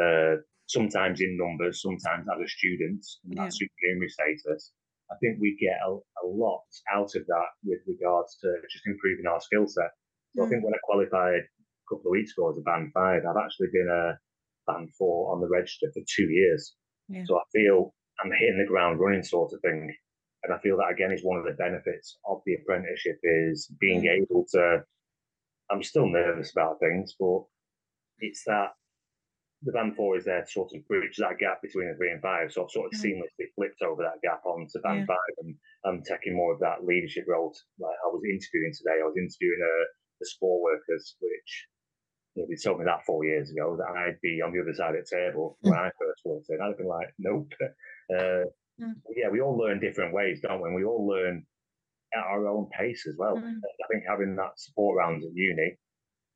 uh, 0.00 0.36
sometimes 0.66 1.20
in 1.20 1.36
numbers, 1.36 1.82
sometimes 1.82 2.26
as 2.32 2.40
a 2.44 2.48
student, 2.48 3.04
in 3.24 3.32
Yeah. 3.36 3.44
that 3.44 3.52
supernumerary 3.52 4.08
status. 4.08 4.72
I 5.10 5.16
think 5.20 5.38
we 5.40 5.56
get 5.60 5.76
a, 5.84 5.90
a 5.90 6.26
lot 6.26 6.62
out 6.92 7.10
of 7.16 7.26
that 7.26 7.48
with 7.64 7.80
regards 7.86 8.36
to 8.42 8.54
just 8.70 8.86
improving 8.86 9.26
our 9.26 9.40
skill 9.40 9.66
set. 9.66 9.90
So 10.36 10.44
I 10.44 10.46
Mm. 10.46 10.50
think 10.50 10.64
when 10.64 10.74
I 10.74 10.78
qualified 10.84 11.40
a 11.42 11.86
couple 11.88 12.10
of 12.10 12.12
weeks 12.12 12.32
ago 12.32 12.50
as 12.50 12.58
a 12.58 12.62
band 12.62 12.92
five, 12.92 13.22
I've 13.26 13.36
actually 13.44 13.68
been 13.72 13.88
a 13.90 14.18
band 14.70 14.94
four 14.94 15.32
on 15.34 15.40
the 15.40 15.48
register 15.48 15.90
for 15.92 16.02
two 16.06 16.30
years. 16.30 16.76
Yeah. 17.08 17.24
So 17.24 17.38
I 17.38 17.42
feel 17.52 17.92
I'm 18.22 18.30
hitting 18.30 18.58
the 18.58 18.66
ground 18.68 19.00
running 19.00 19.24
sort 19.24 19.52
of 19.52 19.60
thing. 19.62 19.92
And 20.44 20.54
I 20.54 20.58
feel 20.60 20.76
that 20.76 20.92
again 20.92 21.10
is 21.10 21.24
one 21.24 21.38
of 21.38 21.44
the 21.44 21.52
benefits 21.54 22.16
of 22.24 22.40
the 22.46 22.54
apprenticeship 22.54 23.18
is 23.24 23.66
being 23.80 24.02
Mm. 24.04 24.22
able 24.22 24.46
to 24.52 24.84
I'm 25.70 25.82
still 25.82 26.08
nervous 26.08 26.52
about 26.52 26.80
things, 26.80 27.14
but 27.18 27.44
it's 28.20 28.44
that 28.46 28.70
the 29.62 29.72
band 29.72 29.96
four 29.96 30.16
is 30.16 30.24
there 30.24 30.42
to 30.42 30.50
sort 30.50 30.72
of 30.74 30.86
bridge 30.88 31.16
that 31.18 31.38
gap 31.38 31.60
between 31.62 31.88
the 31.88 31.96
three 31.96 32.10
and 32.10 32.22
five. 32.22 32.52
So 32.52 32.64
I've 32.64 32.70
sort 32.70 32.86
of 32.86 32.92
Mm. 32.94 33.00
seamlessly 33.00 33.46
flipped 33.54 33.82
over 33.82 34.02
that 34.02 34.22
gap 34.22 34.44
onto 34.46 34.80
band 34.80 35.00
Yeah. 35.00 35.06
five 35.06 35.34
and 35.38 35.56
I'm 35.84 36.02
taking 36.02 36.34
more 36.34 36.52
of 36.54 36.60
that 36.60 36.84
leadership 36.84 37.24
role. 37.28 37.54
Like 37.78 37.96
I 38.04 38.08
was 38.08 38.22
interviewing 38.24 38.72
today, 38.76 39.00
I 39.02 39.04
was 39.06 39.16
interviewing 39.18 39.60
uh, 39.62 39.84
the 40.20 40.26
sport 40.26 40.62
workers, 40.62 41.16
which 41.20 41.68
you 42.34 42.42
know, 42.42 42.48
they 42.48 42.56
told 42.56 42.78
me 42.80 42.86
that 42.86 43.04
four 43.06 43.24
years 43.24 43.50
ago 43.50 43.76
that 43.76 43.90
I'd 43.96 44.20
be 44.22 44.40
on 44.42 44.52
the 44.52 44.60
other 44.62 44.74
side 44.74 44.94
of 44.96 45.04
the 45.04 45.16
table 45.16 45.58
when 45.62 45.78
I 45.78 45.90
first 46.00 46.22
walked 46.24 46.46
in. 46.50 46.60
I'd 46.62 46.68
have 46.68 46.78
been 46.78 46.86
like, 46.88 47.14
nope. 47.18 47.52
Uh, 48.14 48.44
Mm. 48.80 48.94
Yeah, 49.14 49.28
we 49.28 49.40
all 49.42 49.58
learn 49.58 49.78
different 49.80 50.14
ways, 50.14 50.40
don't 50.40 50.60
we? 50.62 50.68
And 50.68 50.74
we 50.76 50.84
all 50.84 51.06
learn 51.06 51.46
at 52.14 52.24
our 52.24 52.46
own 52.48 52.68
pace 52.76 53.06
as 53.08 53.16
well. 53.18 53.36
Mm. 53.36 53.58
I 53.64 53.86
think 53.92 54.04
having 54.08 54.36
that 54.36 54.58
support 54.58 54.98
round 54.98 55.22
at 55.22 55.30
uni, 55.34 55.76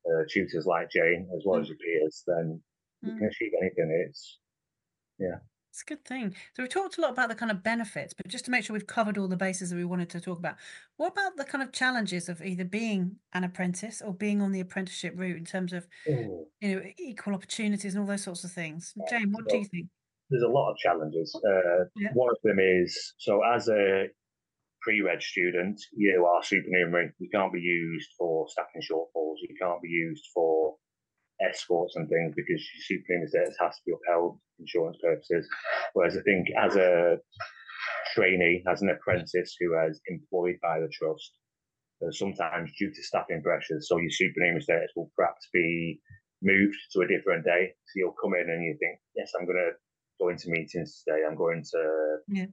uh, 0.07 0.23
tutors 0.29 0.65
like 0.65 0.89
Jane, 0.89 1.27
as 1.35 1.43
well 1.45 1.59
as 1.59 1.67
your 1.67 1.77
peers, 1.77 2.23
then 2.27 2.61
you 3.01 3.11
Mm. 3.11 3.17
can 3.19 3.27
achieve 3.27 3.51
anything. 3.61 4.05
It's 4.09 4.39
yeah. 5.19 5.39
It's 5.71 5.81
a 5.81 5.85
good 5.85 6.05
thing. 6.05 6.33
So 6.55 6.63
we've 6.63 6.69
talked 6.69 6.97
a 6.97 7.01
lot 7.01 7.11
about 7.11 7.27
the 7.27 7.35
kind 7.35 7.51
of 7.51 7.61
benefits, 7.61 8.13
but 8.13 8.29
just 8.29 8.45
to 8.45 8.51
make 8.51 8.63
sure 8.63 8.73
we've 8.73 8.87
covered 8.87 9.17
all 9.17 9.27
the 9.27 9.35
bases 9.35 9.69
that 9.71 9.75
we 9.75 9.83
wanted 9.83 10.09
to 10.11 10.21
talk 10.21 10.39
about, 10.39 10.55
what 10.95 11.11
about 11.11 11.35
the 11.35 11.43
kind 11.43 11.61
of 11.61 11.73
challenges 11.73 12.29
of 12.29 12.41
either 12.41 12.63
being 12.63 13.17
an 13.33 13.43
apprentice 13.43 14.01
or 14.01 14.13
being 14.13 14.41
on 14.41 14.53
the 14.53 14.61
apprenticeship 14.61 15.13
route 15.17 15.35
in 15.35 15.43
terms 15.43 15.73
of 15.73 15.85
oh, 16.09 16.47
you 16.61 16.75
know 16.75 16.81
equal 16.97 17.33
opportunities 17.33 17.93
and 17.93 17.99
all 18.01 18.07
those 18.07 18.23
sorts 18.23 18.45
of 18.45 18.51
things? 18.53 18.93
Jane, 19.09 19.33
what 19.33 19.49
do 19.49 19.57
you 19.57 19.65
think? 19.65 19.87
there's 20.29 20.43
a 20.43 20.47
lot 20.47 20.71
of 20.71 20.77
challenges. 20.77 21.35
Uh, 21.35 21.85
Yeah. 21.97 22.09
One 22.13 22.29
of 22.31 22.37
them 22.43 22.57
is 22.59 23.13
so 23.17 23.43
as 23.43 23.67
a 23.67 24.07
pre-reg 24.85 25.21
student, 25.21 25.81
you 25.97 26.23
are 26.25 26.43
supernumerary. 26.43 27.11
You 27.17 27.29
can't 27.33 27.51
be 27.51 27.59
used 27.59 28.09
for 28.17 28.47
staffing 28.49 28.83
shortfalls. 28.89 29.41
You 29.41 29.55
can't 29.59 29.81
be 29.81 29.89
used 29.89 30.25
for 30.33 30.75
escorts 31.41 31.95
and 31.95 32.07
things 32.07 32.33
because 32.35 32.61
your 32.61 32.83
supernumerary 32.99 33.27
status 33.29 33.57
has 33.59 33.75
to 33.75 33.81
be 33.85 33.93
upheld 33.97 34.37
for 34.37 34.61
insurance 34.61 34.97
purposes. 35.01 35.49
Whereas 35.93 36.15
I 36.15 36.21
think 36.21 36.47
as 36.55 36.75
a 36.75 37.17
trainee, 38.13 38.63
as 38.71 38.81
an 38.83 38.89
apprentice 38.89 39.55
who 39.59 39.73
is 39.89 39.99
employed 40.07 40.57
by 40.61 40.79
the 40.79 40.89
trust, 40.93 41.31
uh, 42.05 42.11
sometimes 42.11 42.71
due 42.77 42.93
to 42.93 43.03
staffing 43.03 43.41
pressures, 43.41 43.87
so 43.89 43.97
your 43.97 44.11
supernumerary 44.11 44.61
status 44.61 44.91
will 44.95 45.11
perhaps 45.17 45.47
be 45.51 45.99
moved 46.43 46.77
to 46.93 47.01
a 47.01 47.07
different 47.07 47.43
day. 47.43 47.73
So 47.87 47.93
you'll 47.95 48.21
come 48.21 48.33
in 48.35 48.49
and 48.49 48.63
you 48.63 48.77
think, 48.79 48.99
yes, 49.15 49.31
I'm 49.37 49.45
going 49.47 49.57
to 49.57 49.71
go 50.21 50.29
into 50.29 50.49
meetings 50.49 51.03
today. 51.03 51.21
I'm 51.27 51.35
going 51.35 51.63
to 51.73 52.17
Yeah. 52.29 52.45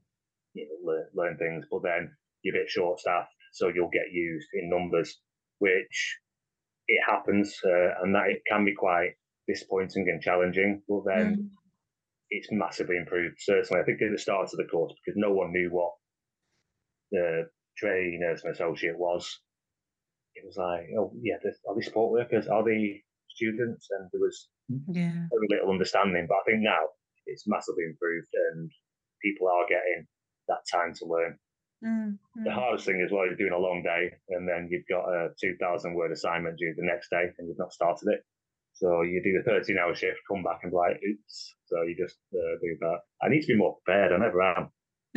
you 0.54 0.66
know, 0.68 0.92
learn, 0.92 1.06
learn 1.14 1.36
things, 1.38 1.66
but 1.70 1.82
then 1.82 2.10
you're 2.42 2.56
a 2.56 2.60
bit 2.60 2.70
short 2.70 3.00
staffed, 3.00 3.30
so 3.52 3.68
you'll 3.68 3.90
get 3.90 4.12
used 4.12 4.48
in 4.54 4.70
numbers, 4.70 5.20
which 5.58 6.18
it 6.88 7.00
happens, 7.06 7.56
uh, 7.64 8.02
and 8.02 8.14
that 8.14 8.28
it 8.30 8.42
can 8.48 8.64
be 8.64 8.74
quite 8.74 9.12
disappointing 9.48 10.08
and 10.08 10.22
challenging. 10.22 10.82
But 10.88 11.02
then 11.06 11.36
Mm. 11.36 11.50
it's 12.30 12.48
massively 12.52 12.96
improved. 12.96 13.36
Certainly, 13.40 13.80
I 13.82 13.84
think 13.84 14.02
at 14.02 14.10
the 14.12 14.18
start 14.18 14.44
of 14.52 14.56
the 14.58 14.64
course, 14.64 14.92
because 15.04 15.16
no 15.18 15.32
one 15.32 15.52
knew 15.52 15.70
what 15.70 15.92
the 17.10 17.50
trainee 17.76 18.18
nursing 18.18 18.50
associate 18.50 18.98
was, 18.98 19.40
it 20.34 20.44
was 20.46 20.56
like, 20.56 20.88
oh 20.98 21.12
yeah, 21.22 21.36
this, 21.42 21.58
are 21.68 21.74
they 21.74 21.82
support 21.82 22.12
workers? 22.12 22.48
Are 22.48 22.64
they 22.64 23.02
students? 23.28 23.88
And 23.90 24.08
there 24.12 24.20
was 24.20 24.48
Yeah. 24.68 25.28
very 25.30 25.46
little 25.48 25.70
understanding. 25.70 26.26
But 26.28 26.36
I 26.38 26.44
think 26.46 26.62
now 26.62 26.88
it's 27.26 27.46
massively 27.46 27.84
improved, 27.84 28.28
and 28.52 28.70
people 29.22 29.48
are 29.48 29.66
getting 29.68 30.06
that 30.48 30.64
time 30.72 30.94
to 30.94 31.04
learn. 31.06 31.38
Mm, 31.84 32.18
The 32.44 32.52
hardest 32.52 32.86
thing 32.86 33.02
as 33.04 33.10
well 33.10 33.28
is 33.30 33.36
doing 33.38 33.52
a 33.52 33.58
long 33.58 33.82
day, 33.82 34.12
and 34.30 34.48
then 34.48 34.68
you've 34.70 34.86
got 34.88 35.08
a 35.08 35.30
two 35.40 35.56
thousand 35.60 35.94
word 35.94 36.12
assignment 36.12 36.58
due 36.58 36.74
the 36.76 36.84
next 36.86 37.08
day, 37.10 37.24
and 37.38 37.48
you've 37.48 37.58
not 37.58 37.72
started 37.72 38.08
it. 38.08 38.24
So 38.74 39.02
you 39.02 39.22
do 39.22 39.38
a 39.40 39.42
thirteen 39.42 39.78
hour 39.78 39.94
shift, 39.94 40.18
come 40.30 40.42
back 40.42 40.60
and 40.62 40.70
be 40.72 40.76
like, 40.76 41.00
oops. 41.08 41.54
So 41.66 41.82
you 41.82 41.96
just 41.96 42.18
uh, 42.34 42.54
do 42.62 42.76
that. 42.80 42.98
I 43.22 43.28
need 43.28 43.42
to 43.42 43.52
be 43.52 43.56
more 43.58 43.76
prepared. 43.84 44.12
I 44.12 44.18
never 44.18 44.42
am. 44.42 44.70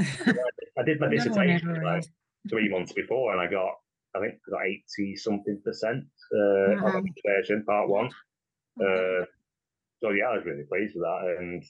I 0.78 0.84
did 0.84 1.00
my 1.00 1.08
dissertation 1.10 1.82
like 1.84 2.04
three 2.50 2.70
months 2.70 2.94
before, 2.94 3.32
and 3.32 3.42
I 3.42 3.50
got 3.50 3.72
I 4.16 4.20
think 4.22 4.36
I 4.48 4.52
got 4.52 4.66
eighty 4.66 5.16
something 5.16 5.62
percent 5.64 6.06
uh, 6.36 6.72
on 6.86 6.94
the 6.94 7.02
dissertation 7.16 7.64
part 7.66 7.90
one. 7.90 8.10
Uh, 8.82 9.26
so 10.02 10.10
yeah, 10.12 10.26
I 10.30 10.36
was 10.38 10.46
really 10.46 10.66
pleased 10.68 10.96
with 10.96 11.04
that, 11.04 11.36
and 11.40 11.64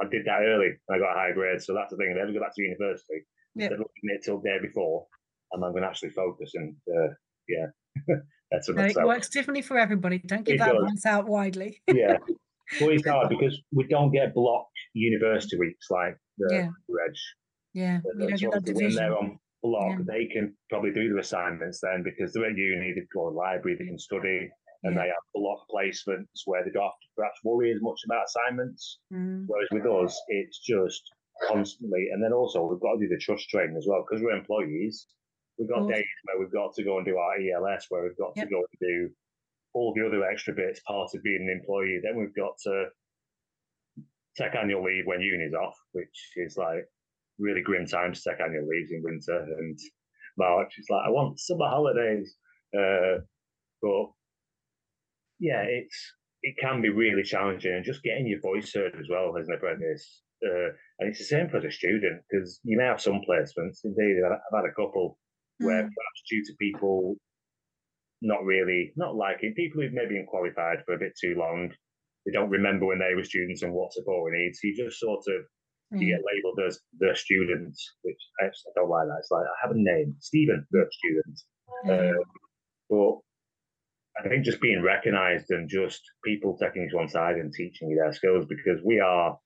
I 0.00 0.08
did 0.08 0.24
that 0.26 0.42
early. 0.42 0.72
I 0.90 0.98
got 0.98 1.12
a 1.12 1.20
high 1.20 1.32
grade, 1.32 1.62
so 1.62 1.74
that's 1.74 1.90
the 1.90 1.96
thing. 1.96 2.14
I 2.16 2.22
ever 2.22 2.32
go 2.32 2.40
back 2.40 2.54
to 2.54 2.62
university, 2.62 3.22
yeah. 3.54 3.66
of 3.66 3.72
looking 3.72 4.10
at 4.10 4.16
it 4.16 4.24
till 4.24 4.40
the 4.40 4.48
day 4.48 4.58
before, 4.60 5.06
and 5.52 5.64
I'm 5.64 5.72
going 5.72 5.82
to 5.82 5.88
actually 5.88 6.10
focus 6.10 6.52
and 6.54 6.74
uh, 6.88 7.08
yeah, 7.48 7.66
that's 8.50 8.68
no, 8.68 8.84
it 8.84 8.96
works 8.96 9.28
differently 9.28 9.62
for 9.62 9.78
everybody. 9.78 10.18
Don't 10.18 10.44
give 10.44 10.56
it 10.56 10.58
that 10.58 10.74
advice 10.74 11.06
out 11.06 11.26
widely. 11.26 11.82
yeah, 11.92 12.18
well, 12.80 12.90
it's 12.90 13.06
hard 13.06 13.28
because 13.28 13.58
we 13.72 13.86
don't 13.88 14.12
get 14.12 14.34
blocked 14.34 14.76
university 14.94 15.58
weeks 15.58 15.86
like 15.90 16.16
the 16.38 16.48
yeah. 16.54 16.68
Reg. 16.88 17.12
Yeah, 17.74 18.00
you 18.18 18.28
don't 18.28 18.40
get 18.40 18.50
that 18.52 18.64
division. 18.64 18.84
When 18.84 18.94
they're 18.96 19.18
on 19.18 19.38
block, 19.62 19.98
yeah. 19.98 20.04
they 20.06 20.26
can 20.26 20.54
probably 20.70 20.92
do 20.92 21.08
their 21.08 21.18
assignments 21.18 21.80
then 21.82 22.02
because 22.02 22.32
they're 22.32 22.46
at 22.46 22.56
uni, 22.56 22.92
they 22.94 23.00
go 23.14 23.28
to 23.28 23.34
the 23.34 23.38
library, 23.38 23.76
they 23.78 23.86
can 23.86 23.98
study, 23.98 24.50
and 24.82 24.94
yeah. 24.94 25.02
they 25.02 25.08
have 25.08 25.32
block 25.34 25.64
placements 25.72 26.42
where 26.44 26.64
they 26.64 26.70
don't 26.70 26.82
have 26.82 26.92
to 26.92 27.08
perhaps 27.16 27.38
worry 27.44 27.72
as 27.72 27.80
much 27.80 28.00
about 28.04 28.26
assignments. 28.26 28.98
Mm. 29.12 29.44
Whereas 29.46 29.68
with 29.70 29.86
us, 29.86 30.20
it's 30.28 30.58
just 30.58 31.02
constantly, 31.46 32.08
and 32.12 32.22
then 32.22 32.32
also 32.32 32.64
we've 32.64 32.80
got 32.80 32.94
to 32.94 33.00
do 33.00 33.08
the 33.08 33.18
trust 33.18 33.48
training 33.48 33.76
as 33.76 33.86
well 33.88 34.04
because 34.06 34.22
we're 34.22 34.36
employees. 34.36 35.06
We've 35.58 35.68
got 35.68 35.88
days 35.88 36.04
where 36.24 36.40
we've 36.40 36.52
got 36.52 36.74
to 36.74 36.84
go 36.84 36.96
and 36.96 37.06
do 37.06 37.18
our 37.18 37.34
ELS, 37.36 37.86
where 37.88 38.04
we've 38.04 38.16
got 38.16 38.32
yep. 38.36 38.48
to 38.48 38.50
go 38.50 38.58
and 38.58 38.78
do 38.80 39.10
all 39.74 39.94
the 39.94 40.06
other 40.06 40.24
extra 40.24 40.54
bits 40.54 40.80
part 40.86 41.10
of 41.14 41.22
being 41.22 41.42
an 41.42 41.60
employee. 41.60 42.00
Then 42.02 42.16
we've 42.16 42.34
got 42.34 42.56
to 42.64 42.86
take 44.36 44.54
annual 44.54 44.84
leave 44.84 45.06
when 45.06 45.20
uni's 45.20 45.54
off, 45.54 45.78
which 45.92 46.32
is 46.36 46.56
like 46.56 46.86
really 47.38 47.62
grim 47.62 47.86
time 47.86 48.12
to 48.12 48.20
take 48.20 48.40
annual 48.40 48.66
leaves 48.66 48.90
in 48.90 49.02
winter 49.02 49.38
and 49.58 49.78
March. 50.38 50.74
It's 50.78 50.90
like 50.90 51.02
I 51.06 51.10
want 51.10 51.38
summer 51.38 51.68
holidays, 51.68 52.34
uh, 52.76 53.20
but 53.80 54.10
yeah, 55.38 55.62
it's 55.62 56.12
it 56.42 56.56
can 56.60 56.82
be 56.82 56.88
really 56.88 57.22
challenging 57.22 57.74
and 57.74 57.84
just 57.84 58.02
getting 58.02 58.26
your 58.26 58.40
voice 58.40 58.72
heard 58.74 58.96
as 58.98 59.06
well 59.08 59.36
as 59.38 59.48
an 59.48 59.54
apprentice. 59.54 60.22
Uh, 60.44 60.74
and 60.98 61.08
it's 61.08 61.18
the 61.18 61.24
same 61.24 61.48
for 61.48 61.60
the 61.60 61.70
student 61.70 62.22
because 62.28 62.60
you 62.64 62.76
may 62.76 62.84
have 62.84 63.00
some 63.00 63.20
placements. 63.28 63.84
Indeed, 63.84 64.22
I've 64.26 64.38
had 64.54 64.68
a 64.68 64.74
couple 64.74 65.18
mm. 65.62 65.66
where 65.66 65.82
perhaps 65.82 66.22
due 66.28 66.42
to 66.44 66.52
people 66.58 67.16
not 68.22 68.44
really 68.44 68.92
not 68.96 69.16
liking 69.16 69.54
people 69.54 69.82
who've 69.82 69.92
maybe 69.92 70.14
been 70.14 70.26
qualified 70.26 70.78
for 70.86 70.94
a 70.94 70.98
bit 70.98 71.12
too 71.20 71.34
long. 71.36 71.70
They 72.24 72.32
don't 72.32 72.50
remember 72.50 72.86
when 72.86 73.00
they 73.00 73.14
were 73.14 73.24
students 73.24 73.62
and 73.62 73.72
what 73.72 73.92
support 73.92 74.24
we 74.24 74.38
need. 74.38 74.54
So 74.54 74.68
you 74.68 74.84
just 74.84 75.00
sort 75.00 75.22
of 75.28 75.42
mm. 75.94 76.00
you 76.00 76.14
get 76.14 76.24
labelled 76.26 76.60
as 76.66 76.78
the 76.98 77.14
student, 77.14 77.74
which 78.02 78.22
I 78.40 78.50
don't 78.76 78.90
like 78.90 79.06
that. 79.06 79.18
It's 79.18 79.30
like 79.30 79.46
I 79.46 79.66
have 79.66 79.74
a 79.74 79.78
name, 79.78 80.14
Steven, 80.20 80.64
the 80.70 80.86
student. 80.90 81.40
Mm. 81.86 82.16
Um, 82.16 82.24
but 82.90 84.24
I 84.24 84.28
think 84.28 84.44
just 84.44 84.60
being 84.60 84.82
recognised 84.82 85.50
and 85.50 85.68
just 85.68 86.02
people 86.24 86.56
taking 86.60 86.82
you 86.82 86.90
to 86.90 86.96
one 86.96 87.08
side 87.08 87.36
and 87.36 87.52
teaching 87.52 87.88
you 87.90 87.96
their 87.96 88.12
skills 88.12 88.44
because 88.46 88.80
we 88.84 89.00
are 89.00 89.36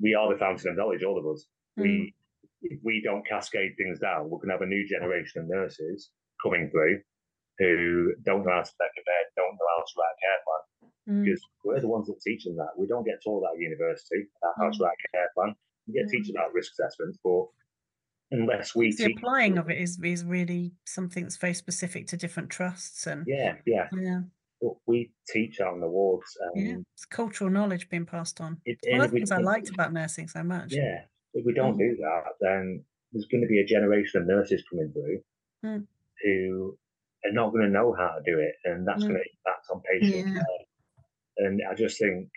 we 0.00 0.14
are 0.14 0.32
the 0.32 0.38
fountain 0.38 0.70
of 0.70 0.76
knowledge, 0.76 1.02
all 1.02 1.18
of 1.18 1.26
us. 1.26 1.46
Mm. 1.78 1.82
We 1.82 2.14
if 2.62 2.78
we 2.84 3.00
don't 3.02 3.26
cascade 3.26 3.72
things 3.76 4.00
down, 4.00 4.28
we're 4.28 4.38
going 4.38 4.48
to 4.48 4.54
have 4.54 4.62
a 4.62 4.66
new 4.66 4.86
generation 4.86 5.42
of 5.42 5.48
nurses 5.48 6.10
coming 6.42 6.68
through 6.70 7.00
who 7.58 8.12
don't 8.24 8.44
know 8.44 8.52
how 8.52 8.62
to 8.62 8.72
make 8.80 8.96
a 8.96 9.04
bed, 9.04 9.24
don't 9.36 9.52
know 9.52 9.68
how 9.76 9.84
to 9.84 9.94
write 9.96 10.16
a 10.16 10.20
care 10.20 10.40
plan. 10.44 10.62
Mm. 11.08 11.24
Because 11.24 11.40
we're 11.64 11.80
the 11.80 11.88
ones 11.88 12.06
that 12.06 12.20
teach 12.20 12.44
them 12.44 12.56
that. 12.56 12.76
We 12.76 12.86
don't 12.86 13.04
get 13.04 13.20
taught 13.24 13.40
that 13.40 13.56
at 13.56 13.60
university 13.60 14.28
about 14.42 14.54
how 14.58 14.70
to 14.70 14.78
mm. 14.78 14.84
write 14.84 14.96
a 14.96 15.16
care 15.16 15.30
plan. 15.34 15.54
We 15.86 15.94
get 15.94 16.06
mm. 16.06 16.10
teaching 16.10 16.36
about 16.36 16.52
risk 16.52 16.72
assessments, 16.72 17.18
but 17.24 17.44
unless 18.30 18.74
we 18.74 18.94
the 18.94 19.12
applying 19.16 19.54
them, 19.54 19.64
of 19.64 19.70
it 19.70 19.78
is 19.78 19.98
is 20.02 20.24
really 20.24 20.72
something 20.84 21.24
that's 21.24 21.36
very 21.36 21.54
specific 21.54 22.06
to 22.08 22.16
different 22.16 22.50
trusts 22.50 23.06
and 23.06 23.24
yeah, 23.26 23.54
yeah, 23.66 23.88
yeah. 23.98 24.20
But 24.60 24.72
we 24.86 25.10
teach 25.28 25.60
out 25.60 25.72
on 25.74 25.80
the 25.80 25.88
wards. 25.88 26.36
Um, 26.44 26.62
yeah, 26.62 26.76
it's 26.94 27.06
cultural 27.06 27.50
knowledge 27.50 27.88
being 27.88 28.06
passed 28.06 28.40
on. 28.40 28.58
It, 28.64 28.78
one 28.88 29.00
of 29.00 29.10
the 29.10 29.16
things 29.16 29.30
I 29.30 29.38
liked 29.38 29.70
about 29.70 29.92
nursing 29.92 30.28
so 30.28 30.42
much. 30.42 30.72
Yeah, 30.72 31.02
if 31.32 31.44
we 31.46 31.54
don't 31.54 31.76
mm. 31.76 31.78
do 31.78 31.96
that, 32.00 32.22
then 32.40 32.84
there's 33.12 33.26
going 33.30 33.42
to 33.42 33.48
be 33.48 33.60
a 33.60 33.66
generation 33.66 34.20
of 34.20 34.28
nurses 34.28 34.62
coming 34.70 34.92
through 34.92 35.20
mm. 35.64 35.86
who 36.22 36.76
are 37.24 37.32
not 37.32 37.52
going 37.52 37.64
to 37.64 37.70
know 37.70 37.94
how 37.98 38.08
to 38.08 38.22
do 38.30 38.38
it, 38.38 38.54
and 38.64 38.86
that's 38.86 39.02
mm. 39.02 39.08
going 39.08 39.20
to 39.20 39.30
impact 39.38 39.66
on 39.72 39.82
patients. 39.90 40.36
Yeah. 40.36 41.46
And 41.46 41.60
I 41.70 41.74
just 41.74 41.98
think 41.98 42.28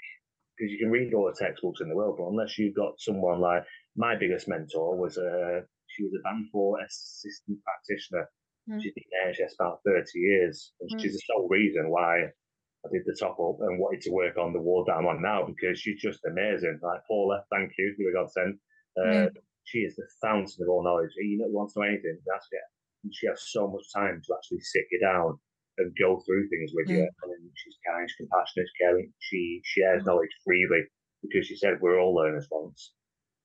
because 0.57 0.71
you 0.71 0.79
can 0.79 0.91
read 0.91 1.13
all 1.13 1.25
the 1.25 1.45
textbooks 1.45 1.81
in 1.81 1.89
the 1.89 1.95
world, 1.95 2.15
but 2.17 2.27
unless 2.27 2.57
you've 2.57 2.75
got 2.75 2.99
someone 2.99 3.41
like 3.41 3.63
my 3.95 4.15
biggest 4.15 4.47
mentor 4.47 4.95
was 4.97 5.17
a 5.17 5.61
she 5.87 6.03
was 6.03 6.13
a 6.19 6.23
band 6.23 6.47
four 6.51 6.79
assistant 6.81 7.59
practitioner. 7.63 8.29
Mm. 8.69 8.81
She's 8.81 8.93
been 8.93 9.03
there 9.11 9.33
NHS 9.33 9.55
about 9.59 9.79
thirty 9.85 10.19
years, 10.19 10.71
and 10.79 10.89
mm. 10.89 11.01
she's 11.01 11.13
the 11.13 11.21
sole 11.27 11.47
reason 11.49 11.89
why 11.89 12.23
I 12.23 12.87
did 12.91 13.03
the 13.05 13.17
top 13.19 13.39
up 13.39 13.57
and 13.61 13.79
wanted 13.79 14.01
to 14.01 14.11
work 14.11 14.37
on 14.37 14.53
the 14.53 14.61
ward 14.61 14.87
that 14.87 14.95
I'm 14.95 15.07
on 15.07 15.21
now 15.21 15.45
because 15.45 15.79
she's 15.79 16.01
just 16.01 16.19
amazing. 16.25 16.79
Like 16.81 17.01
Paula, 17.07 17.43
thank 17.51 17.71
you, 17.77 17.95
you 17.97 18.05
were 18.05 18.19
godsend. 18.21 18.59
Uh, 18.97 19.27
mm. 19.27 19.29
She 19.65 19.79
is 19.79 19.95
the 19.95 20.07
fountain 20.21 20.63
of 20.63 20.69
all 20.69 20.83
knowledge. 20.83 21.11
You 21.17 21.39
know, 21.39 21.47
wants 21.47 21.73
to 21.73 21.79
know 21.79 21.87
anything, 21.87 22.19
ask 22.35 22.47
her 22.51 22.59
and 23.03 23.13
she 23.13 23.27
has 23.27 23.51
so 23.51 23.67
much 23.67 23.91
time 23.93 24.21
to 24.25 24.33
actually 24.35 24.61
sit 24.61 24.83
you 24.91 24.99
down 24.99 25.37
and 25.77 25.95
go 25.99 26.21
through 26.25 26.47
things 26.49 26.71
with 26.73 26.87
mm. 26.87 26.97
you. 26.97 27.01
And 27.03 27.51
she's 27.55 27.77
kind, 27.87 28.09
she's 28.09 28.15
compassionate, 28.15 28.69
caring. 28.79 29.11
She 29.19 29.61
shares 29.63 30.03
mm. 30.03 30.07
knowledge 30.07 30.31
freely 30.43 30.83
because 31.21 31.47
she 31.47 31.55
said 31.55 31.79
we're 31.81 31.99
all 31.99 32.15
learners 32.15 32.47
once. 32.49 32.93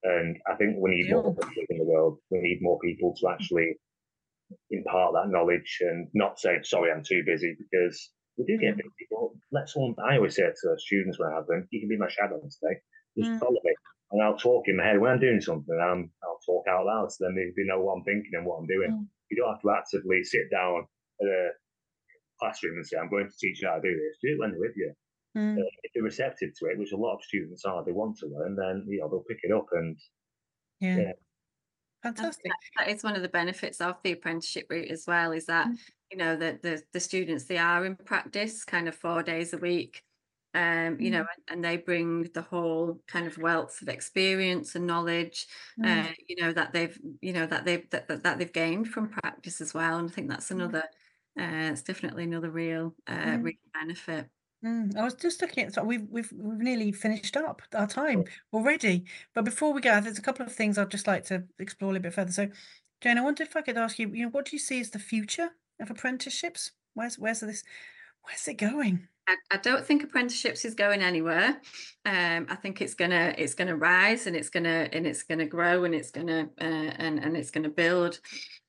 And 0.04 0.38
I 0.46 0.54
think 0.54 0.76
we 0.78 0.90
need 0.90 1.10
more 1.10 1.34
people 1.34 1.64
in 1.70 1.78
the 1.78 1.84
world. 1.84 2.18
We 2.30 2.38
need 2.38 2.60
more 2.62 2.78
people 2.78 3.14
to 3.20 3.28
actually 3.28 3.74
impart 4.70 5.14
that 5.14 5.30
knowledge 5.30 5.78
and 5.80 6.08
not 6.14 6.38
say, 6.38 6.58
sorry, 6.62 6.90
I'm 6.90 7.04
too 7.04 7.22
busy 7.26 7.56
because 7.58 8.10
we 8.36 8.44
do 8.44 8.58
get 8.58 8.74
mm. 8.74 8.78
busy. 8.78 9.06
But 9.10 9.28
let 9.52 9.68
someone, 9.68 9.94
I 10.04 10.16
always 10.16 10.36
say 10.36 10.42
to 10.42 10.76
students 10.78 11.18
when 11.18 11.30
I 11.30 11.36
have 11.36 11.46
them, 11.46 11.66
you 11.70 11.80
can 11.80 11.88
be 11.88 11.98
my 11.98 12.08
shadow 12.08 12.40
today. 12.40 12.80
Just 13.16 13.30
mm. 13.30 13.40
follow 13.40 13.60
me. 13.64 13.74
And 14.10 14.22
I'll 14.22 14.38
talk 14.38 14.68
in 14.68 14.76
my 14.76 14.84
head 14.84 15.00
when 15.00 15.12
I'm 15.12 15.20
doing 15.20 15.40
something. 15.40 15.78
I'm, 15.78 16.10
I'll 16.24 16.40
talk 16.46 16.64
out 16.68 16.86
loud 16.86 17.12
so 17.12 17.24
then 17.24 17.34
they, 17.34 17.52
they 17.56 17.68
know 17.68 17.80
what 17.80 17.94
I'm 17.94 18.04
thinking 18.04 18.32
and 18.34 18.46
what 18.46 18.56
I'm 18.56 18.66
doing. 18.66 18.90
Mm 18.90 19.06
you 19.30 19.36
don't 19.36 19.52
have 19.52 19.62
to 19.62 19.70
actively 19.70 20.24
sit 20.24 20.50
down 20.50 20.86
at 21.20 21.26
a 21.26 21.48
classroom 22.40 22.76
and 22.76 22.86
say, 22.86 22.96
I'm 22.96 23.10
going 23.10 23.28
to 23.28 23.38
teach 23.38 23.62
you 23.62 23.68
how 23.68 23.76
to 23.76 23.82
do 23.82 23.94
this. 23.94 24.18
Do 24.22 24.34
it 24.34 24.38
when 24.38 24.50
they're 24.50 24.60
with 24.60 24.76
you. 24.76 24.92
Mm. 25.36 25.58
Uh, 25.58 25.68
if 25.82 25.92
they're 25.94 26.02
receptive 26.02 26.50
to 26.58 26.66
it, 26.66 26.78
which 26.78 26.92
a 26.92 26.96
lot 26.96 27.16
of 27.16 27.24
students 27.24 27.64
are, 27.64 27.84
they 27.84 27.92
want 27.92 28.16
to 28.18 28.26
learn, 28.26 28.56
then 28.56 28.84
you 28.88 29.00
know 29.00 29.08
they'll 29.08 29.28
pick 29.28 29.40
it 29.42 29.52
up 29.52 29.66
and 29.72 29.96
yeah. 30.80 30.96
yeah. 30.96 31.12
Fantastic. 32.02 32.52
That 32.78 32.88
is 32.88 33.02
one 33.02 33.16
of 33.16 33.22
the 33.22 33.28
benefits 33.28 33.80
of 33.80 33.96
the 34.02 34.12
apprenticeship 34.12 34.66
route 34.70 34.90
as 34.90 35.04
well, 35.06 35.32
is 35.32 35.46
that 35.46 35.66
mm. 35.66 35.76
you 36.10 36.18
know 36.18 36.36
that 36.36 36.62
the, 36.62 36.82
the 36.92 37.00
students 37.00 37.44
they 37.44 37.58
are 37.58 37.84
in 37.84 37.96
practice 37.96 38.64
kind 38.64 38.88
of 38.88 38.94
four 38.94 39.22
days 39.22 39.52
a 39.52 39.58
week 39.58 40.02
um, 40.54 40.98
you 40.98 41.10
know, 41.10 41.22
mm. 41.22 41.26
and, 41.48 41.64
they 41.64 41.76
bring 41.76 42.22
the 42.34 42.42
whole 42.42 43.00
kind 43.06 43.26
of 43.26 43.36
wealth 43.38 43.80
of 43.82 43.88
experience 43.88 44.74
and 44.74 44.86
knowledge, 44.86 45.46
mm. 45.78 46.06
uh, 46.06 46.12
you 46.26 46.42
know, 46.42 46.52
that 46.52 46.72
they've, 46.72 46.98
you 47.20 47.32
know, 47.32 47.46
that 47.46 47.64
they've 47.64 47.88
that, 47.90 48.08
that 48.22 48.38
they've 48.38 48.52
gained 48.52 48.88
from 48.88 49.08
practice 49.08 49.60
as 49.60 49.74
well. 49.74 49.98
And 49.98 50.08
I 50.08 50.12
think 50.12 50.30
that's 50.30 50.50
another, 50.50 50.84
uh, 51.38 51.70
it's 51.72 51.82
definitely 51.82 52.24
another 52.24 52.50
real, 52.50 52.94
uh, 53.06 53.36
real 53.40 53.54
benefit. 53.74 54.26
Mm, 54.64 54.96
I 54.96 55.04
was 55.04 55.14
just 55.14 55.40
looking 55.40 55.64
at 55.64 55.74
so 55.74 55.84
we've 55.84 56.06
we've 56.10 56.32
we've 56.32 56.58
nearly 56.58 56.90
finished 56.90 57.36
up 57.36 57.62
our 57.74 57.86
time 57.86 58.24
already. 58.52 59.04
But 59.34 59.44
before 59.44 59.72
we 59.72 59.80
go, 59.80 60.00
there's 60.00 60.18
a 60.18 60.22
couple 60.22 60.44
of 60.44 60.52
things 60.52 60.78
I'd 60.78 60.90
just 60.90 61.06
like 61.06 61.24
to 61.26 61.44
explore 61.58 61.90
a 61.90 61.92
little 61.92 62.02
bit 62.02 62.14
further. 62.14 62.32
So, 62.32 62.48
Jane, 63.00 63.18
I 63.18 63.22
wonder 63.22 63.44
if 63.44 63.54
I 63.56 63.62
could 63.62 63.76
ask 63.76 63.98
you, 63.98 64.08
you 64.12 64.24
know, 64.24 64.30
what 64.30 64.46
do 64.46 64.56
you 64.56 64.58
see 64.58 64.80
as 64.80 64.90
the 64.90 64.98
future 64.98 65.50
of 65.80 65.90
apprenticeships? 65.90 66.72
Where's 66.94 67.18
where's 67.18 67.40
this? 67.40 67.62
Where's 68.22 68.48
it 68.48 68.54
going? 68.54 69.06
I, 69.28 69.36
I 69.50 69.56
don't 69.58 69.84
think 69.84 70.02
apprenticeships 70.02 70.64
is 70.64 70.74
going 70.74 71.02
anywhere. 71.02 71.60
Um, 72.06 72.46
I 72.48 72.56
think 72.56 72.80
it's 72.80 72.94
gonna 72.94 73.34
it's 73.36 73.54
gonna 73.54 73.76
rise 73.76 74.26
and 74.26 74.34
it's 74.34 74.48
gonna 74.48 74.88
and 74.92 75.06
it's 75.06 75.22
gonna 75.22 75.46
grow 75.46 75.84
and 75.84 75.94
it's 75.94 76.10
gonna 76.10 76.48
uh, 76.60 76.64
and 76.64 77.18
and 77.18 77.36
it's 77.36 77.50
gonna 77.50 77.68
build. 77.68 78.18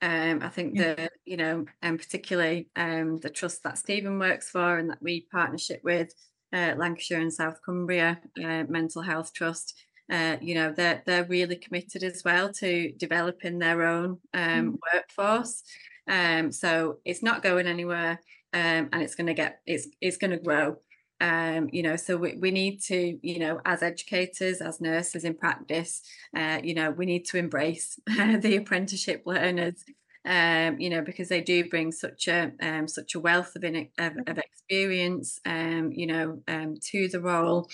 Um, 0.01 0.41
I 0.43 0.49
think 0.49 0.75
yeah. 0.75 0.95
the 0.95 1.09
you 1.25 1.37
know 1.37 1.65
and 1.81 1.97
particularly 1.97 2.67
um, 2.75 3.19
the 3.19 3.29
trust 3.29 3.63
that 3.63 3.77
Steven 3.77 4.19
works 4.19 4.49
for 4.49 4.77
and 4.77 4.89
that 4.89 5.01
we 5.01 5.27
partnership 5.31 5.79
with 5.83 6.13
uh, 6.51 6.73
Lancashire 6.77 7.21
and 7.21 7.33
South 7.33 7.59
Cumbria 7.65 8.19
uh, 8.43 8.63
Mental 8.67 9.01
Health 9.01 9.33
Trust. 9.33 9.73
Uh, 10.11 10.37
you 10.41 10.55
know 10.55 10.73
they're 10.73 11.01
they're 11.05 11.25
really 11.25 11.55
committed 11.55 12.03
as 12.03 12.23
well 12.25 12.51
to 12.51 12.91
developing 12.97 13.59
their 13.59 13.83
own 13.83 14.17
um, 14.33 14.73
mm. 14.73 14.77
workforce. 14.93 15.63
Um, 16.07 16.51
so 16.51 16.97
it's 17.05 17.23
not 17.23 17.43
going 17.43 17.67
anywhere 17.67 18.19
um, 18.53 18.89
and 18.91 19.01
it's 19.01 19.15
going 19.15 19.27
to 19.27 19.33
get 19.33 19.61
it's 19.65 19.87
it's 20.01 20.17
going 20.17 20.31
to 20.31 20.37
grow. 20.37 20.77
Um, 21.21 21.67
you 21.73 21.83
know 21.83 21.97
so 21.97 22.15
we, 22.15 22.37
we 22.37 22.49
need 22.49 22.81
to 22.83 23.19
you 23.21 23.39
know 23.39 23.59
as 23.65 23.83
educators 23.83 24.61
as 24.61 24.79
nurses 24.79 25.25
in 25.25 25.33
practice 25.33 26.01
uh, 26.33 26.59
you 26.63 26.73
know 26.73 26.91
we 26.91 27.05
need 27.05 27.25
to 27.25 27.37
embrace 27.37 27.99
the 28.07 28.55
apprenticeship 28.55 29.23
learners 29.25 29.83
um, 30.25 30.79
you 30.79 30.89
know 30.89 31.01
because 31.01 31.27
they 31.27 31.41
do 31.41 31.67
bring 31.69 31.91
such 31.91 32.29
a 32.29 32.53
um, 32.61 32.87
such 32.87 33.15
a 33.15 33.19
wealth 33.19 33.53
of, 33.57 33.65
in, 33.65 33.89
of, 33.97 34.13
of 34.27 34.37
experience 34.37 35.39
um, 35.45 35.91
you 35.91 36.07
know 36.07 36.41
um, 36.47 36.75
to 36.91 37.09
the 37.09 37.19
role 37.19 37.67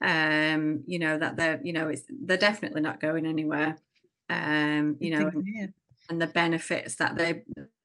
um, 0.00 0.82
you 0.86 0.98
know 0.98 1.18
that 1.18 1.36
they're 1.36 1.60
you 1.62 1.72
know 1.72 1.88
it's 1.88 2.02
they're 2.24 2.36
definitely 2.36 2.80
not 2.80 3.00
going 3.00 3.26
anywhere 3.26 3.76
um, 4.30 4.96
you 5.00 5.10
know 5.10 5.30
and 6.08 6.20
the 6.20 6.26
benefits 6.26 6.94
that 6.96 7.16
they 7.16 7.42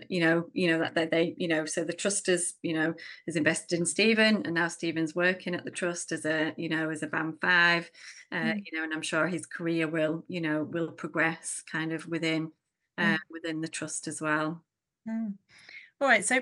you 0.07 0.19
know 0.19 0.45
you 0.53 0.67
know 0.67 0.79
that 0.79 0.95
they, 0.95 1.05
they 1.05 1.35
you 1.37 1.47
know 1.47 1.65
so 1.65 1.83
the 1.83 1.93
trust 1.93 2.29
is 2.29 2.55
you 2.61 2.73
know 2.73 2.93
has 3.25 3.35
invested 3.35 3.79
in 3.79 3.85
Steven 3.85 4.43
and 4.45 4.53
now 4.53 4.67
Steven's 4.67 5.15
working 5.15 5.55
at 5.55 5.65
the 5.65 5.71
trust 5.71 6.11
as 6.11 6.25
a 6.25 6.53
you 6.57 6.69
know 6.69 6.89
as 6.89 7.03
a 7.03 7.07
band 7.07 7.35
five 7.41 7.89
uh, 8.31 8.35
mm. 8.35 8.63
you 8.65 8.77
know 8.77 8.83
and 8.83 8.93
I'm 8.93 9.01
sure 9.01 9.27
his 9.27 9.45
career 9.45 9.87
will 9.87 10.23
you 10.27 10.41
know 10.41 10.63
will 10.63 10.91
progress 10.91 11.63
kind 11.71 11.91
of 11.91 12.07
within 12.07 12.51
uh, 12.97 13.01
mm. 13.01 13.17
within 13.29 13.61
the 13.61 13.67
trust 13.67 14.07
as 14.07 14.21
well 14.21 14.61
mm. 15.07 15.33
all 15.99 16.07
right 16.07 16.25
so 16.25 16.41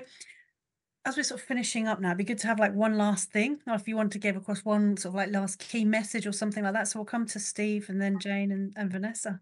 as 1.04 1.16
we're 1.16 1.24
sort 1.24 1.40
of 1.40 1.46
finishing 1.46 1.88
up 1.88 2.00
now, 2.00 2.10
it'd 2.10 2.18
be 2.18 2.24
good 2.24 2.38
to 2.38 2.46
have 2.46 2.60
like 2.60 2.74
one 2.74 2.96
last 2.96 3.32
thing, 3.32 3.58
or 3.66 3.74
if 3.74 3.88
you 3.88 3.96
want 3.96 4.12
to 4.12 4.18
give 4.18 4.36
across 4.36 4.64
one 4.64 4.96
sort 4.96 5.10
of 5.10 5.16
like 5.16 5.32
last 5.32 5.58
key 5.58 5.84
message 5.84 6.28
or 6.28 6.32
something 6.32 6.62
like 6.62 6.74
that. 6.74 6.86
So 6.86 7.00
we'll 7.00 7.06
come 7.06 7.26
to 7.26 7.40
Steve 7.40 7.88
and 7.88 8.00
then 8.00 8.20
Jane 8.20 8.52
and, 8.52 8.72
and 8.76 8.88
Vanessa. 8.90 9.40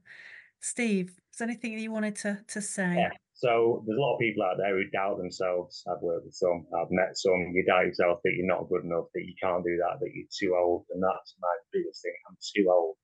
Steve, 0.61 1.19
is 1.33 1.39
there 1.39 1.49
anything 1.49 1.79
you 1.79 1.93
wanted 1.93 2.17
to 2.17 2.39
to 2.49 2.61
say? 2.61 2.97
Yeah. 2.97 3.11
So 3.35 3.83
there's 3.87 3.97
a 3.97 4.01
lot 4.01 4.15
of 4.15 4.21
people 4.21 4.45
out 4.45 4.61
there 4.61 4.77
who 4.77 4.85
doubt 4.93 5.17
themselves. 5.17 5.83
I've 5.89 6.03
worked 6.03 6.27
with 6.27 6.37
some, 6.37 6.67
I've 6.77 6.93
met 6.93 7.17
some. 7.17 7.53
You 7.57 7.65
doubt 7.65 7.89
yourself 7.89 8.21
that 8.23 8.37
you're 8.37 8.47
not 8.47 8.69
good 8.69 8.85
enough, 8.85 9.09
that 9.15 9.25
you 9.25 9.33
can't 9.41 9.65
do 9.65 9.81
that, 9.81 9.97
that 9.97 10.13
you're 10.13 10.29
too 10.29 10.53
old, 10.53 10.85
and 10.93 11.01
that's 11.01 11.35
my 11.41 11.55
biggest 11.73 12.05
thing. 12.05 12.13
I'm 12.29 12.37
too 12.37 12.69
old. 12.69 13.01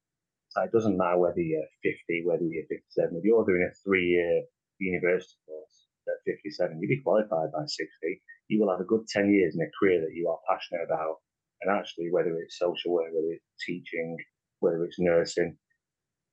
So 0.52 0.60
it 0.62 0.72
doesn't 0.72 1.00
matter 1.00 1.16
whether 1.16 1.40
you're 1.40 1.64
50, 1.80 2.28
whether 2.28 2.44
you're 2.44 2.68
57. 2.68 3.16
If 3.16 3.24
you're 3.24 3.48
doing 3.48 3.64
a 3.64 3.72
three-year 3.80 4.44
university 4.76 5.40
course 5.48 5.88
at 6.04 6.20
57, 6.28 6.76
you'll 6.80 7.00
be 7.00 7.00
qualified 7.00 7.52
by 7.56 7.64
60 7.64 7.88
you 8.48 8.60
will 8.60 8.70
have 8.70 8.80
a 8.80 8.84
good 8.84 9.06
10 9.08 9.32
years 9.32 9.54
in 9.54 9.62
a 9.62 9.70
career 9.78 10.00
that 10.00 10.14
you 10.14 10.28
are 10.28 10.38
passionate 10.48 10.84
about. 10.84 11.16
And 11.62 11.74
actually, 11.74 12.08
whether 12.10 12.36
it's 12.38 12.58
social 12.58 12.92
work, 12.92 13.10
whether 13.12 13.32
it's 13.32 13.44
teaching, 13.64 14.16
whether 14.60 14.84
it's 14.84 14.98
nursing, 14.98 15.56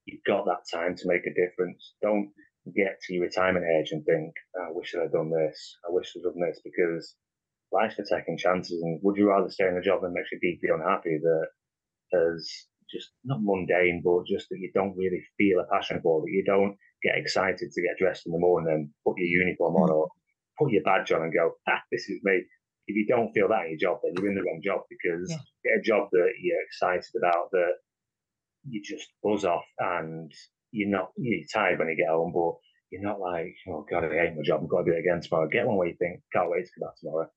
you've 0.05 0.23
got 0.25 0.45
that 0.45 0.65
time 0.71 0.95
to 0.95 1.07
make 1.07 1.25
a 1.25 1.33
difference. 1.33 1.93
Don't 2.01 2.29
get 2.75 2.99
to 3.01 3.13
your 3.13 3.23
retirement 3.23 3.65
age 3.65 3.91
and 3.91 4.05
think, 4.05 4.33
I 4.55 4.71
wish 4.71 4.95
I'd 4.95 5.11
done 5.11 5.31
this. 5.31 5.77
I 5.87 5.91
wish 5.91 6.13
I'd 6.15 6.23
done 6.23 6.39
this 6.39 6.61
because 6.63 7.15
life's 7.71 7.95
for 7.95 8.03
taking 8.03 8.37
chances. 8.37 8.81
And 8.81 8.99
would 9.03 9.17
you 9.17 9.29
rather 9.29 9.49
stay 9.49 9.67
in 9.67 9.77
a 9.77 9.81
job 9.81 10.01
that 10.01 10.11
makes 10.11 10.31
you 10.31 10.39
deeply 10.39 10.69
unhappy 10.73 11.19
that 11.21 11.47
is 12.13 12.67
just 12.91 13.11
not 13.25 13.39
mundane, 13.41 14.01
but 14.03 14.25
just 14.27 14.47
that 14.49 14.59
you 14.59 14.71
don't 14.73 14.95
really 14.95 15.23
feel 15.37 15.59
a 15.59 15.73
passion 15.73 15.99
for, 16.01 16.21
that 16.21 16.31
you 16.31 16.43
don't 16.45 16.77
get 17.01 17.17
excited 17.17 17.71
to 17.71 17.81
get 17.81 17.97
dressed 17.99 18.25
in 18.25 18.31
the 18.31 18.39
morning 18.39 18.71
and 18.71 18.89
put 19.05 19.17
your 19.17 19.27
uniform 19.43 19.75
on 19.75 19.89
or 19.89 20.07
put 20.59 20.71
your 20.71 20.83
badge 20.83 21.11
on 21.11 21.23
and 21.23 21.33
go, 21.33 21.53
ah, 21.67 21.81
this 21.91 22.07
is 22.09 22.19
me. 22.23 22.43
If 22.87 22.95
you 22.95 23.07
don't 23.07 23.31
feel 23.33 23.47
that 23.49 23.65
in 23.65 23.71
your 23.79 23.91
job, 23.91 23.99
then 24.03 24.13
you're 24.17 24.29
in 24.29 24.35
the 24.35 24.43
wrong 24.43 24.61
job 24.63 24.81
because 24.89 25.31
yeah. 25.31 25.37
get 25.63 25.79
a 25.79 25.81
job 25.81 26.09
that 26.11 26.31
you're 26.39 26.61
excited 26.61 27.11
about, 27.17 27.49
that 27.51 27.73
you 28.67 28.81
just 28.83 29.07
buzz 29.23 29.45
off 29.45 29.65
and 29.79 30.31
you're 30.71 30.89
not, 30.89 31.11
you're 31.17 31.45
tired 31.53 31.79
when 31.79 31.89
you 31.89 31.97
get 31.97 32.09
home, 32.09 32.31
but 32.33 32.55
you're 32.89 33.01
not 33.01 33.19
like, 33.19 33.55
oh 33.69 33.85
God, 33.89 34.05
I 34.05 34.09
hate 34.09 34.35
my 34.35 34.43
job. 34.43 34.61
I've 34.63 34.69
got 34.69 34.83
to 34.83 34.91
do 34.91 34.97
it 34.97 34.99
again 34.99 35.21
tomorrow. 35.21 35.49
Get 35.49 35.67
one 35.67 35.77
where 35.77 35.87
you 35.87 35.95
think, 35.99 36.21
can't 36.31 36.49
wait 36.49 36.65
to 36.65 36.71
come 36.77 36.87
back 36.87 36.97
tomorrow. 36.99 37.27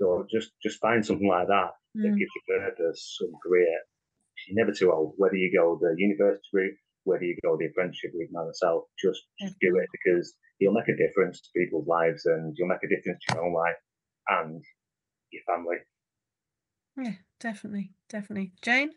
So 0.00 0.26
just 0.30 0.50
just 0.62 0.80
find 0.80 1.04
something 1.04 1.26
like 1.26 1.48
that 1.48 1.70
mm. 1.96 2.02
that 2.02 2.16
gives 2.16 2.30
you 2.30 2.60
purpose, 2.60 3.16
some 3.18 3.32
career. 3.42 3.72
You're 4.46 4.64
never 4.64 4.72
too 4.72 4.92
old. 4.92 5.14
Whether 5.16 5.36
you 5.36 5.50
go 5.56 5.78
the 5.80 5.94
university 5.96 6.46
route, 6.52 6.76
whether 7.04 7.24
you 7.24 7.36
go 7.42 7.56
the 7.56 7.66
apprenticeship 7.66 8.12
route 8.14 8.30
myself, 8.30 8.84
just, 9.02 9.20
just 9.40 9.56
do 9.60 9.76
it 9.76 9.88
because 9.90 10.34
you'll 10.58 10.74
make 10.74 10.88
a 10.88 10.96
difference 10.96 11.40
to 11.40 11.48
people's 11.56 11.88
lives 11.88 12.26
and 12.26 12.54
you'll 12.56 12.68
make 12.68 12.84
a 12.84 12.88
difference 12.88 13.18
to 13.28 13.34
your 13.34 13.46
own 13.46 13.54
life 13.54 13.80
and 14.28 14.62
your 15.32 15.42
family. 15.46 15.76
Yeah, 16.96 17.16
definitely, 17.40 17.92
definitely. 18.08 18.52
Jane? 18.62 18.90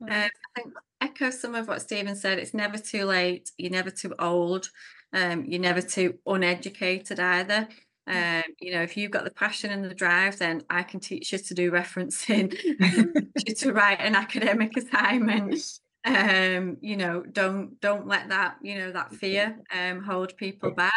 Um, 0.00 0.08
I 0.10 0.28
think 0.56 0.74
echo 1.00 1.30
some 1.30 1.54
of 1.54 1.68
what 1.68 1.82
Steven 1.82 2.16
said. 2.16 2.38
It's 2.38 2.54
never 2.54 2.78
too 2.78 3.04
late. 3.04 3.50
You're 3.58 3.70
never 3.70 3.90
too 3.90 4.14
old. 4.18 4.70
Um, 5.12 5.44
you're 5.44 5.60
never 5.60 5.80
too 5.80 6.18
uneducated 6.26 7.20
either. 7.20 7.68
Um, 8.06 8.42
you 8.60 8.72
know, 8.72 8.82
if 8.82 8.96
you've 8.96 9.10
got 9.10 9.24
the 9.24 9.30
passion 9.30 9.70
and 9.70 9.84
the 9.84 9.94
drive, 9.94 10.38
then 10.38 10.62
I 10.68 10.82
can 10.82 11.00
teach 11.00 11.32
you 11.32 11.38
to 11.38 11.54
do 11.54 11.70
referencing, 11.70 12.50
to 13.58 13.72
write 13.72 14.00
an 14.00 14.14
academic 14.14 14.76
assignment, 14.76 15.60
um 16.04 16.76
you 16.82 16.96
know 16.96 17.22
don't 17.22 17.80
don't 17.80 18.06
let 18.06 18.28
that 18.28 18.56
you 18.62 18.74
know 18.74 18.92
that 18.92 19.14
fear 19.14 19.58
um 19.72 20.02
hold 20.02 20.36
people 20.36 20.70
back 20.70 20.92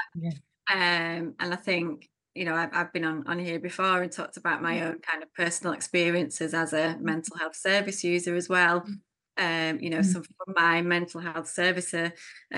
um 0.69 1.33
and 1.39 1.53
i 1.53 1.55
think 1.55 2.09
you 2.37 2.45
know 2.45 2.55
I've, 2.55 2.69
I've 2.73 2.93
been 2.93 3.05
on 3.05 3.25
on 3.27 3.39
here 3.39 3.59
before 3.59 4.01
and 4.01 4.11
talked 4.11 4.37
about 4.37 4.61
my 4.61 4.81
own 4.81 4.99
kind 4.99 5.23
of 5.23 5.33
personal 5.33 5.73
experiences 5.73 6.53
as 6.53 6.73
a 6.73 6.77
mm-hmm. 6.77 7.05
mental 7.05 7.37
health 7.37 7.55
service 7.55 8.03
user 8.03 8.35
as 8.35 8.47
well 8.47 8.81
mm. 8.81 9.71
um 9.71 9.79
you 9.79 9.89
know 9.89 9.99
mm-hmm. 9.99 10.11
so 10.11 10.21
from 10.21 10.53
my 10.55 10.81
mental 10.81 11.21
health 11.21 11.49
service 11.49 11.93
uh, 11.93 12.09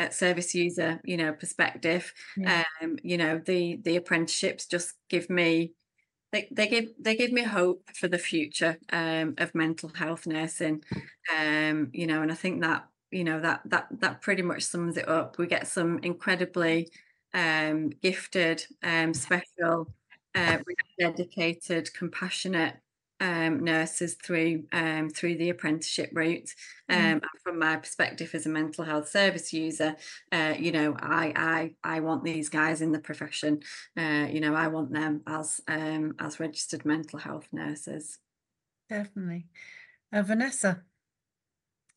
service 0.10 0.54
user 0.54 1.00
you 1.04 1.18
know 1.18 1.32
perspective 1.34 2.14
yeah. 2.38 2.64
um 2.82 2.98
you 3.04 3.18
know 3.18 3.42
the 3.46 3.80
the 3.84 3.96
apprenticeships 3.96 4.66
just 4.66 4.94
give 5.10 5.30
me 5.30 5.74
they, 6.32 6.48
they 6.52 6.68
give 6.68 6.90
they 7.00 7.16
give 7.16 7.32
me 7.32 7.44
hope 7.44 7.82
for 7.96 8.08
the 8.08 8.20
future 8.20 8.78
um, 8.92 9.34
of 9.40 9.56
mental 9.56 9.90
health 9.90 10.28
nursing 10.28 10.84
um, 11.36 11.90
you 11.92 12.06
know 12.06 12.22
and 12.22 12.32
i 12.32 12.36
think 12.36 12.62
that 12.62 12.86
you 13.12 13.24
know 13.24 13.40
that 13.40 13.62
that 13.66 13.88
that 14.00 14.22
pretty 14.22 14.44
much 14.44 14.64
sums 14.64 14.98
it 14.98 15.10
up 15.10 15.38
we 15.38 15.48
get 15.48 15.68
some 15.68 16.00
incredibly 16.04 16.88
um, 17.34 17.90
gifted 18.02 18.66
um, 18.84 19.14
special 19.14 19.92
uh, 20.36 20.58
dedicated 21.00 21.94
compassionate 21.94 22.76
um, 23.22 23.64
nurses 23.64 24.16
through 24.16 24.64
um, 24.72 25.10
through 25.10 25.38
the 25.38 25.50
apprenticeship 25.50 26.10
route. 26.14 26.54
Mm. 26.90 27.14
Um, 27.14 27.20
mm. 27.20 27.26
From 27.44 27.60
my 27.60 27.76
perspective 27.78 28.34
as 28.34 28.46
a 28.46 28.50
mental 28.50 28.86
health 28.86 29.10
service 29.10 29.52
user, 29.52 29.96
uh, 30.32 30.56
you 30.58 30.72
know, 30.72 30.96
I 31.00 31.34
I 31.84 31.96
I 31.98 32.00
want 32.00 32.24
these 32.24 32.50
guys 32.50 32.82
in 32.82 32.92
the 32.92 33.00
profession. 33.00 33.60
Uh, 33.98 34.28
you 34.30 34.40
know, 34.40 34.56
I 34.56 34.68
want 34.68 34.94
them 34.94 35.22
as 35.28 35.62
um, 35.68 36.16
as 36.20 36.40
registered 36.40 36.86
mental 36.86 37.20
health 37.20 37.48
nurses. 37.52 38.18
Definitely, 38.90 39.48
uh, 40.14 40.24
Vanessa. 40.24 40.84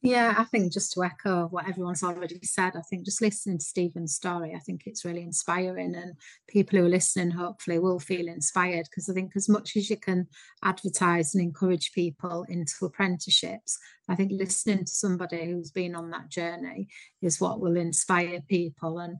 Yeah, 0.04 0.34
I 0.36 0.42
think 0.42 0.72
just 0.72 0.92
to 0.94 1.04
echo 1.04 1.46
what 1.46 1.68
everyone's 1.68 2.02
already 2.02 2.40
said, 2.42 2.72
I 2.74 2.80
think 2.80 3.04
just 3.04 3.22
listening 3.22 3.58
to 3.58 3.64
Steven's 3.64 4.16
story, 4.16 4.52
I 4.52 4.58
think 4.58 4.82
it's 4.84 5.04
really 5.04 5.22
inspiring, 5.22 5.94
and 5.94 6.14
people 6.48 6.76
who 6.76 6.86
are 6.86 6.88
listening 6.88 7.30
hopefully 7.30 7.78
will 7.78 8.00
feel 8.00 8.26
inspired 8.26 8.86
because 8.90 9.08
I 9.08 9.14
think 9.14 9.32
as 9.36 9.48
much 9.48 9.76
as 9.76 9.88
you 9.88 9.96
can 9.96 10.26
advertise 10.64 11.36
and 11.36 11.44
encourage 11.44 11.92
people 11.92 12.44
into 12.48 12.84
apprenticeships, 12.84 13.78
I 14.08 14.16
think 14.16 14.32
listening 14.34 14.86
to 14.86 14.92
somebody 14.92 15.44
who's 15.46 15.70
been 15.70 15.94
on 15.94 16.10
that 16.10 16.28
journey 16.28 16.88
is 17.22 17.40
what 17.40 17.60
will 17.60 17.76
inspire 17.76 18.40
people. 18.48 18.98
And 18.98 19.18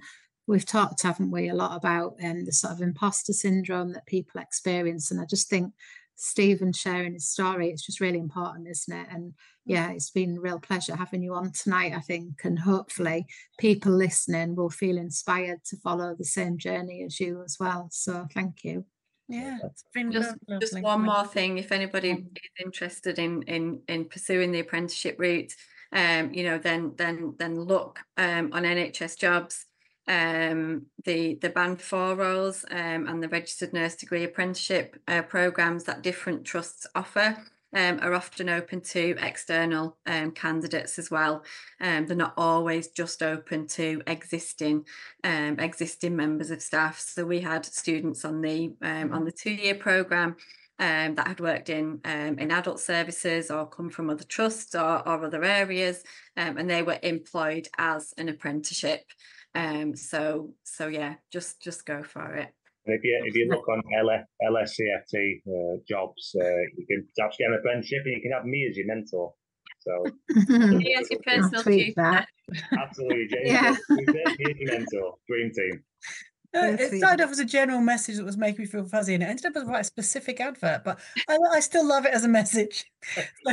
we've 0.48 0.66
talked, 0.66 1.04
haven't 1.04 1.30
we, 1.30 1.48
a 1.48 1.54
lot 1.54 1.76
about 1.76 2.16
um, 2.24 2.44
the 2.44 2.52
sort 2.52 2.72
of 2.72 2.82
imposter 2.82 3.32
syndrome 3.32 3.92
that 3.92 4.06
people 4.06 4.40
experience, 4.40 5.12
and 5.12 5.20
I 5.20 5.26
just 5.26 5.48
think 5.48 5.72
Steven 6.14 6.72
sharing 6.72 7.14
his 7.14 7.28
story. 7.28 7.70
It's 7.70 7.84
just 7.84 8.00
really 8.00 8.18
important, 8.18 8.68
isn't 8.68 8.96
it? 8.96 9.06
And 9.10 9.34
yeah, 9.64 9.90
it's 9.90 10.10
been 10.10 10.36
a 10.36 10.40
real 10.40 10.60
pleasure 10.60 10.96
having 10.96 11.22
you 11.22 11.34
on 11.34 11.52
tonight, 11.52 11.92
I 11.94 12.00
think. 12.00 12.44
And 12.44 12.58
hopefully, 12.58 13.26
people 13.58 13.92
listening 13.92 14.54
will 14.54 14.70
feel 14.70 14.98
inspired 14.98 15.64
to 15.66 15.76
follow 15.78 16.14
the 16.16 16.24
same 16.24 16.58
journey 16.58 17.02
as 17.04 17.18
you 17.20 17.42
as 17.44 17.56
well. 17.58 17.88
So, 17.90 18.26
thank 18.34 18.64
you. 18.64 18.84
Yeah, 19.28 19.58
it's 19.64 19.84
been 19.94 20.12
just, 20.12 20.34
just 20.60 20.80
one 20.82 21.02
more 21.02 21.26
thing. 21.26 21.56
If 21.58 21.72
anybody 21.72 22.10
is 22.10 22.18
interested 22.62 23.18
in 23.18 23.42
in 23.42 23.80
in 23.88 24.04
pursuing 24.06 24.52
the 24.52 24.60
apprenticeship 24.60 25.16
route, 25.18 25.52
um, 25.92 26.34
you 26.34 26.44
know, 26.44 26.58
then 26.58 26.92
then 26.96 27.34
then 27.38 27.58
look 27.58 28.00
um, 28.16 28.50
on 28.52 28.64
NHS 28.64 29.18
jobs 29.18 29.66
um, 30.08 30.86
the 31.04 31.34
the 31.34 31.50
band 31.50 31.80
four 31.80 32.14
roles 32.14 32.64
um, 32.70 33.06
and 33.06 33.22
the 33.22 33.28
registered 33.28 33.72
nurse 33.72 33.94
degree 33.94 34.24
apprenticeship 34.24 35.00
uh, 35.06 35.22
programs 35.22 35.84
that 35.84 36.02
different 36.02 36.44
trusts 36.44 36.86
offer 36.94 37.36
um, 37.74 37.98
are 38.02 38.14
often 38.14 38.48
open 38.48 38.80
to 38.80 39.16
external 39.20 39.96
um, 40.06 40.32
candidates 40.32 40.98
as 40.98 41.10
well. 41.10 41.44
Um, 41.80 42.06
they're 42.06 42.16
not 42.16 42.34
always 42.36 42.88
just 42.88 43.22
open 43.22 43.66
to 43.68 44.02
existing 44.06 44.84
um, 45.24 45.58
existing 45.58 46.16
members 46.16 46.50
of 46.50 46.62
staff. 46.62 46.98
So 47.00 47.24
we 47.24 47.40
had 47.40 47.64
students 47.64 48.24
on 48.24 48.42
the 48.42 48.74
um, 48.82 49.12
on 49.12 49.24
the 49.24 49.32
two 49.32 49.52
year 49.52 49.74
program. 49.74 50.36
Um, 50.78 51.14
that 51.14 51.28
had 51.28 51.38
worked 51.38 51.68
in 51.68 52.00
um, 52.04 52.38
in 52.40 52.50
adult 52.50 52.80
services 52.80 53.52
or 53.52 53.68
come 53.68 53.88
from 53.88 54.10
other 54.10 54.24
trusts 54.24 54.74
or, 54.74 55.06
or 55.06 55.24
other 55.24 55.44
areas, 55.44 56.02
um, 56.36 56.56
and 56.56 56.68
they 56.68 56.82
were 56.82 56.98
employed 57.02 57.68
as 57.78 58.12
an 58.18 58.28
apprenticeship. 58.28 59.04
Um, 59.54 59.94
so 59.96 60.54
so 60.64 60.88
yeah, 60.88 61.14
just 61.32 61.60
just 61.62 61.84
go 61.84 62.02
for 62.02 62.34
it. 62.34 62.48
if 62.86 63.04
you 63.04 63.22
if 63.26 63.34
you 63.34 63.48
look 63.48 63.68
on 63.68 63.82
LS, 63.98 64.24
LSCFT 64.42 65.42
uh, 65.46 65.76
jobs, 65.88 66.34
uh, 66.40 66.44
you 66.76 66.86
can 66.86 67.06
perhaps 67.16 67.36
get 67.38 67.48
an 67.48 67.54
apprenticeship, 67.58 68.02
and 68.04 68.14
you 68.14 68.22
can 68.22 68.32
have 68.32 68.44
me 68.44 68.66
as 68.68 68.76
your 68.76 68.86
mentor. 68.86 69.34
So 69.80 70.04
me 70.48 70.96
as 70.98 71.10
your 71.10 71.20
personal 71.20 71.62
tutor. 71.62 72.24
Absolutely, 72.78 73.28
James. 73.28 73.48
Yeah. 73.48 73.76
Here's 74.38 74.58
your 74.58 74.78
mentor. 74.78 75.14
Dream 75.28 75.50
team. 75.54 75.82
Uh, 76.54 76.76
it 76.78 76.98
started 76.98 77.24
off 77.24 77.30
as 77.30 77.38
a 77.38 77.44
general 77.44 77.80
message 77.80 78.16
that 78.16 78.24
was 78.24 78.36
making 78.36 78.62
me 78.62 78.66
feel 78.66 78.84
fuzzy, 78.84 79.14
and 79.14 79.22
it 79.22 79.26
ended 79.26 79.46
up 79.46 79.56
as 79.56 79.64
quite 79.64 79.80
a 79.80 79.84
specific 79.84 80.40
advert. 80.40 80.84
But 80.84 81.00
I, 81.28 81.38
I 81.52 81.60
still 81.60 81.86
love 81.86 82.04
it 82.04 82.12
as 82.12 82.24
a 82.24 82.28
message. 82.28 82.84
so, 83.14 83.52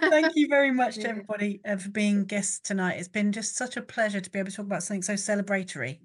thank 0.00 0.34
you 0.34 0.48
very 0.48 0.70
much 0.70 0.96
to 0.96 1.08
everybody 1.08 1.60
uh, 1.66 1.76
for 1.76 1.90
being 1.90 2.24
guests 2.24 2.58
tonight. 2.60 2.96
It's 2.98 3.08
been 3.08 3.32
just 3.32 3.56
such 3.56 3.76
a 3.76 3.82
pleasure 3.82 4.20
to 4.20 4.30
be 4.30 4.38
able 4.38 4.50
to 4.50 4.56
talk 4.56 4.66
about 4.66 4.82
something 4.82 5.02
so 5.02 5.14
celebratory. 5.14 5.98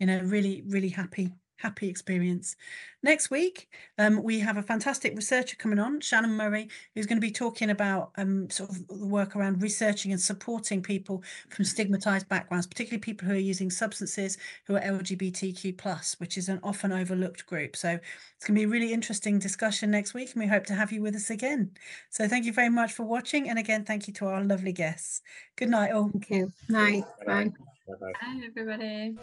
you 0.00 0.06
know, 0.06 0.20
really, 0.20 0.64
really 0.66 0.88
happy 0.88 1.32
happy 1.56 1.88
experience. 1.88 2.56
Next 3.02 3.30
week, 3.30 3.68
um, 3.98 4.22
we 4.22 4.38
have 4.40 4.56
a 4.56 4.62
fantastic 4.62 5.14
researcher 5.14 5.56
coming 5.56 5.78
on, 5.78 6.00
Shannon 6.00 6.36
Murray, 6.36 6.68
who's 6.94 7.06
going 7.06 7.18
to 7.18 7.26
be 7.26 7.30
talking 7.30 7.70
about 7.70 8.12
um, 8.16 8.48
sort 8.48 8.70
of 8.70 8.86
the 8.88 9.06
work 9.06 9.36
around 9.36 9.62
researching 9.62 10.12
and 10.12 10.20
supporting 10.20 10.82
people 10.82 11.22
from 11.50 11.64
stigmatized 11.64 12.28
backgrounds, 12.28 12.66
particularly 12.66 13.00
people 13.00 13.28
who 13.28 13.34
are 13.34 13.38
using 13.38 13.70
substances 13.70 14.38
who 14.66 14.76
are 14.76 14.80
LGBTQ 14.80 15.76
plus, 15.76 16.16
which 16.18 16.38
is 16.38 16.48
an 16.48 16.60
often 16.62 16.92
overlooked 16.92 17.46
group. 17.46 17.76
So 17.76 17.90
it's 17.90 18.46
going 18.46 18.54
to 18.54 18.60
be 18.60 18.64
a 18.64 18.68
really 18.68 18.92
interesting 18.92 19.38
discussion 19.38 19.90
next 19.90 20.14
week, 20.14 20.32
and 20.32 20.42
we 20.42 20.48
hope 20.48 20.64
to 20.66 20.74
have 20.74 20.92
you 20.92 21.02
with 21.02 21.14
us 21.14 21.30
again. 21.30 21.70
So 22.10 22.26
thank 22.26 22.46
you 22.46 22.52
very 22.52 22.70
much 22.70 22.92
for 22.92 23.04
watching, 23.04 23.50
and 23.50 23.58
again, 23.58 23.84
thank 23.84 24.08
you 24.08 24.14
to 24.14 24.26
our 24.26 24.42
lovely 24.42 24.72
guests. 24.72 25.20
Good 25.56 25.68
night, 25.68 25.92
all. 25.92 26.08
Thank 26.08 26.30
you. 26.30 26.52
Night. 26.68 27.04
Bye. 27.26 27.52
Bye, 27.86 28.12
everybody. 28.46 29.14